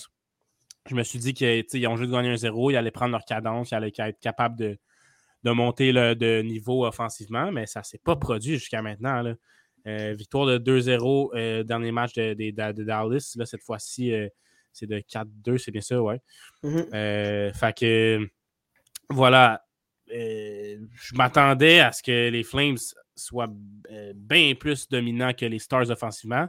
je 0.90 0.96
me 0.96 1.04
suis 1.04 1.20
dit 1.20 1.34
qu'ils 1.34 1.88
ont 1.88 1.98
juste 1.98 2.12
gagné 2.12 2.30
un 2.30 2.38
0, 2.38 2.72
ils 2.72 2.78
allaient 2.78 2.92
prendre 2.92 3.12
leur 3.12 3.26
cadence, 3.26 3.72
ils 3.72 3.76
allaient 3.76 3.92
être 3.96 4.20
capables 4.20 4.58
de, 4.58 4.78
de 5.44 5.52
monter 5.52 5.92
le, 5.92 6.16
de 6.16 6.42
niveau 6.42 6.86
offensivement, 6.86 7.52
mais 7.52 7.66
ça 7.66 7.82
ne 7.82 7.86
s'est 7.86 8.02
pas 8.04 8.16
produit 8.16 8.54
jusqu'à 8.54 8.82
maintenant. 8.82 9.34
Euh, 9.88 10.14
victoire 10.14 10.46
de 10.46 10.58
2-0, 10.58 11.32
euh, 11.36 11.64
dernier 11.64 11.92
match 11.92 12.14
de, 12.14 12.52
Dallas. 12.52 13.34
Là, 13.36 13.46
cette 13.46 13.64
fois-ci, 13.64 14.14
euh, 14.14 14.28
c'est 14.74 14.88
de 14.88 15.00
4-2, 15.00 15.58
c'est 15.58 15.72
bien 15.72 15.82
ça, 15.82 16.02
ouais. 16.02 16.20
Mm-hmm. 16.64 17.54
fait 17.54 17.78
que, 17.78 18.30
voilà, 19.10 19.66
je 20.08 21.16
m'attendais 21.16 21.80
à 21.80 21.92
ce 21.92 22.04
que 22.04 22.30
les 22.30 22.44
Flames 22.44 22.78
soient 23.16 23.52
bien 24.16 24.54
plus 24.56 24.88
dominants 24.90 25.34
que 25.34 25.46
les 25.46 25.60
Stars 25.60 25.90
offensivement. 25.90 26.48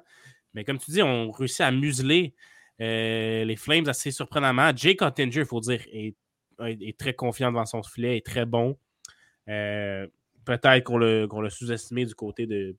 Mais 0.54 0.64
comme 0.64 0.78
tu 0.78 0.90
dis, 0.90 1.02
on 1.02 1.30
réussit 1.30 1.60
à 1.60 1.70
museler 1.70 2.34
les 2.78 3.56
Flames 3.58 3.88
assez 3.88 4.10
surprenamment. 4.10 4.72
Jake 4.74 5.02
Ottinger, 5.02 5.40
il 5.40 5.46
faut 5.46 5.60
dire, 5.60 5.80
est 5.92 6.98
très 6.98 7.14
confiant 7.14 7.50
devant 7.50 7.66
son 7.66 7.82
filet, 7.82 8.18
est 8.18 8.26
très 8.26 8.46
bon. 8.46 8.76
Euh, 9.48 10.06
peut-être 10.44 10.84
qu'on 10.84 10.98
l'a 11.40 11.50
sous-estimé 11.50 12.04
du 12.04 12.14
côté 12.14 12.46
de 12.46 12.76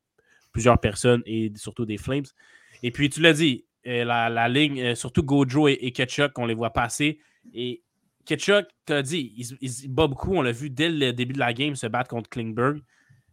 plusieurs 0.51 0.79
personnes 0.79 1.23
et 1.25 1.51
surtout 1.55 1.86
des 1.86 1.97
Flames. 1.97 2.25
Et 2.84 2.91
puis, 2.91 3.10
tu 3.10 3.21
l'as 3.21 3.34
dit, 3.34 3.65
euh, 3.88 4.03
la, 4.03 4.49
ligne, 4.49 4.81
euh, 4.81 4.95
surtout 4.95 5.23
Gojo 5.23 5.67
et, 5.67 5.77
et 5.81 5.91
Ketchuk, 5.91 6.38
on 6.38 6.45
les 6.45 6.53
voit 6.53 6.71
passer. 6.71 7.19
Et 7.53 7.81
Ketchuk, 8.25 8.67
tu 8.86 8.93
as 8.93 9.01
dit, 9.01 9.34
il, 9.38 9.57
il, 9.62 9.93
bat 9.93 10.07
beaucoup. 10.07 10.34
On 10.36 10.41
l'a 10.41 10.51
vu 10.51 10.69
dès 10.69 10.89
le 10.89 11.13
début 11.13 11.34
de 11.34 11.39
la 11.39 11.53
game 11.53 11.75
se 11.75 11.88
battre 11.88 12.10
contre 12.10 12.29
Klingberg. 12.29 12.81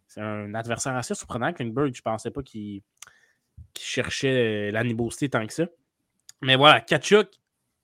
C'est 0.06 0.20
un 0.20 0.54
adversaire 0.54 0.96
assez 0.96 1.14
surprenant, 1.14 1.52
Klingberg. 1.52 1.94
Je 1.94 2.00
ne 2.00 2.02
pensais 2.02 2.30
pas 2.30 2.42
qu'il 2.42 2.82
cherchait 3.84 4.70
l'animosité 4.70 5.28
tant 5.28 5.46
que 5.46 5.52
ça. 5.52 5.66
Mais 6.42 6.56
voilà, 6.56 6.80
Ketchuk, 6.80 7.28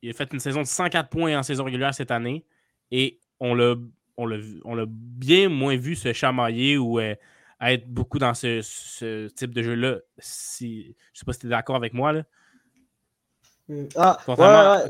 il 0.03 0.11
a 0.11 0.13
fait 0.13 0.33
une 0.33 0.41
saison 0.41 0.63
de 0.63 0.67
104 0.67 1.09
points 1.09 1.39
en 1.39 1.43
saison 1.43 1.65
régulière 1.65 1.95
cette 1.95 2.11
année. 2.11 2.45
Et 2.91 3.19
on 3.41 3.55
l'a 3.55 3.75
on 4.17 4.27
l'a 4.27 4.85
bien 4.89 5.49
moins 5.49 5.77
vu 5.77 5.97
se 5.97 6.13
chamailler 6.13 6.79
ou 6.79 7.01
euh, 7.01 7.15
être 7.61 7.89
beaucoup 7.89 8.19
dans 8.19 8.35
ce, 8.35 9.29
type 9.29 9.53
de 9.55 9.63
jeu-là. 9.63 9.99
Si, 10.19 10.83
je 10.83 10.89
ne 10.89 10.95
sais 11.15 11.25
pas 11.27 11.33
si 11.33 11.41
tu 11.41 11.47
es 11.47 11.51
d'accord 11.51 11.77
avec 11.77 11.95
moi. 11.95 12.13
Là. 12.13 12.23
Hmm. 13.69 13.87
Ah, 13.97 14.19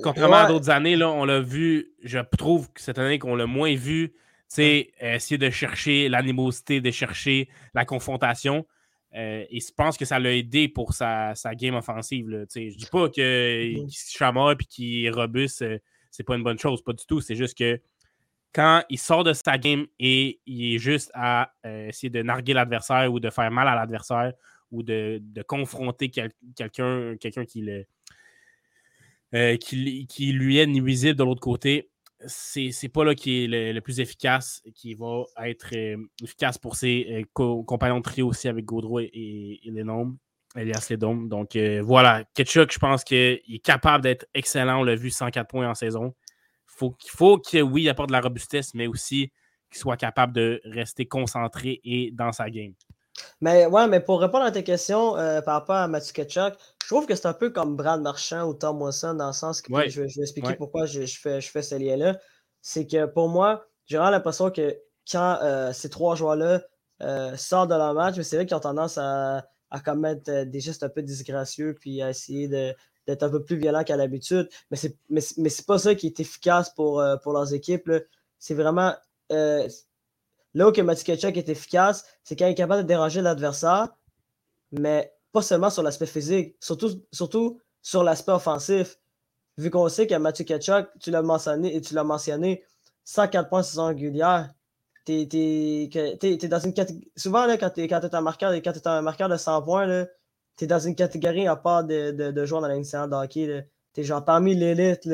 contrairement, 0.02 0.36
à 0.36 0.48
d'autres 0.48 0.70
années, 0.70 0.96
là, 0.96 1.08
on 1.10 1.24
l'a 1.24 1.40
vu, 1.40 1.92
je 2.02 2.18
trouve 2.36 2.72
que 2.72 2.80
cette 2.80 2.98
année 2.98 3.18
qu'on 3.18 3.36
l'a 3.36 3.46
moins 3.46 3.74
vu, 3.74 4.14
c'est 4.48 4.92
essayer 5.00 5.38
de 5.38 5.50
chercher 5.50 6.08
l'animosité, 6.08 6.80
de 6.80 6.90
chercher 6.90 7.48
la 7.74 7.84
confrontation. 7.84 8.66
Euh, 9.14 9.44
et 9.48 9.60
je 9.60 9.72
pense 9.72 9.96
que 9.96 10.04
ça 10.04 10.18
l'a 10.18 10.34
aidé 10.34 10.68
pour 10.68 10.92
sa, 10.92 11.34
game 11.54 11.74
offensive. 11.74 12.28
Là. 12.28 12.44
Je 12.52 12.76
dis 12.76 12.86
pas 12.90 13.08
qu'il 13.08 13.84
hmm. 13.84 13.88
se 13.88 14.16
chamaille 14.16 14.56
et 14.58 14.64
qu'il 14.64 15.04
est 15.04 15.10
robuste, 15.10 15.62
euh, 15.62 15.78
c'est 16.10 16.24
pas 16.24 16.36
une 16.36 16.42
bonne 16.42 16.58
chose, 16.58 16.82
pas 16.82 16.92
du 16.92 17.04
tout. 17.06 17.20
C'est 17.20 17.36
juste 17.36 17.56
que 17.56 17.80
quand 18.52 18.82
il 18.88 18.98
sort 18.98 19.24
de 19.24 19.32
sa 19.32 19.58
game 19.58 19.86
et 19.98 20.40
il 20.46 20.74
est 20.74 20.78
juste 20.78 21.10
à 21.14 21.52
euh, 21.66 21.88
essayer 21.88 22.10
de 22.10 22.22
narguer 22.22 22.54
l'adversaire 22.54 23.12
ou 23.12 23.18
de 23.18 23.28
faire 23.30 23.50
mal 23.50 23.66
à 23.66 23.74
l'adversaire 23.74 24.32
ou 24.70 24.82
de, 24.82 25.20
confronter 25.46 26.08
quelqu'un 26.08 27.16
quelqu'un 27.18 27.44
qui, 27.44 27.68
euh, 29.34 29.56
qui, 29.56 30.06
qui, 30.06 30.32
lui 30.32 30.58
est 30.58 30.66
nuisible 30.66 31.16
de 31.16 31.24
l'autre 31.24 31.40
côté, 31.40 31.90
c'est, 32.26 32.88
pas 32.92 33.04
là 33.04 33.14
qui 33.14 33.44
est 33.44 33.72
le, 33.72 33.80
plus 33.80 34.00
efficace, 34.00 34.62
qui 34.74 34.94
va 34.94 35.24
être 35.44 35.74
euh, 35.74 35.96
efficace 36.22 36.58
pour 36.58 36.76
ses 36.76 37.26
compagnons 37.34 37.98
de 37.98 38.02
trio 38.02 38.28
aussi 38.28 38.48
avec 38.48 38.64
Gaudreau 38.64 39.00
et, 39.00 39.10
et. 39.12 39.72
Elias 40.56 40.86
Ledom. 40.88 41.28
Donc 41.28 41.56
voilà, 41.82 42.24
Ketchuk, 42.34 42.72
je 42.72 42.78
pense 42.78 43.02
qu'il 43.02 43.16
est 43.16 43.64
capable 43.64 44.04
d'être 44.04 44.26
excellent. 44.34 44.80
On 44.80 44.84
l'a 44.84 44.94
vu 44.94 45.10
104 45.10 45.48
points 45.48 45.68
en 45.68 45.74
saison 45.74 46.14
faut, 46.74 46.96
il 47.04 47.10
faut 47.10 47.38
que, 47.38 47.62
oui, 47.62 47.82
il 47.82 47.88
apporte 47.88 48.08
de 48.08 48.12
la 48.12 48.20
robustesse, 48.20 48.74
mais 48.74 48.86
aussi 48.86 49.32
qu'il 49.70 49.78
soit 49.78 49.96
capable 49.96 50.32
de 50.32 50.60
rester 50.64 51.06
concentré 51.06 51.80
et 51.84 52.10
dans 52.12 52.32
sa 52.32 52.50
game. 52.50 52.74
Mais 53.40 53.66
ouais, 53.66 53.86
mais 53.88 54.00
pour 54.00 54.20
répondre 54.20 54.44
à 54.44 54.50
tes 54.50 54.64
questions 54.64 55.16
euh, 55.16 55.40
par 55.40 55.54
rapport 55.54 55.76
à 55.76 55.88
Matthew 55.88 56.12
Ketchuk, 56.12 56.54
je 56.82 56.88
trouve 56.88 57.06
que 57.06 57.14
c'est 57.14 57.26
un 57.26 57.32
peu 57.32 57.50
comme 57.50 57.76
Brad 57.76 58.00
Marchand 58.00 58.46
ou 58.48 58.54
Tom 58.54 58.80
Wilson 58.82 59.14
dans 59.14 59.28
le 59.28 59.32
sens 59.32 59.62
que 59.62 59.72
je, 59.88 60.02
vais 60.02 60.22
expliquer 60.22 60.54
pourquoi 60.54 60.86
je, 60.86 61.04
fais, 61.06 61.40
je 61.40 61.50
fais 61.50 61.62
ce 61.62 61.74
lien-là. 61.74 62.18
C'est 62.62 62.86
que 62.86 63.06
pour 63.06 63.28
moi, 63.28 63.66
j'ai 63.86 63.96
vraiment 63.96 64.10
l'impression 64.10 64.50
que 64.50 64.76
quand 65.10 65.38
euh, 65.42 65.72
ces 65.72 65.90
trois 65.90 66.16
joueurs-là 66.16 66.62
euh, 67.02 67.36
sortent 67.36 67.70
de 67.70 67.74
leur 67.74 67.94
match, 67.94 68.20
c'est 68.20 68.36
vrai 68.36 68.46
qu'ils 68.46 68.56
ont 68.56 68.60
tendance 68.60 68.98
à, 68.98 69.46
à 69.70 69.80
commettre 69.80 70.44
des 70.44 70.60
gestes 70.60 70.82
un 70.82 70.88
peu 70.88 71.02
disgracieux 71.02 71.76
puis 71.78 72.00
à 72.02 72.10
essayer 72.10 72.48
d'être 72.48 73.22
un 73.22 73.30
peu 73.30 73.42
plus 73.42 73.56
violent 73.56 73.84
qu'à 73.84 73.96
l'habitude. 73.96 74.48
Mais 74.70 74.76
c'est 74.76 74.96
mais, 75.10 75.20
pas 75.66 75.78
ça 75.78 75.94
qui 75.94 76.06
est 76.06 76.20
efficace 76.20 76.70
pour, 76.70 77.04
pour 77.22 77.32
leurs 77.32 77.52
équipes. 77.52 77.90
C'est 78.38 78.54
vraiment. 78.54 78.94
Là 80.54 80.68
où 80.68 80.72
que 80.72 81.02
Ketchuk 81.02 81.36
est 81.36 81.48
efficace, 81.48 82.04
c'est 82.22 82.36
quand 82.36 82.46
il 82.46 82.52
est 82.52 82.54
capable 82.54 82.82
de 82.82 82.86
déranger 82.88 83.20
l'adversaire, 83.20 83.88
mais 84.72 85.12
pas 85.32 85.42
seulement 85.42 85.70
sur 85.70 85.82
l'aspect 85.82 86.06
physique, 86.06 86.56
surtout, 86.60 87.02
surtout 87.12 87.60
sur 87.82 88.04
l'aspect 88.04 88.32
offensif. 88.32 88.98
Vu 89.58 89.70
qu'on 89.70 89.88
sait 89.88 90.06
que 90.06 90.14
Mathieu 90.14 90.44
Ketchuk, 90.44 90.88
tu 91.00 91.10
l'as 91.10 91.22
mentionné 91.22 91.74
et 91.76 91.80
tu 91.80 91.94
l'as 91.94 92.04
mentionné, 92.04 92.64
104 93.04 93.48
points 93.48 93.62
saison 93.62 93.86
régulière. 93.86 94.52
T'es, 95.04 95.26
dans 95.26 96.58
une 96.60 96.72
catégorie. 96.72 97.10
Souvent, 97.16 97.46
là, 97.46 97.58
quand 97.58 97.70
tu 97.70 97.84
es, 97.84 97.92
un 97.92 98.20
marqueur, 98.22 98.52
quand 98.54 98.72
es 98.72 98.88
un 98.88 99.02
marqueur 99.02 99.28
de 99.28 99.36
100 99.36 99.62
points, 99.62 100.06
tu 100.56 100.64
es 100.64 100.66
dans 100.66 100.78
une 100.78 100.94
catégorie 100.94 101.46
à 101.46 101.56
part 101.56 101.84
de, 101.84 102.10
de, 102.12 102.30
de 102.30 102.46
joueurs 102.46 102.62
dans 102.62 102.68
la 102.68 102.76
de 102.76 103.14
hockey. 103.14 103.68
Tu 103.92 104.00
es 104.00 104.04
genre 104.04 104.24
parmi 104.24 104.54
l'élite. 104.54 105.08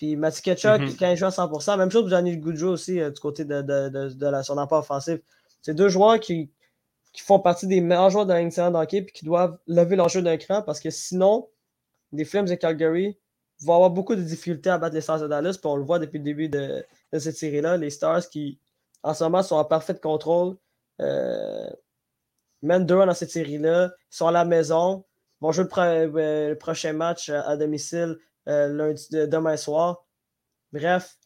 Puis 0.00 0.16
Mathieu 0.16 0.40
Ketchuk, 0.40 0.80
mm-hmm. 0.80 0.96
quand 0.98 1.10
il 1.10 1.16
joue 1.18 1.26
à 1.26 1.28
100%, 1.28 1.76
même 1.76 1.90
chose 1.90 2.00
pour 2.04 2.08
Johnny 2.08 2.34
Goodjoe 2.38 2.70
aussi, 2.70 2.98
euh, 2.98 3.10
du 3.10 3.20
côté 3.20 3.44
de, 3.44 3.60
de, 3.60 4.26
la, 4.26 4.42
son 4.42 4.56
emploi 4.56 4.78
offensif. 4.78 5.20
C'est 5.60 5.74
deux 5.74 5.90
joueurs 5.90 6.18
qui, 6.18 6.50
qui, 7.12 7.20
font 7.20 7.38
partie 7.38 7.66
des 7.66 7.82
meilleurs 7.82 8.08
joueurs 8.08 8.24
de 8.24 8.32
la 8.32 8.42
de 8.42 8.76
hockey 8.76 8.96
et 8.96 9.04
qui 9.04 9.26
doivent 9.26 9.58
lever 9.66 9.96
l'enjeu 9.96 10.22
d'un 10.22 10.38
cran 10.38 10.62
parce 10.62 10.80
que 10.80 10.88
sinon, 10.88 11.50
les 12.12 12.24
Flames 12.24 12.46
de 12.46 12.54
Calgary 12.54 13.18
vont 13.60 13.74
avoir 13.74 13.90
beaucoup 13.90 14.16
de 14.16 14.22
difficultés 14.22 14.70
à 14.70 14.78
battre 14.78 14.94
les 14.94 15.02
Stars 15.02 15.20
de 15.20 15.28
Dallas. 15.28 15.58
Puis 15.60 15.70
on 15.70 15.76
le 15.76 15.84
voit 15.84 15.98
depuis 15.98 16.16
le 16.16 16.24
début 16.24 16.48
de, 16.48 16.82
cette 17.18 17.36
série-là. 17.36 17.76
Les 17.76 17.90
Stars 17.90 18.26
qui, 18.30 18.58
en 19.02 19.12
ce 19.12 19.22
moment, 19.24 19.42
sont 19.42 19.56
en 19.56 19.66
parfait 19.66 19.94
contrôle. 20.00 20.56
Euh, 21.02 21.68
mènent 22.62 22.86
deux 22.86 23.04
dans 23.04 23.12
cette 23.12 23.32
série-là, 23.32 23.90
sont 24.08 24.28
à 24.28 24.32
la 24.32 24.46
maison, 24.46 25.04
vont 25.42 25.52
jouer 25.52 25.64
le, 25.64 26.16
euh, 26.16 26.54
prochain 26.54 26.94
match 26.94 27.28
à, 27.28 27.58
domicile 27.58 28.16
lundi, 28.46 29.08
demain 29.10 29.56
soir. 29.56 30.04
Bref, 30.72 31.16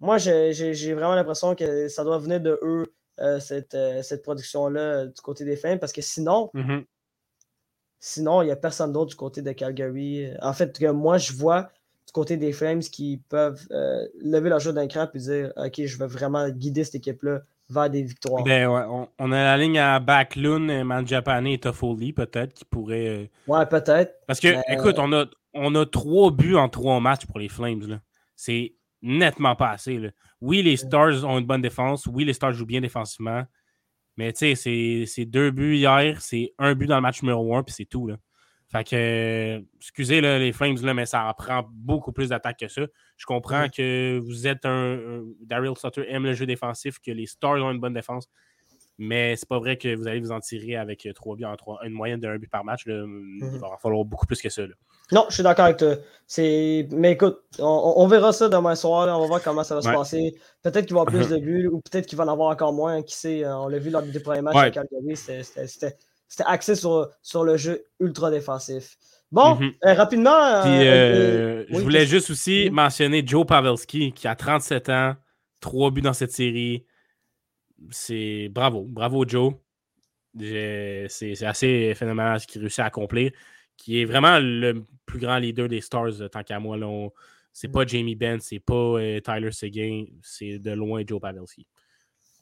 moi, 0.00 0.18
j'ai 0.18 0.94
vraiment 0.94 1.14
l'impression 1.14 1.54
que 1.54 1.88
ça 1.88 2.04
doit 2.04 2.18
venir 2.18 2.40
de 2.40 2.58
eux 2.62 2.84
cette, 3.40 3.76
cette 4.02 4.22
production-là 4.22 5.06
du 5.06 5.20
côté 5.20 5.44
des 5.44 5.56
Flames 5.56 5.78
parce 5.78 5.92
que 5.92 6.02
sinon, 6.02 6.50
Mhm. 6.54 6.84
sinon, 8.00 8.42
il 8.42 8.46
n'y 8.46 8.50
a 8.52 8.56
personne 8.56 8.92
d'autre 8.92 9.10
du 9.10 9.16
côté 9.16 9.42
de 9.42 9.52
Calgary. 9.52 10.28
En 10.40 10.52
fait, 10.52 10.78
que 10.78 10.86
moi, 10.90 11.18
je 11.18 11.32
vois 11.32 11.70
du 12.06 12.12
côté 12.12 12.36
des 12.36 12.52
Flames 12.52 12.80
qui 12.80 13.20
peuvent 13.28 13.66
euh, 13.70 14.06
lever 14.20 14.48
leur 14.48 14.60
jeu 14.60 14.72
d'un 14.72 14.86
cran 14.86 15.08
et 15.12 15.18
dire 15.18 15.52
Ok, 15.56 15.84
je 15.84 15.98
veux 15.98 16.06
vraiment 16.06 16.48
guider 16.48 16.84
cette 16.84 16.96
équipe-là 16.96 17.42
vers 17.68 17.90
des 17.90 18.02
victoires. 18.02 18.44
Ben 18.44 18.66
ouais, 18.68 18.82
on, 18.88 19.08
on 19.18 19.32
a 19.32 19.36
la 19.44 19.56
ligne 19.58 19.78
à 19.78 19.98
Backlund, 20.00 20.84
Manjapane 20.84 21.46
et 21.48 21.58
Toffoli, 21.58 22.12
peut-être, 22.12 22.54
qui 22.54 22.64
pourrait. 22.64 23.08
euh, 23.08 23.26
Ouais, 23.46 23.66
peut-être. 23.66 24.14
Parce 24.26 24.40
que, 24.40 24.48
écoute, 24.72 24.96
on 24.98 25.12
a, 25.12 25.26
on 25.58 25.74
a 25.74 25.84
trois 25.86 26.30
buts 26.30 26.56
en 26.56 26.68
trois 26.68 27.00
matchs 27.00 27.26
pour 27.26 27.38
les 27.38 27.48
Flames. 27.48 28.00
C'est 28.36 28.74
nettement 29.02 29.54
pas 29.56 29.70
assez. 29.70 29.98
là. 29.98 30.10
Oui, 30.40 30.62
les 30.62 30.76
Stars 30.76 31.24
ont 31.24 31.38
une 31.38 31.46
bonne 31.46 31.62
défense. 31.62 32.06
Oui, 32.06 32.24
les 32.24 32.32
Stars 32.32 32.52
jouent 32.52 32.66
bien 32.66 32.80
défensivement. 32.80 33.44
Mais 34.16 34.32
tu 34.32 34.54
sais, 34.56 35.04
c'est- 35.06 35.24
deux 35.26 35.50
buts 35.50 35.76
hier, 35.76 36.20
c'est 36.20 36.52
un 36.58 36.74
but 36.74 36.86
dans 36.86 36.96
le 36.96 37.02
match 37.02 37.22
numéro 37.22 37.54
un, 37.56 37.62
puis 37.62 37.74
c'est 37.74 37.84
tout. 37.84 38.06
Là. 38.08 38.16
Fait 38.70 38.84
que, 38.84 39.64
excusez 39.76 40.20
là, 40.20 40.38
les 40.38 40.52
Flames, 40.52 40.76
là, 40.82 40.92
mais 40.92 41.06
ça 41.06 41.24
en 41.26 41.32
prend 41.34 41.66
beaucoup 41.72 42.12
plus 42.12 42.28
d'attaques 42.30 42.58
que 42.58 42.68
ça. 42.68 42.82
Je 43.16 43.24
comprends 43.26 43.68
que 43.68 44.18
vous 44.18 44.46
êtes 44.46 44.66
un. 44.66 44.94
un- 44.98 45.24
Daryl 45.40 45.72
Sutter 45.76 46.04
aime 46.08 46.24
le 46.24 46.34
jeu 46.34 46.46
défensif, 46.46 46.98
que 46.98 47.10
les 47.12 47.26
Stars 47.26 47.64
ont 47.64 47.70
une 47.70 47.80
bonne 47.80 47.94
défense. 47.94 48.28
Mais 49.00 49.36
c'est 49.36 49.48
pas 49.48 49.58
vrai 49.60 49.76
que 49.76 49.94
vous 49.94 50.08
allez 50.08 50.18
vous 50.20 50.32
en 50.32 50.40
tirer 50.40 50.74
avec 50.74 51.06
euh, 51.06 51.12
trois 51.12 51.36
buts 51.36 51.44
en 51.44 51.54
trois, 51.56 51.78
une 51.84 51.92
moyenne 51.92 52.18
d'un 52.18 52.36
but 52.36 52.50
par 52.50 52.64
match. 52.64 52.84
là. 52.86 53.04
Il 53.06 53.58
va 53.60 53.68
en 53.68 53.76
falloir 53.78 54.04
beaucoup 54.04 54.26
plus 54.26 54.42
que 54.42 54.48
ça. 54.48 54.62
là. 54.62 54.74
Non, 55.12 55.24
je 55.28 55.34
suis 55.34 55.42
d'accord 55.44 55.66
avec 55.66 55.76
toi. 55.78 55.94
C'est... 56.26 56.88
Mais 56.90 57.12
écoute, 57.12 57.38
on, 57.60 58.06
verra 58.08 58.32
ça 58.32 58.48
demain 58.48 58.74
soir. 58.74 59.06
là. 59.06 59.16
On 59.16 59.20
va 59.20 59.26
voir 59.26 59.42
comment 59.42 59.62
ça 59.64 59.76
va 59.76 59.82
se 59.82 59.88
passer. 59.88 60.34
Peut-être 60.62 60.86
qu'il 60.86 60.94
va 60.96 61.02
y 61.02 61.06
avoir 61.06 61.06
plus 61.24 61.28
de 61.34 61.40
buts 61.44 61.68
ou 61.68 61.80
peut-être 61.80 62.06
qu'il 62.06 62.18
va 62.18 62.24
en 62.24 62.28
avoir 62.32 62.50
encore 62.50 62.72
moins. 62.72 63.02
Qui 63.02 63.14
sait, 63.16 63.44
euh, 63.44 63.56
on 63.56 63.68
l'a 63.68 63.78
vu 63.78 63.90
lors 63.90 64.02
des 64.02 64.20
premiers 64.20 64.42
matchs 64.42 64.56
Ouais. 64.56 64.62
à 64.64 64.70
Calgary. 64.70 65.16
C'était, 65.16 65.42
c'était- 65.44 65.66
c'était- 65.68 65.96
c'était 66.26 66.44
axé 66.48 66.74
sur, 66.74 67.08
sur 67.22 67.44
le 67.44 67.56
jeu 67.56 67.84
ultra 68.00 68.30
défensif. 68.32 68.96
Bon, 69.30 69.54
Mhm. 69.54 69.72
euh, 69.86 69.94
rapidement. 69.94 70.62
Puis, 70.62 70.88
euh, 70.88 71.64
je 71.70 71.78
voulais 71.80 72.04
juste 72.04 72.30
aussi 72.30 72.66
Mhm. 72.68 72.74
mentionner 72.74 73.22
Joe 73.24 73.46
Pavelski, 73.46 74.12
qui 74.12 74.26
a 74.26 74.34
37 74.34 74.88
ans, 74.88 75.14
trois 75.60 75.90
buts 75.90 76.02
dans 76.02 76.12
cette 76.12 76.32
série. 76.32 76.84
C'est 77.90 78.48
bravo, 78.50 78.82
bravo 78.82 79.26
Joe. 79.26 79.54
C'est 80.38 81.44
assez 81.44 81.94
phénoménal 81.94 82.40
ce 82.40 82.46
qu'il 82.46 82.60
réussit 82.60 82.80
à 82.80 82.86
accomplir. 82.86 83.32
Qui 83.76 84.00
est 84.02 84.04
vraiment 84.04 84.38
le 84.40 84.84
plus 85.06 85.20
grand 85.20 85.38
leader 85.38 85.68
des 85.68 85.80
Stars, 85.80 86.20
euh, 86.20 86.28
tant 86.28 86.42
qu'à 86.42 86.58
moi. 86.58 86.76
On- 86.78 87.12
C'est 87.52 87.68
pas 87.68 87.84
Jamie 87.86 88.14
Benn, 88.16 88.40
c'est 88.40 88.60
pas 88.60 88.74
euh, 88.74 89.20
Tyler 89.20 89.50
Seguin, 89.52 90.04
c'est 90.22 90.58
de 90.58 90.72
loin 90.72 91.02
Joe 91.06 91.20
Pavelski. 91.20 91.66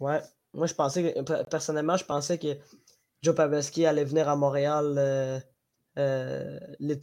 Ouais. 0.00 0.20
Moi, 0.54 0.66
je 0.66 0.74
pensais 0.74 1.12
que, 1.14 1.20
pe- 1.22 1.44
personnellement, 1.50 1.96
je 1.96 2.04
pensais 2.04 2.38
que 2.38 2.48
Joe 3.22 3.34
Pavelski 3.34 3.86
allait 3.86 4.04
venir 4.04 4.28
à 4.28 4.36
Montréal 4.36 4.94
euh, 4.98 5.40
euh, 5.98 6.58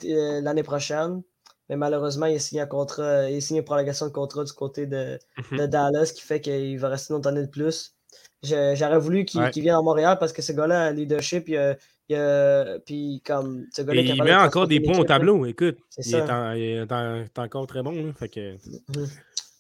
euh, 0.05 0.41
l'année 0.41 0.63
prochaine. 0.63 1.21
Mais 1.69 1.75
malheureusement, 1.77 2.25
il 2.27 2.35
a 2.35 2.39
signé 2.39 2.61
un 2.61 2.67
contrat, 2.67 3.29
il 3.29 3.37
a 3.37 3.41
signé 3.41 3.59
une 3.61 3.65
prolongation 3.65 4.07
de 4.07 4.11
contrat 4.11 4.43
du 4.43 4.53
côté 4.53 4.85
de, 4.85 5.17
Mhm. 5.51 5.59
de 5.59 5.65
Dallas, 5.67 6.11
qui 6.15 6.21
fait 6.21 6.41
qu'il 6.41 6.77
va 6.79 6.89
rester 6.89 7.13
une 7.13 7.19
autre 7.19 7.29
année 7.29 7.41
de 7.43 7.47
plus. 7.49 7.92
J'aurais 8.43 8.99
voulu 8.99 9.25
qu'il 9.25 9.39
Ouais. 9.41 9.51
vienne 9.51 9.75
à 9.75 9.81
Montréal 9.81 10.17
parce 10.19 10.33
que 10.33 10.41
ce 10.41 10.51
gars-là 10.51 10.81
a 10.81 10.85
un 10.87 10.91
leadership. 10.93 11.47
Il 11.47 11.57
a- 11.57 11.75
il 12.09 12.15
a- 12.15 12.79
puis 12.85 13.21
comme 13.25 13.65
ce 13.73 13.81
gars-là 13.83 14.01
il 14.01 14.21
met 14.23 14.35
encore 14.35 14.67
des 14.67 14.79
points 14.81 14.99
au 14.99 15.05
tableau. 15.05 15.45
Écoute, 15.45 15.77
il 15.97 16.15
est, 16.15 16.29
en- 16.29 16.51
il 16.51 16.61
est 16.63 16.91
en- 16.91 17.15
il 17.15 17.21
est 17.23 17.39
encore 17.39 17.67
très 17.67 17.81
bon. 17.81 17.91
là. 17.91 18.11
Fait 18.19 18.27
que, 18.29 18.53
Mhm. 18.97 19.07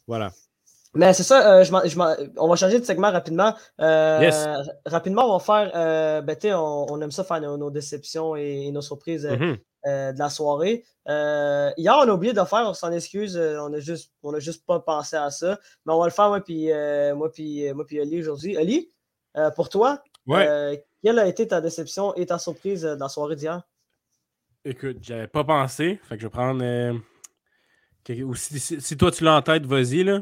voilà. 0.07 0.31
Mais 0.95 1.11
c'est 1.13 1.23
ça, 1.23 1.55
euh, 1.59 1.63
je 1.63 1.71
je 1.89 2.29
on 2.37 2.47
va 2.47 2.55
changer 2.55 2.79
de 2.79 2.85
segment 2.85 3.11
rapidement. 3.11 3.55
Euh, 3.81 4.19
Yes. 4.21 4.47
Rapidement, 4.85 5.25
on 5.33 5.37
va 5.37 5.43
faire. 5.43 5.71
euh, 5.75 6.21
ben, 6.21 6.35
tu 6.35 6.47
sais, 6.47 6.53
on, 6.53 6.91
on 6.91 7.01
aime 7.01 7.11
ça 7.11 7.23
faire 7.23 7.41
nos, 7.41 7.57
nos 7.57 7.71
déceptions 7.71 8.35
et, 8.35 8.67
et 8.67 8.71
nos 8.71 8.81
surprises 8.81 9.25
euh, 9.25 9.35
Mhm. 9.37 9.57
euh, 9.87 10.11
de 10.13 10.19
la 10.19 10.29
soirée. 10.29 10.85
Hier, 11.07 11.95
on 11.97 12.07
a 12.07 12.11
oublié 12.13 12.33
de 12.33 12.43
faire, 12.43 12.65
on 12.67 12.73
s'en 12.75 12.91
excuse, 12.91 13.35
on 13.37 13.73
a 13.73 13.79
juste, 13.79 14.11
on 14.21 14.33
a 14.35 14.39
juste 14.39 14.65
pas 14.67 14.79
pensé 14.79 15.15
à 15.15 15.29
ça. 15.31 15.59
Mais 15.85 15.93
on 15.93 15.99
va 15.99 16.05
le 16.05 16.11
faire, 16.11 16.27
moi, 16.29 16.41
puis 16.41 16.67
moi, 17.15 17.31
puis 17.31 17.73
moi, 17.73 17.85
puis 17.85 17.99
Ali 17.99 18.19
aujourd'hui. 18.21 18.55
Ali, 18.57 18.91
pour 19.55 19.69
toi, 19.69 20.01
Ouais. 20.27 20.85
quelle 21.03 21.17
a 21.19 21.25
été 21.27 21.47
ta 21.47 21.59
déception 21.59 22.13
et 22.15 22.25
ta 22.27 22.37
surprise 22.37 22.83
de 22.83 22.97
la 22.99 23.09
soirée 23.09 23.35
d'hier? 23.35 23.63
Écoute, 24.63 24.97
j'avais 25.01 25.27
pas 25.27 25.43
pensé. 25.43 25.99
Fait 26.07 26.15
que 26.15 26.21
je 26.21 26.27
vais 26.27 26.31
prendre. 26.31 26.63
ou 28.23 28.35
si- 28.35 28.79
si 28.79 28.97
toi 28.97 29.11
tu 29.11 29.23
l'as 29.23 29.35
en 29.37 29.41
tête, 29.41 29.65
vas-y 29.65 30.03
là. 30.03 30.21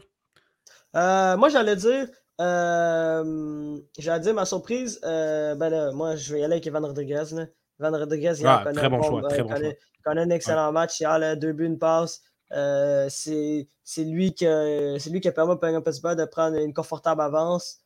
Euh, 0.96 1.38
moi, 1.38 1.50
j'allais 1.50 1.76
dire, 1.76 2.08
euh, 2.39 3.78
j'allais 3.98 4.20
dire 4.22 4.34
ma 4.34 4.46
surprise. 4.46 5.00
euh, 5.04 5.56
ben 5.56 5.70
là, 5.70 5.92
moi, 5.92 6.16
je 6.16 6.34
vais 6.34 6.42
y 6.42 6.44
aller 6.44 6.54
avec 6.54 6.68
Evan 6.68 6.84
Rodriguez. 6.86 7.24
Là. 7.32 7.46
Evan 7.80 7.96
Rodriguez, 7.96 8.34
il 8.39 8.48
Ah, 8.48 8.62
connaît, 8.64 8.82
un 8.84 8.89
bon 8.89 9.02
choix, 9.02 9.22
très 9.30 9.42
bon 9.44 9.50
connaît, 9.50 9.70
choix. 9.72 9.80
connaît 10.04 10.22
un 10.22 10.30
excellent 10.30 10.72
match. 10.72 11.00
Il 11.00 11.06
a 11.06 11.36
deux 11.36 11.54
buts, 11.54 11.66
une 11.66 11.80
passe. 11.80 12.22
C'est 13.10 13.68
lui, 14.04 14.34
qui 14.34 14.46
a- 14.48 15.00
c'est 15.00 15.10
lui 15.10 15.22
qui 15.22 15.28
a 15.28 15.32
permis 15.32 15.54
à 15.54 15.56
Penguin 15.56 15.82
Pittsburgh 15.82 16.18
de 16.18 16.26
prendre 16.26 16.58
une 16.58 16.74
confortable 16.74 17.22
avance. 17.22 17.78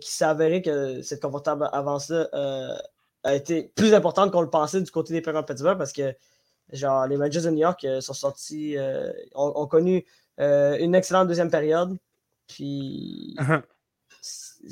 qui 0.00 0.10
s'est 0.10 0.24
avéré 0.24 0.62
que 0.62 1.00
cette 1.02 1.22
confortable 1.22 1.68
avance-là 1.72 2.28
a 3.22 3.34
été 3.34 3.70
plus 3.76 3.94
importante 3.94 4.32
qu'on 4.32 4.40
le 4.40 4.50
pensait 4.50 4.80
du 4.80 4.90
côté 4.90 5.12
des 5.12 5.20
Penguins 5.20 5.44
Pittsburgh 5.44 5.78
parce 5.78 5.92
que 5.92 6.12
genre, 6.72 7.06
les 7.06 7.16
Rangers 7.16 7.42
de 7.42 7.50
New 7.50 7.58
York 7.58 7.86
sont 8.00 8.14
sortis, 8.14 8.76
ont, 9.34 9.52
ont 9.54 9.66
connu 9.68 10.04
une 10.38 10.94
excellente 10.96 11.28
deuxième 11.28 11.50
période. 11.50 11.96
Puis 12.54 13.36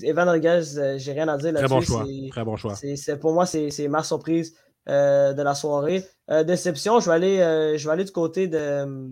Evan 0.03 0.29
Rodriguez, 0.29 0.77
euh, 0.79 0.99
j'ai 0.99 1.13
rien 1.13 1.29
à 1.29 1.37
dire 1.39 1.53
Très 1.55 1.63
là-dessus. 1.63 1.75
bon 1.75 1.81
choix. 1.81 2.05
Très 2.31 2.45
bon 2.45 2.57
choix. 2.57 2.75
pour 3.21 3.33
moi, 3.33 3.47
c'est, 3.47 3.89
ma 3.89 4.03
surprise 4.03 4.55
euh, 4.89 5.33
de 5.33 5.43
la 5.43 5.55
soirée. 5.55 6.05
Euh, 6.31 6.45
déception, 6.45 7.01
je 7.01 7.09
vais, 7.09 7.15
aller, 7.17 7.41
euh, 7.41 7.77
je 7.79 7.87
vais 7.87 7.93
aller 7.93 8.05
du 8.05 8.13
côté 8.13 8.49
de. 8.49 8.59
euh, 8.59 9.09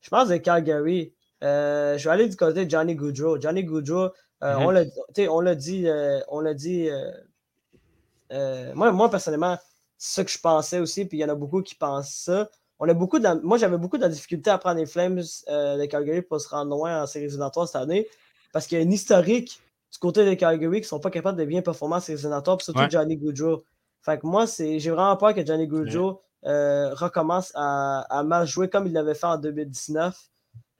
Je 0.00 0.08
pense 0.10 0.28
de 0.28 0.36
Calgary. 0.36 1.14
Je 1.42 2.02
vais 2.04 2.10
aller 2.10 2.28
du 2.28 2.36
côté 2.36 2.64
de 2.64 2.70
Johnny 2.70 2.94
Goudreau. 2.94 3.40
Johnny 3.40 3.64
Goudreau, 3.64 4.10
euh, 4.42 4.56
Mhm. 4.56 4.62
on, 4.66 4.70
l'a, 4.70 4.84
dit. 5.54 5.86
on 6.28 6.40
l'a 6.40 6.54
dit 6.54 6.88
moi, 8.74 8.92
moi, 8.92 9.10
personnellement, 9.10 9.56
c'est 9.98 10.14
ça 10.16 10.24
que 10.24 10.30
je 10.30 10.38
pensais 10.40 10.78
aussi. 10.80 11.04
Puis 11.04 11.18
il 11.18 11.20
y 11.20 11.24
en 11.24 11.28
a 11.28 11.34
beaucoup 11.34 11.62
qui 11.62 11.74
pensent 11.74 12.14
ça. 12.14 12.48
On 12.78 12.88
a 12.88 12.94
beaucoup 12.94 13.18
de 13.18 13.24
la- 13.24 13.34
moi, 13.36 13.56
j'avais 13.58 13.78
beaucoup 13.78 13.96
de 13.96 14.02
la 14.02 14.08
difficulté 14.08 14.50
à 14.50 14.58
prendre 14.58 14.78
les 14.78 14.86
Flames 14.86 15.22
euh, 15.48 15.78
de 15.78 15.84
Calgary 15.86 16.22
pour 16.22 16.40
se 16.40 16.48
rendre 16.48 16.70
loin 16.70 17.02
en 17.02 17.06
séries 17.06 17.24
éliminatoires 17.26 17.66
cette 17.66 17.76
année. 17.80 18.06
Parce 18.52 18.66
qu'il 18.66 18.76
y 18.78 18.80
a 18.80 18.84
une 18.84 18.92
historique 18.92 19.60
du 19.92 19.98
côté 19.98 20.24
de 20.26 20.34
Calgary 20.34 20.76
qui 20.76 20.84
ne 20.84 20.88
sont 20.88 21.00
pas 21.00 21.10
capables 21.10 21.38
de 21.38 21.44
bien 21.44 21.62
performer 21.62 21.96
en 21.96 22.00
séries 22.00 22.18
éliminatoires, 22.18 22.60
surtout 22.60 22.80
Ouais. 22.80 22.90
Johnny 22.90 23.16
Goudreau. 23.16 23.62
Fait 24.02 24.18
que 24.18 24.26
moi, 24.26 24.46
c'est, 24.46 24.78
j'ai 24.78 24.90
vraiment 24.90 25.16
peur 25.16 25.34
que 25.34 25.44
Johnny 25.44 25.66
Goudreau 25.66 26.20
euh, 26.44 26.94
recommence 26.94 27.50
à, 27.54 28.00
à 28.10 28.22
mal 28.22 28.46
jouer 28.46 28.68
comme 28.68 28.86
il 28.86 28.92
l'avait 28.92 29.14
fait 29.14 29.26
en 29.26 29.36
2019. 29.38 30.16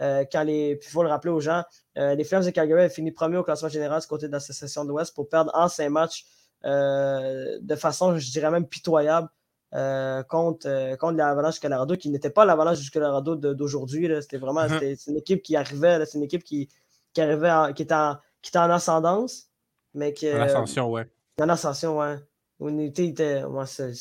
euh, 0.03 0.24
quand 0.30 0.42
les, 0.42 0.76
puis 0.76 0.88
il 0.90 0.92
faut 0.92 1.03
le 1.03 1.09
rappeler 1.09 1.30
aux 1.32 1.40
gens, 1.40 1.64
euh, 1.97 2.14
les 2.14 2.22
Flames 2.24 2.44
de 2.44 2.51
Calgary 2.51 2.80
avaient 2.82 2.90
fini 2.94 3.11
premier 3.12 3.38
au 3.38 3.42
classement 3.42 3.70
général 3.70 3.99
du 4.03 4.07
côté 4.07 4.26
de 4.28 4.32
l'association 4.32 4.84
de 4.84 4.90
l'Ouest 4.90 5.14
pour 5.14 5.26
perdre 5.28 5.51
en 5.55 5.68
cinq 5.68 5.88
matchs 5.88 6.26
euh, 6.64 7.59
de 7.62 7.74
façon, 7.76 8.16
je 8.18 8.30
dirais 8.30 8.51
même 8.51 8.66
pitoyable, 8.66 9.28
euh, 9.75 10.23
contre, 10.23 10.67
euh, 10.69 10.97
contre 10.97 11.17
l'Avalanche 11.19 11.59
Colorado, 11.61 11.97
qui 11.97 12.09
n'était 12.11 12.31
pas 12.31 12.45
l'Avalanche 12.45 12.81
du 12.81 12.91
Colorado 12.91 13.35
d'aujourd'hui. 13.37 14.09
C'était 14.23 14.39
vraiment 14.39 14.69
c'était- 14.69 14.97
c'est 14.97 15.11
une 15.11 15.17
équipe 15.19 15.43
qui 15.43 15.57
arrivait, 15.57 16.05
c'est 16.07 16.19
une 16.19 16.25
équipe 16.25 16.45
qui, 16.45 16.69
qui 17.12 17.21
arrivait 17.21 17.51
en- 17.51 17.73
qui, 17.73 17.83
était 17.83 17.95
en, 17.95 18.17
qui 18.43 18.51
était 18.51 18.59
en 18.59 18.71
ascendance, 18.71 19.47
mais 19.95 20.12
qui 20.12 20.33
En 20.33 20.41
ascension, 20.41 20.91
ouais. 20.91 21.07
en 21.41 21.49
ascension, 21.49 21.99
ouais. 21.99 22.17
On 22.59 22.79
était, 22.79 23.12
je 23.17 23.93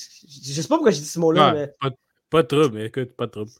sais 0.61 0.67
pas 0.67 0.75
pourquoi 0.75 0.91
j'ai 0.91 1.01
dit 1.01 1.05
ce 1.07 1.19
mot-là, 1.19 1.47
Ouais, 1.47 1.53
mais, 1.53 1.73
pas, 1.81 1.95
pas 2.29 2.41
de 2.43 2.47
trouble, 2.47 2.81
écoute, 2.81 3.13
pas 3.15 3.25
de 3.25 3.31
trouble. 3.31 3.51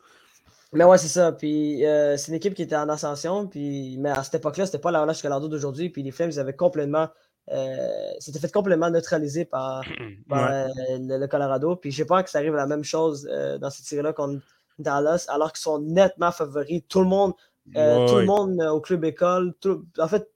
mais 0.72 0.84
ouais, 0.86 0.98
c'est 0.98 1.08
ça. 1.10 1.32
Puis 1.34 1.86
euh, 1.86 2.16
c'est 2.18 2.30
une 2.30 2.36
équipe 2.36 2.54
qui 2.54 2.62
était 2.62 2.76
en 2.78 2.88
ascension, 2.88 3.48
puis, 3.48 3.98
mais 4.00 4.10
à 4.12 4.24
cette 4.24 4.36
époque-là, 4.36 4.66
c'était 4.66 4.80
pas 4.80 4.92
l'Avalanche 4.92 5.22
Colorado 5.22 5.48
d'aujourd'hui, 5.50 5.90
puis 5.90 6.02
les 6.04 6.12
Flames, 6.12 6.30
ils 6.32 6.40
avaient 6.40 6.56
complètement. 6.56 7.10
Euh, 7.52 8.10
c'était 8.20 8.40
fait 8.40 8.52
complètement 8.52 8.90
neutraliser 8.90 9.46
par, 9.46 9.84
par, 10.30 10.50
Ouais. 10.50 10.68
euh, 10.92 10.98
le, 11.00 11.18
le 11.20 11.28
Colorado. 11.28 11.76
Puis 11.76 11.92
j'ai 11.92 12.06
peur 12.06 12.24
que 12.24 12.30
ça 12.30 12.40
arrive 12.40 12.56
la 12.56 12.66
même 12.68 12.84
chose 12.84 13.28
euh, 13.32 13.58
dans 13.60 13.70
cette 13.70 13.86
série-là 13.86 14.14
contre 14.14 14.44
Dallas, 14.80 15.26
alors 15.30 15.52
qu'ils 15.54 15.62
sont 15.62 15.80
nettement 15.80 16.32
favoris. 16.32 16.84
Tout 16.90 17.00
le 17.02 17.06
monde, 17.06 17.34
euh, 17.76 18.08
tout 18.08 18.16
le 18.18 18.26
monde 18.26 18.62
au 18.62 18.82
club 18.82 19.06
école. 19.06 19.54
tout- 19.62 19.86
en 20.00 20.08
fait, 20.08 20.28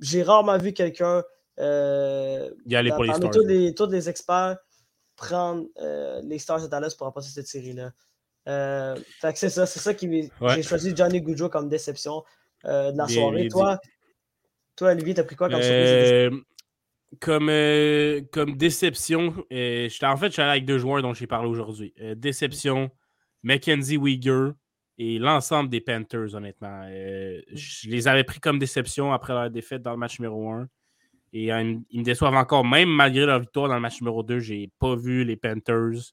j'ai 0.00 0.22
rarement 0.22 0.58
vu 0.58 0.72
quelqu'un 0.72 1.22
Y 1.58 1.62
aller 2.76 2.90
dans- 2.90 2.96
pour 2.96 3.04
les 3.04 3.14
Stars. 3.14 3.30
tous 3.30 3.44
les, 3.46 3.74
tous 3.74 3.86
les 3.90 4.08
experts 4.08 4.58
prendre 5.16 5.66
les 6.24 6.38
Stars 6.38 6.62
de 6.62 6.66
Dallas 6.66 6.94
pour 6.98 7.06
remporter 7.06 7.28
cette 7.28 7.46
série-là. 7.46 7.92
Fait 9.20 9.32
que 9.32 9.38
c'est 9.38 9.48
ça, 9.50 9.64
c'est 9.66 9.80
ça 9.80 9.94
qui 9.94 10.06
Ouais. 10.08 10.30
j'ai 10.54 10.62
choisi 10.62 10.94
Johnny 10.94 11.20
Goudreau 11.20 11.48
comme 11.48 11.68
déception 11.68 12.22
de 12.64 12.96
la 12.96 13.08
soirée. 13.08 13.48
dit. 13.48 13.54
Toi, 14.76 14.90
Olivier, 14.90 15.14
t'as 15.14 15.24
pris 15.24 15.36
quoi 15.36 15.48
comme 15.48 15.62
surprise? 15.62 16.44
comme, 17.20 17.48
euh, 17.48 18.22
comme 18.32 18.56
déception, 18.56 19.28
en 19.28 19.36
fait, 20.16 20.26
je 20.26 20.32
suis 20.32 20.42
allé 20.42 20.50
avec 20.50 20.64
deux 20.64 20.78
joueurs 20.78 21.02
dont 21.02 21.14
j'ai 21.14 21.26
parlé 21.26 21.48
aujourd'hui. 21.48 21.94
Euh, 22.00 22.14
déception, 22.14 22.90
Mackenzie 23.42 23.96
Weegar 23.96 24.52
et 24.98 25.18
l'ensemble 25.18 25.70
des 25.70 25.80
Panthers, 25.80 26.34
honnêtement. 26.34 26.86
Euh, 26.88 27.40
je 27.52 27.88
les 27.88 28.08
avais 28.08 28.24
pris 28.24 28.40
comme 28.40 28.58
déception 28.58 29.12
après 29.12 29.32
leur 29.32 29.50
défaite 29.50 29.82
dans 29.82 29.92
le 29.92 29.96
match 29.96 30.18
numéro 30.18 30.50
1. 30.50 30.68
Et 31.36 31.46
ils 31.46 31.98
me 31.98 32.04
déçoivent 32.04 32.36
encore, 32.36 32.64
même 32.64 32.88
malgré 32.88 33.26
leur 33.26 33.40
victoire 33.40 33.68
dans 33.68 33.74
le 33.74 33.80
match 33.80 34.00
numéro 34.00 34.22
2. 34.22 34.38
J'ai 34.38 34.70
pas 34.78 34.94
vu 34.94 35.24
les 35.24 35.36
Panthers 35.36 36.12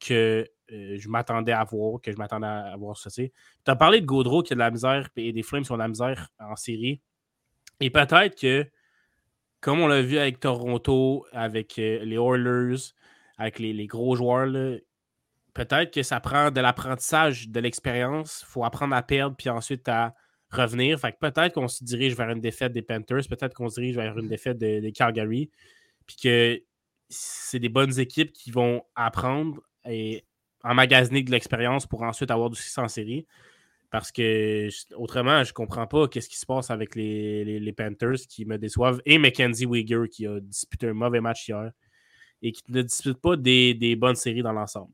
que 0.00 0.46
je 0.70 1.06
m'attendais 1.06 1.52
à 1.52 1.64
voir, 1.64 2.00
que 2.00 2.10
je 2.10 2.16
m'attendais 2.16 2.46
à 2.46 2.74
voir 2.78 2.96
ça. 2.96 3.10
Tu 3.10 3.30
as 3.66 3.76
parlé 3.76 4.00
de 4.00 4.06
Gaudreau 4.06 4.42
qui 4.42 4.54
a 4.54 4.56
de 4.56 4.60
la 4.60 4.70
misère 4.70 5.10
et 5.16 5.34
des 5.34 5.42
Flames 5.42 5.64
qui 5.64 5.72
ont 5.72 5.76
de 5.76 5.80
la 5.80 5.88
misère 5.88 6.30
en 6.38 6.56
série. 6.56 7.02
Et 7.80 7.90
peut-être 7.90 8.38
que, 8.38 8.66
comme 9.60 9.80
on 9.80 9.86
l'a 9.86 10.02
vu 10.02 10.18
avec 10.18 10.40
Toronto, 10.40 11.26
avec 11.32 11.76
les 11.76 12.16
Oilers, 12.16 12.92
avec 13.38 13.58
les, 13.58 13.86
gros 13.86 14.14
joueurs, 14.16 14.48
peut-être 15.54 15.92
que 15.92 16.02
ça 16.02 16.20
prend 16.20 16.50
de 16.50 16.60
l'apprentissage, 16.60 17.48
de 17.48 17.60
l'expérience. 17.60 18.42
Il 18.42 18.50
faut 18.50 18.64
apprendre 18.64 18.94
à 18.94 19.02
perdre, 19.02 19.36
puis 19.36 19.48
ensuite 19.48 19.88
à 19.88 20.14
revenir. 20.50 21.00
Que 21.00 21.08
peut-être 21.18 21.54
qu'on 21.54 21.68
se 21.68 21.82
dirige 21.84 22.16
vers 22.16 22.30
une 22.30 22.40
défaite 22.40 22.72
des 22.72 22.82
Panthers, 22.82 23.26
peut-être 23.28 23.54
qu'on 23.54 23.68
se 23.68 23.80
dirige 23.80 23.96
vers 23.96 24.18
une 24.18 24.28
défaite 24.28 24.58
des 24.58 24.92
Calgary, 24.92 25.50
puis 26.06 26.16
que 26.16 26.62
c'est 27.08 27.58
des 27.58 27.68
bonnes 27.68 27.98
équipes 27.98 28.32
qui 28.32 28.50
vont 28.50 28.82
apprendre 28.94 29.60
et 29.86 30.24
emmagasiner 30.62 31.22
de 31.22 31.30
l'expérience 31.30 31.86
pour 31.86 32.02
ensuite 32.02 32.30
avoir 32.30 32.50
du 32.50 32.56
succès 32.56 32.80
en 32.80 32.88
série. 32.88 33.26
Parce 33.94 34.10
que 34.10 34.68
autrement, 34.96 35.44
je 35.44 35.50
ne 35.50 35.52
comprends 35.52 35.86
pas 35.86 36.08
qu'est-ce 36.08 36.28
qui 36.28 36.36
se 36.36 36.44
passe 36.44 36.68
avec 36.68 36.96
les, 36.96 37.72
Panthers 37.76 38.26
qui 38.28 38.44
me 38.44 38.58
déçoivent 38.58 39.00
et 39.06 39.18
Mackenzie 39.18 39.66
Wigger 39.66 40.08
qui 40.10 40.26
a 40.26 40.40
disputé 40.40 40.88
un 40.88 40.94
mauvais 40.94 41.20
match 41.20 41.46
hier 41.46 41.70
et 42.42 42.50
qui 42.50 42.64
ne 42.70 42.82
dispute 42.82 43.18
pas 43.18 43.36
des, 43.36 43.94
bonnes 43.94 44.16
séries 44.16 44.42
dans 44.42 44.50
l'ensemble. 44.50 44.90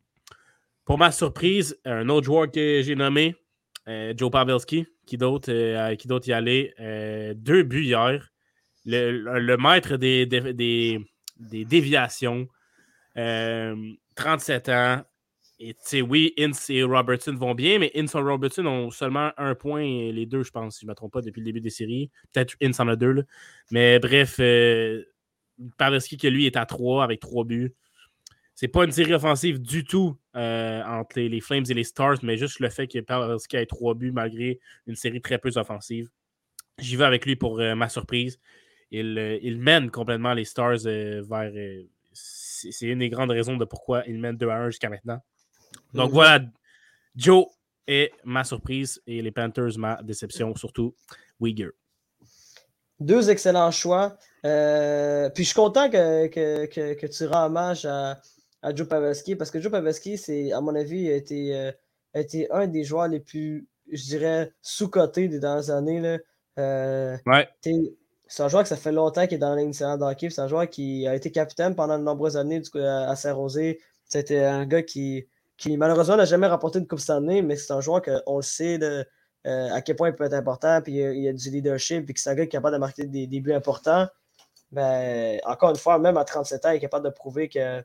Pour 0.84 0.98
ma 0.98 1.12
surprise, 1.12 1.80
un 1.86 2.10
autre 2.10 2.26
joueur 2.26 2.50
que 2.50 2.82
j'ai 2.82 2.94
nommé, 2.94 3.34
euh, 3.88 4.12
Joe 4.14 4.30
Pavelski, 4.30 4.86
qui 5.06 5.16
d'autre 5.16 5.50
euh, 5.50 5.96
y 6.26 6.32
aller. 6.34 6.74
Euh, 6.78 7.32
deux 7.34 7.62
buts 7.62 7.84
hier. 7.84 8.28
Le, 8.84 9.56
maître 9.56 9.96
des, 9.96 10.26
déviations. 11.38 12.48
37 13.14 14.68
ans. 14.68 15.02
Et 15.62 15.74
tu 15.74 15.80
sais, 15.82 16.00
oui, 16.00 16.32
Ince 16.38 16.70
et 16.70 16.82
Robertson 16.82 17.34
vont 17.34 17.54
bien, 17.54 17.78
mais 17.78 17.92
Ince 17.94 18.14
et 18.14 18.18
Robertson 18.18 18.64
ont 18.64 18.90
seulement 18.90 19.30
un 19.36 19.54
point, 19.54 19.82
les 19.82 20.24
deux, 20.24 20.42
je 20.42 20.50
pense, 20.50 20.76
si 20.76 20.80
je 20.80 20.86
ne 20.86 20.90
me 20.90 20.94
trompe 20.94 21.12
pas, 21.12 21.20
depuis 21.20 21.40
le 21.40 21.44
début 21.44 21.60
des 21.60 21.68
séries. 21.68 22.10
Peut-être 22.32 22.56
Ince 22.62 22.80
en 22.80 22.88
a 22.88 22.96
deux. 22.96 23.12
Là. 23.12 23.22
Mais 23.70 23.98
bref, 23.98 24.36
euh, 24.40 25.04
Pavelski, 25.76 26.16
que 26.16 26.28
lui, 26.28 26.46
est 26.46 26.56
à 26.56 26.64
trois 26.64 27.04
avec 27.04 27.20
trois 27.20 27.44
buts. 27.44 27.74
C'est 28.54 28.68
pas 28.68 28.84
une 28.84 28.92
série 28.92 29.14
offensive 29.14 29.60
du 29.60 29.84
tout 29.84 30.16
euh, 30.36 30.82
entre 30.84 31.18
les, 31.20 31.40
Flames 31.40 31.64
et 31.68 31.74
les 31.74 31.84
Stars, 31.84 32.18
mais 32.22 32.36
juste 32.36 32.60
le 32.60 32.68
fait 32.68 32.86
que 32.86 32.98
Pavelski 32.98 33.56
ait 33.56 33.66
trois 33.66 33.94
buts 33.94 34.12
malgré 34.12 34.60
une 34.86 34.96
série 34.96 35.20
très 35.20 35.38
peu 35.38 35.50
offensive. 35.56 36.10
J'y 36.78 36.96
vais 36.96 37.04
avec 37.04 37.26
lui 37.26 37.36
pour 37.36 37.60
euh, 37.60 37.74
ma 37.74 37.88
surprise. 37.88 38.38
Il, 38.90 39.18
euh, 39.18 39.38
il, 39.42 39.58
mène 39.58 39.90
complètement 39.90 40.34
les 40.34 40.44
Stars 40.44 40.80
vers. 40.84 41.52
c'est 42.12 42.86
une 42.86 42.98
des 42.98 43.08
grandes 43.08 43.30
raisons 43.30 43.56
de 43.56 43.64
pourquoi 43.64 44.02
il 44.06 44.18
mène 44.18 44.36
2 44.36 44.48
à 44.48 44.56
1 44.56 44.70
jusqu'à 44.70 44.88
maintenant. 44.88 45.22
Donc 45.94 46.08
mhm. 46.08 46.14
voilà, 46.14 46.44
Joe 47.16 47.46
est 47.86 48.12
ma 48.24 48.44
surprise 48.44 49.00
et 49.06 49.20
les 49.22 49.32
Panthers, 49.32 49.78
ma 49.78 50.02
déception, 50.02 50.54
surtout 50.54 50.94
Uyghur. 51.40 51.72
Deux 53.00 53.30
excellents 53.30 53.70
choix. 53.70 54.16
Euh, 54.44 55.28
puis 55.30 55.44
je 55.44 55.48
suis 55.48 55.56
content 55.56 55.90
que, 55.90 56.26
que, 56.26 57.06
tu 57.06 57.26
rends 57.26 57.46
hommage 57.46 57.86
à, 57.86 58.20
Joe 58.74 58.86
Pavelski 58.86 59.36
parce 59.36 59.50
que 59.50 59.60
Joe 59.60 59.72
Pavelski, 59.72 60.18
c'est, 60.18 60.52
à 60.52 60.60
mon 60.60 60.74
avis, 60.74 61.08
a 61.08 61.14
été, 61.14 61.56
euh, 61.56 61.72
été 62.14 62.50
un 62.52 62.66
des 62.66 62.84
joueurs 62.84 63.08
les 63.08 63.20
plus, 63.20 63.66
je 63.90 64.02
dirais, 64.04 64.52
sous-cotés 64.60 65.28
des 65.28 65.40
dernières 65.40 65.70
années. 65.70 66.00
Là. 66.00 66.18
Euh, 66.58 67.16
ouais. 67.26 67.48
C'est 68.26 68.42
un 68.42 68.48
joueur 68.48 68.62
que 68.62 68.68
ça 68.68 68.76
fait 68.76 68.92
longtemps 68.92 69.26
qu'il 69.26 69.36
est 69.36 69.38
dans 69.38 69.54
la 69.54 69.62
ligne 69.62 69.72
d'hockey. 69.72 70.30
C'est 70.30 70.42
un 70.42 70.46
joueur 70.46 70.68
qui 70.68 71.06
a 71.06 71.14
été 71.14 71.32
capitaine 71.32 71.74
pendant 71.74 71.98
de 71.98 72.04
nombreuses 72.04 72.36
années 72.36 72.60
du 72.60 72.70
à 72.80 73.16
Saint-Rosé. 73.16 73.80
C'était 74.04 74.44
un 74.44 74.66
gars 74.66 74.82
qui, 74.82 75.26
qui 75.60 75.76
malheureusement 75.76 76.16
n'a 76.16 76.24
jamais 76.24 76.46
rapporté 76.46 76.80
de 76.80 76.86
Coupe 76.86 77.00
cette 77.00 77.10
année, 77.10 77.42
mais 77.42 77.54
c'est 77.54 77.74
un 77.74 77.82
joueur 77.82 78.00
qu'on 78.00 78.36
le 78.36 78.42
sait 78.42 78.78
de, 78.78 79.04
euh, 79.46 79.68
à 79.70 79.82
quel 79.82 79.94
point 79.94 80.08
il 80.08 80.14
peut 80.14 80.24
être 80.24 80.32
important, 80.32 80.80
puis 80.80 80.94
il 80.94 81.20
y 81.20 81.28
a, 81.28 81.32
du 81.34 81.50
leadership, 81.50 82.06
puis 82.06 82.14
que 82.14 82.20
c'est 82.20 82.30
un 82.30 82.34
gars 82.34 82.44
qui 82.44 82.48
est 82.48 82.58
capable 82.58 82.76
de 82.76 82.80
marquer 82.80 83.04
des, 83.04 83.40
buts 83.40 83.52
importants. 83.52 84.08
Ben, 84.72 85.38
encore 85.44 85.68
une 85.68 85.76
fois, 85.76 85.98
même 85.98 86.16
à 86.16 86.24
37 86.24 86.64
ans, 86.64 86.70
il 86.70 86.76
est 86.76 86.80
capable 86.80 87.04
de 87.04 87.10
prouver 87.10 87.50
que 87.50 87.84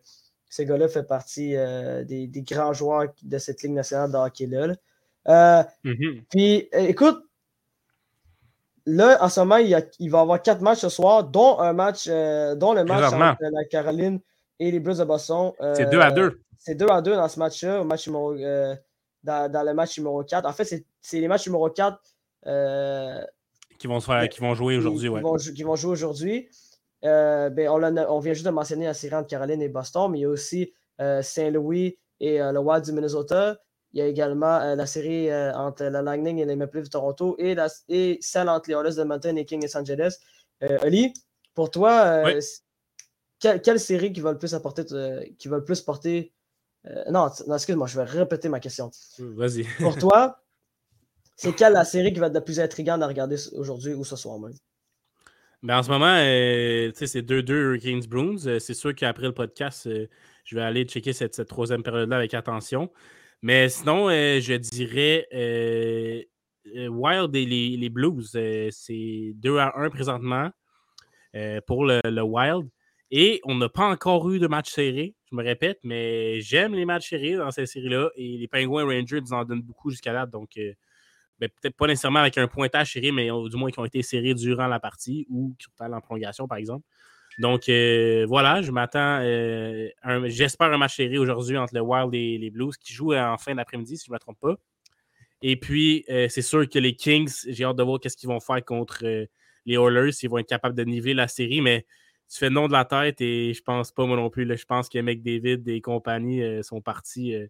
ce 0.50 0.62
gars-là 0.62 0.88
fait 0.88 1.04
partie 1.04 1.58
euh, 1.58 2.06
des, 2.06 2.30
grands 2.48 2.72
joueurs 2.72 3.08
de 3.22 3.38
cette 3.38 3.62
Ligue 3.62 3.74
nationale 3.74 4.10
de 4.10 4.18
hockey-là. 4.18 4.76
Euh, 5.28 5.64
mm-hmm. 5.84 6.24
Puis, 6.30 6.70
écoute, 6.72 7.26
là, 8.86 9.18
en 9.20 9.28
ce 9.28 9.42
moment, 9.42 9.58
il, 9.58 9.78
il, 10.00 10.10
va 10.10 10.20
y 10.20 10.22
avoir 10.22 10.42
quatre 10.42 10.62
matchs 10.62 10.80
ce 10.80 10.90
soir, 10.90 11.26
dont 11.26 11.60
un 11.60 11.74
match, 11.74 12.08
dont 12.08 12.72
le 12.72 12.86
match 12.86 13.12
entre 13.12 13.38
la 13.42 13.66
Caroline 13.66 14.22
et 14.60 14.72
les 14.72 14.80
Blues 14.80 14.98
de 14.98 15.04
Boston. 15.04 15.52
c'est 15.74 15.90
2 15.90 16.00
à 16.00 16.12
2. 16.12 16.42
C'est 16.58 16.76
2 16.76 16.88
à 16.88 17.02
2 17.02 17.16
dans 17.16 17.28
ce 17.28 17.40
match-là, 17.40 17.84
match 17.84 18.10
euh, 18.10 18.76
dans, 19.24 19.66
le 19.66 19.74
match 19.74 19.98
numéro 19.98 20.24
4. 20.24 20.46
En 20.46 20.54
fait, 20.54 20.84
c'est 21.02 21.20
les 21.20 21.28
matchs 21.28 21.48
numéro 21.48 21.70
4 21.70 22.00
euh, 22.48 23.22
qui, 23.78 23.88
vont 23.88 24.00
faire, 24.00 24.28
qui 24.30 24.40
vont 24.40 24.56
jouer 24.56 24.78
aujourd'hui. 24.78 25.10
Ouais. 25.10 25.22
Qui, 25.54 25.64
vont, 25.64 25.76
jouer 25.76 25.92
aujourd'hui. 25.92 26.50
Euh, 27.04 27.50
ben, 27.50 27.70
on, 27.70 28.20
vient 28.20 28.34
juste 28.34 28.46
de 28.46 28.52
mentionner 28.52 28.86
la 28.86 28.94
série 28.94 29.16
entre 29.16 29.28
Caroline 29.28 29.62
et 29.62 29.70
Boston, 29.70 30.12
mais 30.12 30.20
il 30.20 30.22
y 30.22 30.26
a 30.26 30.30
aussi 30.30 30.74
Saint-Louis 30.98 31.98
et 32.20 32.40
le 32.40 32.58
Wild 32.58 32.86
du 32.86 32.94
Minnesota. 32.94 33.58
Il 33.94 34.00
y 34.00 34.02
a 34.02 34.08
également 34.08 34.76
la 34.76 34.86
série 34.86 35.34
entre 35.34 35.86
la 35.86 36.02
Lightning 36.02 36.40
et 36.40 36.46
les 36.46 36.56
Maple 36.56 36.78
Leafs 36.78 36.86
de 36.86 36.90
Toronto 36.90 37.36
et, 37.38 37.56
et 37.90 38.18
celle 38.22 38.50
entre 38.50 38.70
les 38.70 38.76
Oilers 38.76 38.96
de 38.96 39.04
Mountain 39.04 39.36
et 39.36 39.46
King 39.46 39.62
Los 39.62 39.78
Angeles. 39.78 40.18
Ali, 40.62 41.14
pour 41.54 41.70
toi, 41.70 42.24
quelle, 43.40 43.80
série 43.80 44.14
qui 44.14 44.22
va 44.22 44.32
le 44.32 44.38
plus 44.38 44.54
apporter, 44.54 44.86
qui 45.38 45.48
va 45.48 45.58
le 45.58 45.64
plus 45.64 45.82
porter 45.82 46.34
euh, 46.88 47.04
non, 47.10 47.30
excuse-moi, 47.54 47.88
je 47.88 48.00
vais 48.00 48.04
répéter 48.04 48.50
ma 48.50 48.60
question. 48.60 48.92
Vas-y. 49.20 49.64
Pour 49.80 49.98
toi, 50.00 50.40
c'est 51.36 51.56
quelle 51.56 51.74
la 51.74 51.86
série 51.86 52.14
qui 52.14 52.20
va 52.20 52.28
être 52.28 52.34
la 52.34 52.42
plus 52.42 52.60
intrigante 52.60 53.02
à 53.02 53.08
regarder 53.08 53.36
aujourd'hui 53.54 53.94
ou 53.94 54.04
ce 54.04 54.16
soir 54.16 54.40
même? 54.40 54.54
Ben 55.64 55.80
en 55.80 55.84
ce 55.84 55.90
moment, 55.90 56.16
euh, 56.20 56.92
c'est 56.94 57.22
2-2 57.24 57.52
Hurricanes 57.52 58.06
Bruins. 58.08 58.46
Euh, 58.46 58.60
c'est 58.60 58.76
sûr 58.76 58.94
qu'après 58.94 59.26
le 59.26 59.34
podcast, 59.34 59.90
je 60.44 60.56
vais 60.56 60.62
aller 60.62 60.84
checker 60.84 61.14
cette, 61.14 61.44
troisième 61.48 61.82
période-là 61.82 62.18
avec 62.18 62.34
attention. 62.36 62.92
Mais 63.42 63.70
sinon, 63.70 64.10
je 64.10 64.56
dirais 64.56 65.28
Wild 66.66 67.36
et 67.36 67.46
les, 67.46 67.90
Blues. 67.90 68.30
c'est 68.32 69.34
2 69.36 69.58
à 69.58 69.74
1 69.80 69.90
présentement 69.90 70.52
pour 71.66 71.86
le, 71.86 72.22
Wild. 72.22 72.70
Et 73.12 73.40
on 73.44 73.56
n'a 73.56 73.70
pas 73.70 73.88
encore 73.88 74.30
eu 74.32 74.40
de 74.40 74.48
match 74.48 74.72
serré, 74.72 75.14
je 75.30 75.36
me 75.36 75.44
répète, 75.44 75.80
mais 75.84 76.42
j'aime 76.42 76.74
les 76.74 76.86
matchs 76.86 77.10
serrés 77.10 77.36
dans 77.36 77.52
cette 77.52 77.68
série-là. 77.68 78.10
Et 78.16 78.38
les 78.38 78.48
Penguins 78.48 78.84
Rangers 78.84 79.22
nous 79.22 79.34
en 79.34 79.46
donnent 79.46 79.62
beaucoup 79.62 79.92
jusqu'à 79.92 80.12
là. 80.12 80.26
Donc, 80.26 80.58
euh, 80.58 80.74
ben, 81.40 81.50
peut-être 81.50 81.76
pas 81.76 81.88
nécessairement 81.88 82.20
avec 82.20 82.38
un 82.38 82.48
pointage 82.48 82.94
serré, 82.94 83.12
mais 83.12 83.30
du 83.50 83.58
moins 83.58 83.70
qui 83.70 83.80
ont 83.80 83.86
été 83.86 84.02
serrés 84.02 84.34
durant 84.34 84.68
la 84.68 84.80
partie 84.80 85.28
ou 85.30 85.56
qui 85.60 85.66
sont 85.66 85.94
en 85.94 86.02
prolongation, 86.02 86.48
par 86.48 86.58
exemple. 86.58 86.86
Donc, 87.38 87.70
euh, 87.70 88.26
voilà, 88.28 88.62
je 88.62 88.72
m'attends. 88.72 89.20
Euh, 89.22 89.90
j'espère 90.26 90.72
un 90.72 90.78
match 90.78 90.96
serré 90.96 91.18
aujourd'hui 91.18 91.58
entre 91.58 91.76
le 91.76 91.82
Wild 91.82 92.14
et 92.14 92.38
les 92.38 92.50
Blues 92.50 92.76
qui 92.78 92.94
jouent 92.94 93.14
en 93.14 93.38
fin 93.38 93.54
d'après-midi, 93.54 93.98
si 93.98 94.06
je 94.06 94.12
ne 94.12 94.16
me 94.16 94.20
trompe 94.20 94.40
pas. 94.40 94.56
Et 95.42 95.58
puis, 95.58 96.06
c'est 96.08 96.42
sûr 96.42 96.68
que 96.68 96.80
les 96.80 96.96
Kings, 96.96 97.44
j'ai 97.50 97.66
hâte 97.66 97.76
de 97.76 97.84
voir 97.84 98.00
qu'est-ce 98.00 98.18
qu'ils 98.18 98.30
vont 98.30 98.40
faire 98.40 98.64
contre 98.64 99.04
les 99.04 99.76
Oilers, 99.76 100.12
s'ils 100.12 100.30
vont 100.30 100.38
être 100.38 100.48
capables 100.48 100.76
de 100.76 100.84
niveler 100.84 101.14
la 101.14 101.28
série, 101.28 101.62
mais 101.62 101.86
tu 102.30 102.40
fais 102.40 102.50
le 102.50 102.56
nom 102.56 102.68
de 102.68 102.74
la 102.74 102.86
tête 102.86 103.22
et 103.22 103.54
je 103.54 103.62
pense 103.62 103.92
pas 103.92 104.06
moi 104.06 104.18
non 104.18 104.30
plus. 104.30 104.46
je 104.58 104.66
pense 104.66 104.90
que 104.90 105.00
McDavid 105.00 105.62
et 105.68 105.82
compagnie 105.82 106.42
euh, 106.42 106.64
sont 106.64 106.82
partis 106.82 107.36
euh, 107.36 107.48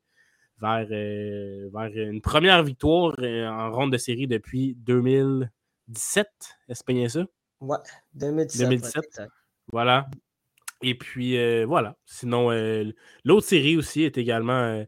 vers, 0.62 0.88
euh, 0.92 1.70
vers, 1.74 1.92
une 1.96 2.22
première 2.22 2.64
victoire 2.64 3.16
en 3.20 3.72
ronde 3.72 3.92
de 3.92 3.98
série 3.98 4.28
depuis 4.28 4.76
2017. 4.80 6.28
Est-ce 6.68 6.84
que 6.84 6.94
bien 6.94 7.10
ça? 7.10 7.26
Ouais, 7.62 7.78
2017. 8.14 9.22
voilà. 9.72 10.08
Et 10.82 10.96
puis 10.96 11.38
voilà. 11.64 11.96
Sinon, 12.06 12.52
l'autre 13.24 13.48
série 13.48 13.78
aussi 13.78 14.04
est 14.04 14.18
également 14.18 14.86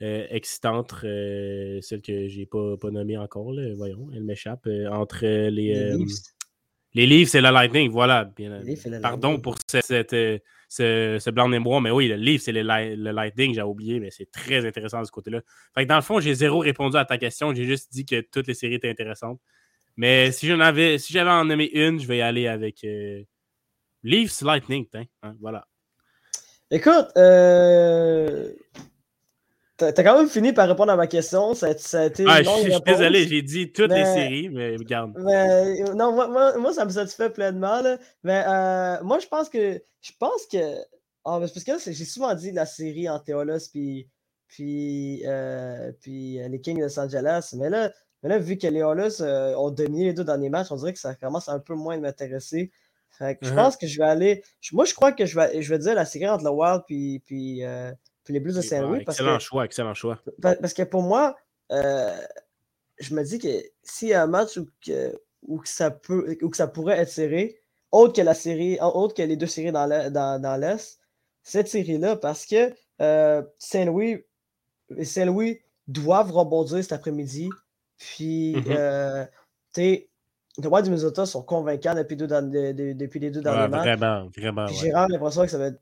excitante. 0.00 0.94
celle 1.00 2.00
que 2.02 2.28
j'ai 2.28 2.46
pas, 2.46 2.76
pas 2.76 2.90
nommée 2.90 3.18
encore. 3.18 3.52
Voyons, 3.76 4.08
elle 4.14 4.24
m'échappe. 4.24 4.68
entre 4.90 5.24
les 5.24 5.50
les 5.50 6.06
livres, 7.04 7.28
c'est 7.28 7.42
la 7.42 7.52
Lightning, 7.52 7.90
voilà. 7.90 8.24
Bien, 8.24 8.62
pardon 9.02 9.38
pour 9.38 9.56
cette, 9.66 10.14
euh, 10.14 10.38
ce, 10.68 11.30
blanc 11.30 11.44
de 11.44 11.50
mémoire, 11.50 11.82
mais 11.82 11.90
oui, 11.90 12.08
le 12.08 12.16
livre, 12.16 12.42
c'est 12.42 12.52
le, 12.52 12.62
Lightning, 12.62 13.54
j'ai 13.54 13.60
oublié, 13.60 14.00
mais 14.00 14.10
c'est 14.10 14.30
très 14.30 14.66
intéressant 14.66 15.00
de 15.00 15.04
ce 15.04 15.10
côté-là. 15.10 15.42
Fait 15.74 15.84
que 15.84 15.88
dans 15.88 15.96
le 15.96 16.02
fond, 16.02 16.20
j'ai 16.20 16.34
zéro 16.34 16.60
répondu 16.60 16.96
à 16.96 17.04
ta 17.04 17.18
question. 17.18 17.52
J'ai 17.54 17.64
juste 17.64 17.92
dit 17.92 18.06
que 18.06 18.22
toutes 18.22 18.46
les 18.46 18.54
séries 18.54 18.76
étaient 18.76 18.88
intéressantes. 18.88 19.38
Mais 19.98 20.32
si 20.32 20.46
j'en 20.46 20.60
avais, 20.60 20.98
si 20.98 21.12
j'avais 21.12 21.30
en 21.30 21.44
nommé 21.44 21.70
une, 21.72 22.00
je 22.00 22.06
vais 22.06 22.18
y 22.18 22.22
aller 22.22 22.46
avec 22.46 22.82
euh, 22.84 23.22
Leafs 24.02 24.40
Lightning, 24.40 24.86
hein, 24.94 25.34
voilà. 25.40 25.66
Écoute, 26.70 27.08
euh, 27.16 28.52
T'as 29.76 29.92
quand 29.92 30.16
même 30.16 30.28
fini 30.28 30.54
par 30.54 30.68
répondre 30.68 30.90
à 30.90 30.96
ma 30.96 31.06
question. 31.06 31.52
Ça, 31.52 31.66
a 31.66 32.06
été 32.06 32.24
ah, 32.26 32.42
je, 32.42 32.48
suis 32.48 32.80
désolé, 32.80 33.28
j'ai 33.28 33.42
dit 33.42 33.72
toutes 33.72 33.92
les 33.92 34.06
séries, 34.06 34.48
mais 34.48 34.74
regarde. 34.76 35.12
non, 35.94 36.12
moi, 36.12 36.56
moi, 36.56 36.72
ça 36.72 36.86
me 36.86 36.90
satisfait 36.90 37.28
pleinement. 37.28 37.82
Là. 37.82 37.98
Mais 38.24 38.42
euh, 38.46 39.02
moi, 39.02 39.18
je 39.18 39.26
pense 39.26 39.50
que. 39.50 39.82
Je 40.00 40.12
pense 40.18 40.46
que. 40.50 40.78
Oh, 41.24 41.38
parce 41.40 41.52
que 41.52 41.92
j'ai 41.92 42.04
souvent 42.04 42.34
dit 42.34 42.52
la 42.52 42.64
série 42.64 43.08
en 43.08 43.18
Théolos 43.18 43.68
puis, 43.72 44.08
puis, 44.46 45.22
euh, 45.26 45.92
puis 46.00 46.40
euh, 46.40 46.48
les 46.48 46.60
Kings 46.60 46.78
de 46.78 46.84
Los 46.84 46.98
Angeles. 46.98 47.54
Mais 47.58 47.68
là, 47.68 47.92
mais 48.22 48.30
là 48.30 48.38
vu 48.38 48.56
que 48.56 48.68
les 48.68 48.78
Oilers 48.78 49.20
ont 49.58 49.70
dominé 49.70 50.04
les 50.04 50.12
deux 50.14 50.24
derniers 50.24 50.50
matchs, 50.50 50.68
on 50.70 50.76
dirait 50.76 50.92
que 50.92 51.00
ça 51.00 51.14
commence 51.16 51.48
un 51.48 51.58
peu 51.58 51.74
moins 51.74 51.96
de 51.96 52.02
m'intéresser. 52.02 52.70
Je 53.18 53.24
uh-huh. 53.24 53.54
pense 53.54 53.76
que 53.76 53.86
je 53.86 53.98
vais 53.98 54.08
aller. 54.08 54.42
Moi, 54.72 54.84
je 54.84 54.94
crois 54.94 55.12
que 55.12 55.26
je 55.26 55.38
vais, 55.38 55.60
je 55.60 55.68
vais 55.68 55.78
dire 55.80 55.94
la 55.94 56.04
série 56.04 56.28
entre 56.28 56.44
le 56.44 56.50
Wild 56.50 56.82
puis, 56.86 57.22
puis, 57.26 57.62
puis 58.26 58.34
les 58.34 58.40
Blues 58.40 58.56
de 58.56 58.60
Saint-Louis. 58.60 59.02
excellent 59.02 59.38
choix, 59.38 59.64
excellent 59.64 59.94
choix. 59.94 60.20
Parce 60.42 60.74
que 60.74 60.82
pour 60.82 61.02
moi, 61.02 61.36
euh, 61.70 62.18
je 62.98 63.14
me 63.14 63.22
dis 63.22 63.38
que 63.38 63.48
s'il 63.84 64.08
y 64.08 64.14
a 64.14 64.24
un 64.24 64.26
match 64.26 64.56
où, 64.56 64.66
que, 64.84 65.16
où, 65.42 65.58
que 65.58 65.68
ça 65.68 65.92
peut, 65.92 66.36
où 66.42 66.50
que 66.50 66.56
ça 66.56 66.66
pourrait 66.66 66.98
être 66.98 67.08
serré, 67.08 67.60
autre 67.92 68.14
que 68.14 68.22
la 68.22 68.34
série, 68.34 68.78
autre 68.80 69.14
que 69.14 69.22
les 69.22 69.36
deux 69.36 69.46
séries 69.46 69.70
dans 69.70 69.86
l'Est, 69.86 70.10
dans, 70.10 70.78
cette 71.44 71.68
série-là, 71.68 72.16
parce 72.16 72.44
que 72.44 72.74
euh, 73.00 73.42
Saint-Louis 73.58 74.24
Saint-Louis 75.02 75.60
doivent 75.86 76.32
rebondir 76.32 76.82
cet 76.82 76.92
après-midi. 76.92 77.48
Puis, 77.98 78.56
mm-hmm. 78.56 78.76
euh, 78.76 79.24
tu 79.72 79.80
sais, 79.80 80.08
les 80.58 80.68
Wild 80.68 80.84
du 80.84 80.90
Minnesota 80.90 81.26
sont 81.26 81.42
convaincants 81.42 81.94
depuis, 81.94 82.16
deux, 82.16 82.26
depuis 82.26 83.20
les 83.20 83.30
deux 83.30 83.42
derniers 83.42 83.68
matchs. 83.68 83.82
Vraiment, 83.82 84.28
vraiment. 84.36 84.66
J'ai 84.66 84.90
vraiment 84.90 85.06
l'impression 85.08 85.42
que 85.42 85.50
ça 85.50 85.58
va 85.58 85.66
être 85.66 85.80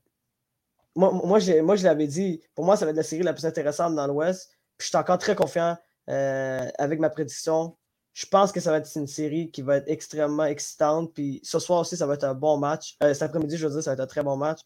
moi, 0.95 1.11
moi, 1.11 1.39
je, 1.39 1.61
moi, 1.61 1.75
je 1.75 1.83
l'avais 1.83 2.07
dit, 2.07 2.41
pour 2.55 2.65
moi, 2.65 2.77
ça 2.77 2.85
va 2.85 2.91
être 2.91 2.97
la 2.97 3.03
série 3.03 3.23
la 3.23 3.33
plus 3.33 3.45
intéressante 3.45 3.95
dans 3.95 4.07
l'Ouest. 4.07 4.49
Puis 4.77 4.85
je 4.85 4.89
suis 4.89 4.97
encore 4.97 5.17
très 5.17 5.35
confiant 5.35 5.77
euh, 6.09 6.67
avec 6.77 6.99
ma 6.99 7.09
prédiction. 7.09 7.75
Je 8.13 8.25
pense 8.25 8.51
que 8.51 8.61
ça 8.61 8.71
va 8.71 8.77
être 8.77 8.89
une 8.95 9.07
série 9.07 9.51
qui 9.51 9.61
va 9.61 9.77
être 9.77 9.89
extrêmement 9.89 10.45
excitante. 10.45 11.13
Puis 11.13 11.41
ce 11.43 11.59
soir 11.59 11.81
aussi, 11.81 11.97
ça 11.97 12.07
va 12.07 12.13
être 12.13 12.23
un 12.23 12.33
bon 12.33 12.57
match. 12.57 12.95
Euh, 13.03 13.13
cet 13.13 13.23
après-midi, 13.23 13.57
je 13.57 13.67
veux 13.67 13.73
dire, 13.73 13.83
ça 13.83 13.91
va 13.91 13.93
être 13.95 13.99
un 14.01 14.07
très 14.07 14.23
bon 14.23 14.37
match. 14.37 14.59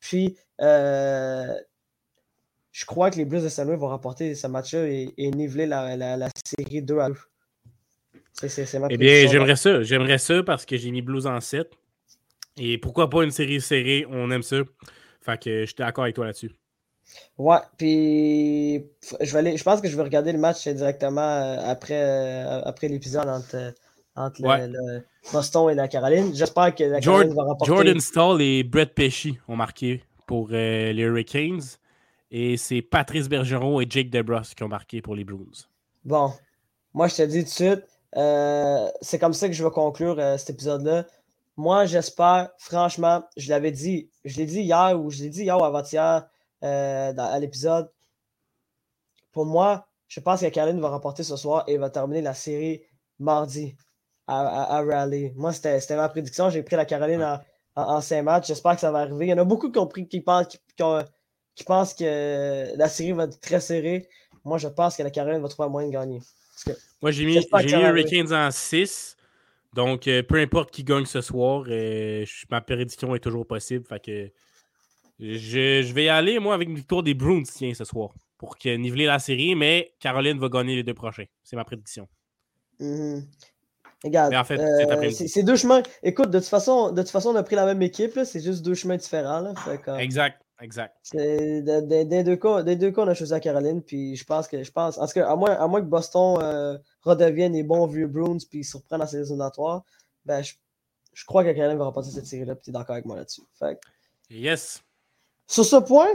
Puis 0.00 0.36
euh, 0.60 1.54
je 2.72 2.84
crois 2.84 3.10
que 3.10 3.16
les 3.16 3.24
Blues 3.24 3.42
de 3.42 3.48
Saint-Louis 3.48 3.76
vont 3.76 3.88
remporter 3.88 4.34
ce 4.34 4.46
match-là 4.46 4.86
et, 4.86 5.30
niveler 5.30 5.66
la, 5.66 5.96
la, 5.96 6.28
série 6.44 6.82
2 6.82 6.98
à 6.98 7.08
2. 7.08 7.14
C'est 8.32 8.78
ma 8.78 8.86
Eh 8.90 8.96
bien, 8.96 9.26
j'aimerais 9.28 9.56
ça. 9.56 9.82
J'aimerais 9.82 10.18
ça 10.18 10.42
parce 10.42 10.64
que 10.64 10.76
j'ai 10.76 10.90
mis 10.90 11.02
Blues 11.02 11.26
en 11.26 11.40
7. 11.40 11.70
Et 12.58 12.78
pourquoi 12.78 13.08
pas 13.08 13.24
une 13.24 13.30
série 13.30 13.60
serrée? 13.60 14.06
On 14.10 14.30
aime 14.30 14.42
ça. 14.42 14.58
Fait 15.20 15.38
que 15.42 15.66
j'étais 15.66 15.82
d'accord 15.82 16.04
avec 16.04 16.16
toi 16.16 16.26
là-dessus. 16.26 16.52
Ouais, 17.38 17.58
puis 17.76 18.84
je, 19.20 19.32
vais 19.32 19.38
aller, 19.38 19.56
je 19.56 19.64
pense 19.64 19.80
que 19.80 19.88
je 19.88 19.96
vais 19.96 20.02
regarder 20.02 20.32
le 20.32 20.38
match 20.38 20.66
directement 20.68 21.20
euh, 21.20 21.56
après, 21.64 22.00
euh, 22.02 22.62
après 22.64 22.88
l'épisode 22.88 23.28
entre, 23.28 23.74
entre 24.14 24.42
le, 24.42 25.02
Boston 25.32 25.70
et 25.70 25.74
la 25.74 25.88
Caroline. 25.88 26.34
J'espère 26.34 26.74
que 26.74 26.84
la 26.84 27.00
Caroline 27.00 27.34
va 27.34 27.44
remporter. 27.44 27.72
Jordan 27.72 28.00
Stall 28.00 28.42
et 28.42 28.62
Brett 28.62 28.94
Pesci 28.94 29.38
ont 29.48 29.56
marqué 29.56 30.04
pour 30.26 30.48
euh, 30.52 30.92
les 30.92 31.02
Hurricanes. 31.02 31.62
Et 32.30 32.56
c'est 32.56 32.82
Patrice 32.82 33.28
Bergeron 33.28 33.80
et 33.80 33.86
Jake 33.88 34.10
DeBrus 34.10 34.54
qui 34.54 34.62
ont 34.62 34.68
marqué 34.68 35.02
pour 35.02 35.16
les 35.16 35.24
Blues. 35.24 35.68
Bon, 36.04 36.32
moi 36.94 37.08
je 37.08 37.16
te 37.16 37.22
dis 37.22 37.40
tout 37.40 37.44
de 37.44 37.48
suite, 37.48 37.84
c'est 39.00 39.18
comme 39.18 39.32
ça 39.32 39.48
que 39.48 39.54
je 39.54 39.64
vais 39.64 39.70
conclure 39.70 40.16
cet 40.38 40.50
épisode-là. 40.50 41.06
Moi, 41.56 41.86
j'espère, 41.86 42.50
franchement, 42.58 43.24
je 43.36 43.50
l'avais 43.50 43.72
dit, 43.72 44.09
je 44.24 44.36
l'ai 44.36 44.46
dit 44.46 44.60
hier 44.60 45.00
ou 45.00 45.10
je 45.10 45.22
l'ai 45.22 45.28
dit 45.28 45.42
hier 45.42 45.58
ou 45.58 45.64
avant-hier 45.64 46.28
euh, 46.62 47.12
à 47.16 47.38
l'épisode. 47.38 47.90
Pour 49.32 49.46
moi, 49.46 49.86
je 50.08 50.20
pense 50.20 50.40
que 50.40 50.46
Caroline 50.48 50.80
va 50.80 50.88
remporter 50.88 51.22
ce 51.22 51.36
soir 51.36 51.64
et 51.66 51.78
va 51.78 51.88
terminer 51.88 52.20
la 52.20 52.34
série 52.34 52.82
mardi 53.18 53.76
à, 54.26 54.76
à, 54.76 54.82
Raleigh. 54.82 55.32
Moi, 55.36 55.52
c'était 55.52 55.96
ma 55.96 56.08
prédiction. 56.08 56.50
J'ai 56.50 56.62
pris 56.62 56.76
la 56.76 56.84
Caroline 56.84 57.22
en, 57.22 57.40
en, 57.76 58.00
cinq 58.00 58.22
matchs. 58.22 58.48
J'espère 58.48 58.74
que 58.74 58.80
ça 58.80 58.90
va 58.90 59.00
arriver. 59.00 59.26
Il 59.26 59.28
y 59.28 59.32
en 59.32 59.38
a 59.38 59.44
beaucoup 59.44 59.70
qui, 59.70 59.78
ont 59.78 59.86
pris, 59.86 60.08
qui, 60.08 60.20
pensent, 60.20 60.48
qui, 61.54 61.64
pensent 61.64 61.94
que 61.94 62.76
la 62.76 62.88
série 62.88 63.12
va 63.12 63.24
être 63.24 63.40
très 63.40 63.60
serrée. 63.60 64.08
Moi, 64.44 64.58
je 64.58 64.68
pense 64.68 64.96
que 64.96 65.02
la 65.02 65.10
Caroline 65.10 65.40
va 65.40 65.48
trouver 65.48 65.66
un 65.68 65.70
moyen 65.70 65.88
de 65.88 65.92
gagner. 65.92 66.20
Moi, 67.00 67.10
j'ai 67.10 67.24
mis, 67.24 67.38
mis 67.38 67.72
Hurricanes 67.72 68.32
en 68.32 68.50
6. 68.50 69.16
Donc, 69.74 70.08
euh, 70.08 70.22
peu 70.22 70.36
importe 70.36 70.70
qui 70.70 70.82
gagne 70.82 71.04
ce 71.04 71.20
soir, 71.20 71.64
euh, 71.68 72.24
ma 72.50 72.60
prédiction 72.60 73.14
est 73.14 73.20
toujours 73.20 73.46
possible. 73.46 73.84
Fait 73.86 74.04
que 74.04 74.30
je, 75.20 75.92
vais 75.92 76.04
y 76.04 76.08
aller, 76.08 76.38
moi, 76.38 76.54
avec 76.54 76.68
une 76.68 76.76
victoire 76.76 77.02
des 77.02 77.14
Bruins, 77.14 77.42
tiens, 77.44 77.72
ce 77.74 77.84
soir, 77.84 78.10
pour 78.36 78.56
niveler 78.64 79.06
la 79.06 79.18
série, 79.18 79.54
mais 79.54 79.94
Caroline 80.00 80.38
va 80.38 80.48
gagner 80.48 80.76
les 80.76 80.82
deux 80.82 80.94
prochains. 80.94 81.26
C'est 81.44 81.56
ma 81.56 81.64
prédiction. 81.64 82.08
Mm-hmm. 82.80 83.22
Regarde, 84.02 84.34
en 84.34 84.44
fait, 84.44 84.58
euh, 84.58 85.10
c'est 85.10 85.42
deux 85.42 85.56
chemins. 85.56 85.82
Écoute, 86.02 86.30
de 86.30 86.38
toute 86.38 86.48
façon, 86.48 86.90
de 86.90 87.02
toute 87.02 87.10
façon 87.10 87.30
on 87.30 87.36
a 87.36 87.42
pris 87.42 87.54
la 87.54 87.66
même 87.66 87.82
équipe, 87.82 88.18
c'est 88.24 88.40
juste 88.40 88.64
deux 88.64 88.72
chemins 88.72 88.96
différents. 88.96 89.52
Exact, 89.98 90.42
exact. 90.58 90.96
Des, 91.12 92.24
deux 92.24 92.36
cas, 92.36 92.62
des 92.62 92.76
deux 92.76 92.92
cas, 92.92 93.02
on 93.02 93.08
a 93.08 93.14
choisi 93.14 93.32
la 93.32 93.40
Caroline, 93.40 93.82
puis 93.82 94.16
je 94.16 94.24
pense 94.24 94.48
que, 94.48 94.62
je 94.62 94.72
pense, 94.72 94.96
en 94.96 95.06
tout 95.06 95.12
cas, 95.12 95.30
à 95.30 95.36
moins, 95.36 95.50
à 95.50 95.68
moins 95.68 95.82
que 95.82 95.86
Boston 95.86 96.78
redeviennent 97.02 97.54
les 97.54 97.62
bons 97.62 97.86
vieux 97.86 98.06
Bruins 98.06 98.38
puis 98.48 98.60
ils 98.60 98.64
surprennent 98.64 99.00
dans 99.00 99.06
ces 99.06 99.18
éliminatoires, 99.18 99.84
ben, 100.24 100.42
je, 100.42 100.54
je 101.12 101.24
crois 101.24 101.44
que 101.44 101.52
Caroline 101.52 101.78
va 101.78 101.84
remporter 101.84 102.10
cette 102.10 102.26
série-là. 102.26 102.56
Tu 102.56 102.70
es 102.70 102.72
d'accord 102.72 102.94
avec 102.94 103.04
moi 103.04 103.16
là-dessus. 103.16 103.42
Yes. 104.30 104.82
Sur 105.46 105.64
ce 105.64 105.76
point, 105.76 106.08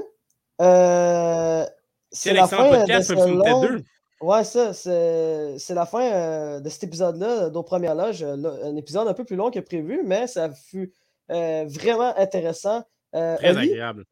euh, 0.61 1.65
c'est 2.11 2.33
la 2.33 2.47
fin 2.47 2.85
de 2.85 3.01
ce 3.01 3.13
long... 3.13 3.83
Ouais, 4.21 4.45
ça, 4.45 4.73
c'est 4.73 5.73
la 5.73 5.85
fin 5.85 6.01
euh, 6.01 6.59
de 6.61 6.69
cet 6.69 6.85
épisode-là, 6.85 7.49
d'au 7.49 7.63
première 7.63 7.95
loge. 7.95 8.23
Un 8.23 8.75
épisode 8.77 9.07
un 9.07 9.13
peu 9.13 9.25
plus 9.25 9.35
long 9.35 9.51
que 9.51 9.59
prévu, 9.59 10.01
mais 10.05 10.25
ça 10.25 10.49
fut 10.51 10.93
euh, 11.31 11.65
vraiment 11.67 12.17
intéressant. 12.17 12.83
Très 13.11 13.57
agréable. 13.57 14.05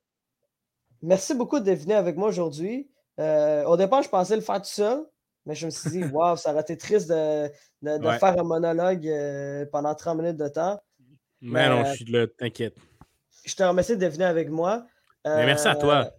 Merci 1.02 1.34
beaucoup 1.34 1.60
d'être 1.60 1.80
venu 1.80 1.94
avec 1.94 2.18
moi 2.18 2.28
aujourd'hui. 2.28 2.90
au 3.18 3.78
départ, 3.78 4.04
je 4.04 4.10
pensais 4.10 4.36
le 4.36 4.42
faire 4.42 4.62
tout 4.62 4.68
seul, 4.68 5.06
mais 5.46 5.56
je 5.56 5.66
me 5.66 5.72
suis 5.72 5.90
dit, 5.90 6.04
waouh, 6.06 6.38
ça 6.38 6.52
aurait 6.52 6.62
été 6.62 6.78
triste 6.78 7.10
de, 7.10 7.50
de, 7.82 8.10
faire 8.12 8.40
un 8.40 8.44
monologue 8.44 9.08
euh, 9.08 9.66
pendant 9.72 9.94
30 9.94 10.18
minutes 10.18 10.38
de 10.38 10.48
temps. 10.48 10.82
Mais, 11.42 11.68
non, 11.68 11.84
je 11.86 11.96
suis 11.96 12.06
là, 12.06 12.28
t'inquiète. 12.28 12.76
Je 13.44 13.56
te 13.56 13.64
remercie 13.64 13.98
d'être 13.98 14.14
venu 14.14 14.24
avec 14.24 14.50
moi. 14.50 14.86
Mais 15.26 15.46
merci 15.46 15.68
à 15.68 15.76
toi. 15.76 16.06
Euh, 16.06 16.10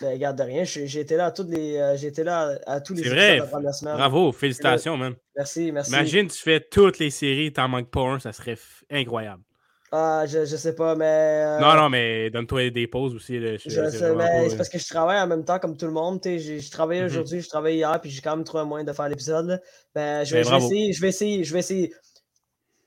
ben, 0.00 0.12
regarde 0.12 0.38
de 0.38 0.42
rien, 0.42 0.64
j'ai 0.64 1.00
été 1.00 1.16
là 1.16 1.26
à 1.26 1.30
toutes 1.32 1.48
les, 1.48 1.76
euh, 1.76 1.96
j'étais 1.96 2.22
là 2.22 2.58
à 2.66 2.80
tous 2.80 2.94
les 2.94 3.02
C'est 3.02 3.08
vrai. 3.08 3.40
Bravo, 3.82 4.30
félicitations, 4.32 4.96
man. 4.96 5.14
Merci, 5.34 5.72
merci. 5.72 5.90
Imagine, 5.90 6.28
tu 6.28 6.38
fais 6.38 6.60
toutes 6.60 6.98
les 6.98 7.10
séries, 7.10 7.52
t'en 7.52 7.68
manques 7.68 7.90
pas 7.90 8.02
un, 8.02 8.20
ça 8.20 8.32
serait 8.32 8.58
incroyable. 8.90 9.42
Ah, 9.90 10.24
je, 10.26 10.44
je 10.44 10.56
sais 10.56 10.74
pas, 10.74 10.94
mais. 10.94 11.04
Euh, 11.46 11.60
non, 11.60 11.74
non, 11.74 11.88
mais 11.88 12.28
donne-toi 12.30 12.70
des 12.70 12.86
pauses 12.86 13.14
aussi. 13.14 13.40
je, 13.40 13.56
sais, 13.56 14.14
mais 14.14 14.50
c'est 14.50 14.56
parce 14.56 14.68
que 14.68 14.78
je 14.78 14.86
travaille 14.86 15.20
en 15.20 15.26
même 15.26 15.44
temps 15.44 15.58
comme 15.58 15.76
tout 15.76 15.86
le 15.86 15.92
monde. 15.92 16.20
Je, 16.24 16.58
je 16.58 16.70
travaillais 16.70 17.02
mhm. 17.02 17.08
aujourd'hui, 17.08 17.40
je 17.40 17.48
travaillais 17.48 17.78
hier, 17.78 18.00
puis 18.00 18.10
j'ai 18.10 18.20
quand 18.20 18.36
même 18.36 18.44
trouvé 18.44 18.62
un 18.62 18.66
moyen 18.66 18.84
de 18.84 18.92
faire 18.92 19.08
l'épisode. 19.08 19.62
Ben, 19.94 20.24
je, 20.24 20.34
ben, 20.34 20.44
je 20.44 20.50
vais 20.50 20.56
essayer, 20.56 20.92
je 20.92 21.00
vais 21.00 21.08
essayer, 21.08 21.44
je 21.44 21.52
vais 21.52 21.60
essayer. 21.60 21.94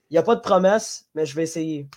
Il 0.10 0.14
n'y 0.14 0.18
a 0.18 0.24
pas 0.24 0.36
de 0.36 0.42
promesse, 0.42 1.06
mais 1.16 1.26
je 1.26 1.36
vais 1.36 1.44
essayer. 1.44 1.88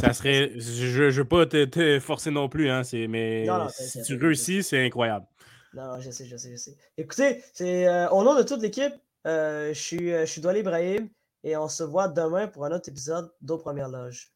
Ça 0.00 0.12
serait. 0.12 0.52
Je 0.56 1.04
ne 1.04 1.10
veux 1.10 1.24
pas 1.24 1.46
te, 1.46 1.98
forcer 2.00 2.30
non 2.30 2.48
plus, 2.48 2.68
hein, 2.70 2.82
mais 3.08 3.46
si 3.70 4.02
tu 4.02 4.16
réussis, 4.16 4.62
c'est 4.62 4.84
incroyable. 4.84 5.26
Non, 5.74 5.98
je 6.00 6.10
sais, 6.10 6.26
je 6.26 6.36
sais, 6.36 6.50
je 6.52 6.56
sais. 6.56 6.76
Écoutez, 6.98 7.42
c'est 7.54 7.88
euh, 7.88 8.08
au 8.10 8.22
nom 8.22 8.34
de 8.34 8.42
toute 8.42 8.60
l'équipe, 8.60 8.92
euh, 9.26 9.72
je 9.72 10.26
suis, 10.26 10.40
Doual 10.42 10.58
Ibrahim 10.58 11.08
et 11.44 11.56
on 11.56 11.68
se 11.68 11.82
voit 11.82 12.08
demain 12.08 12.48
pour 12.48 12.64
un 12.64 12.72
autre 12.72 12.88
épisode 12.88 13.32
d'Aux 13.40 13.58
Premières 13.58 13.88
Loges. 13.88 14.32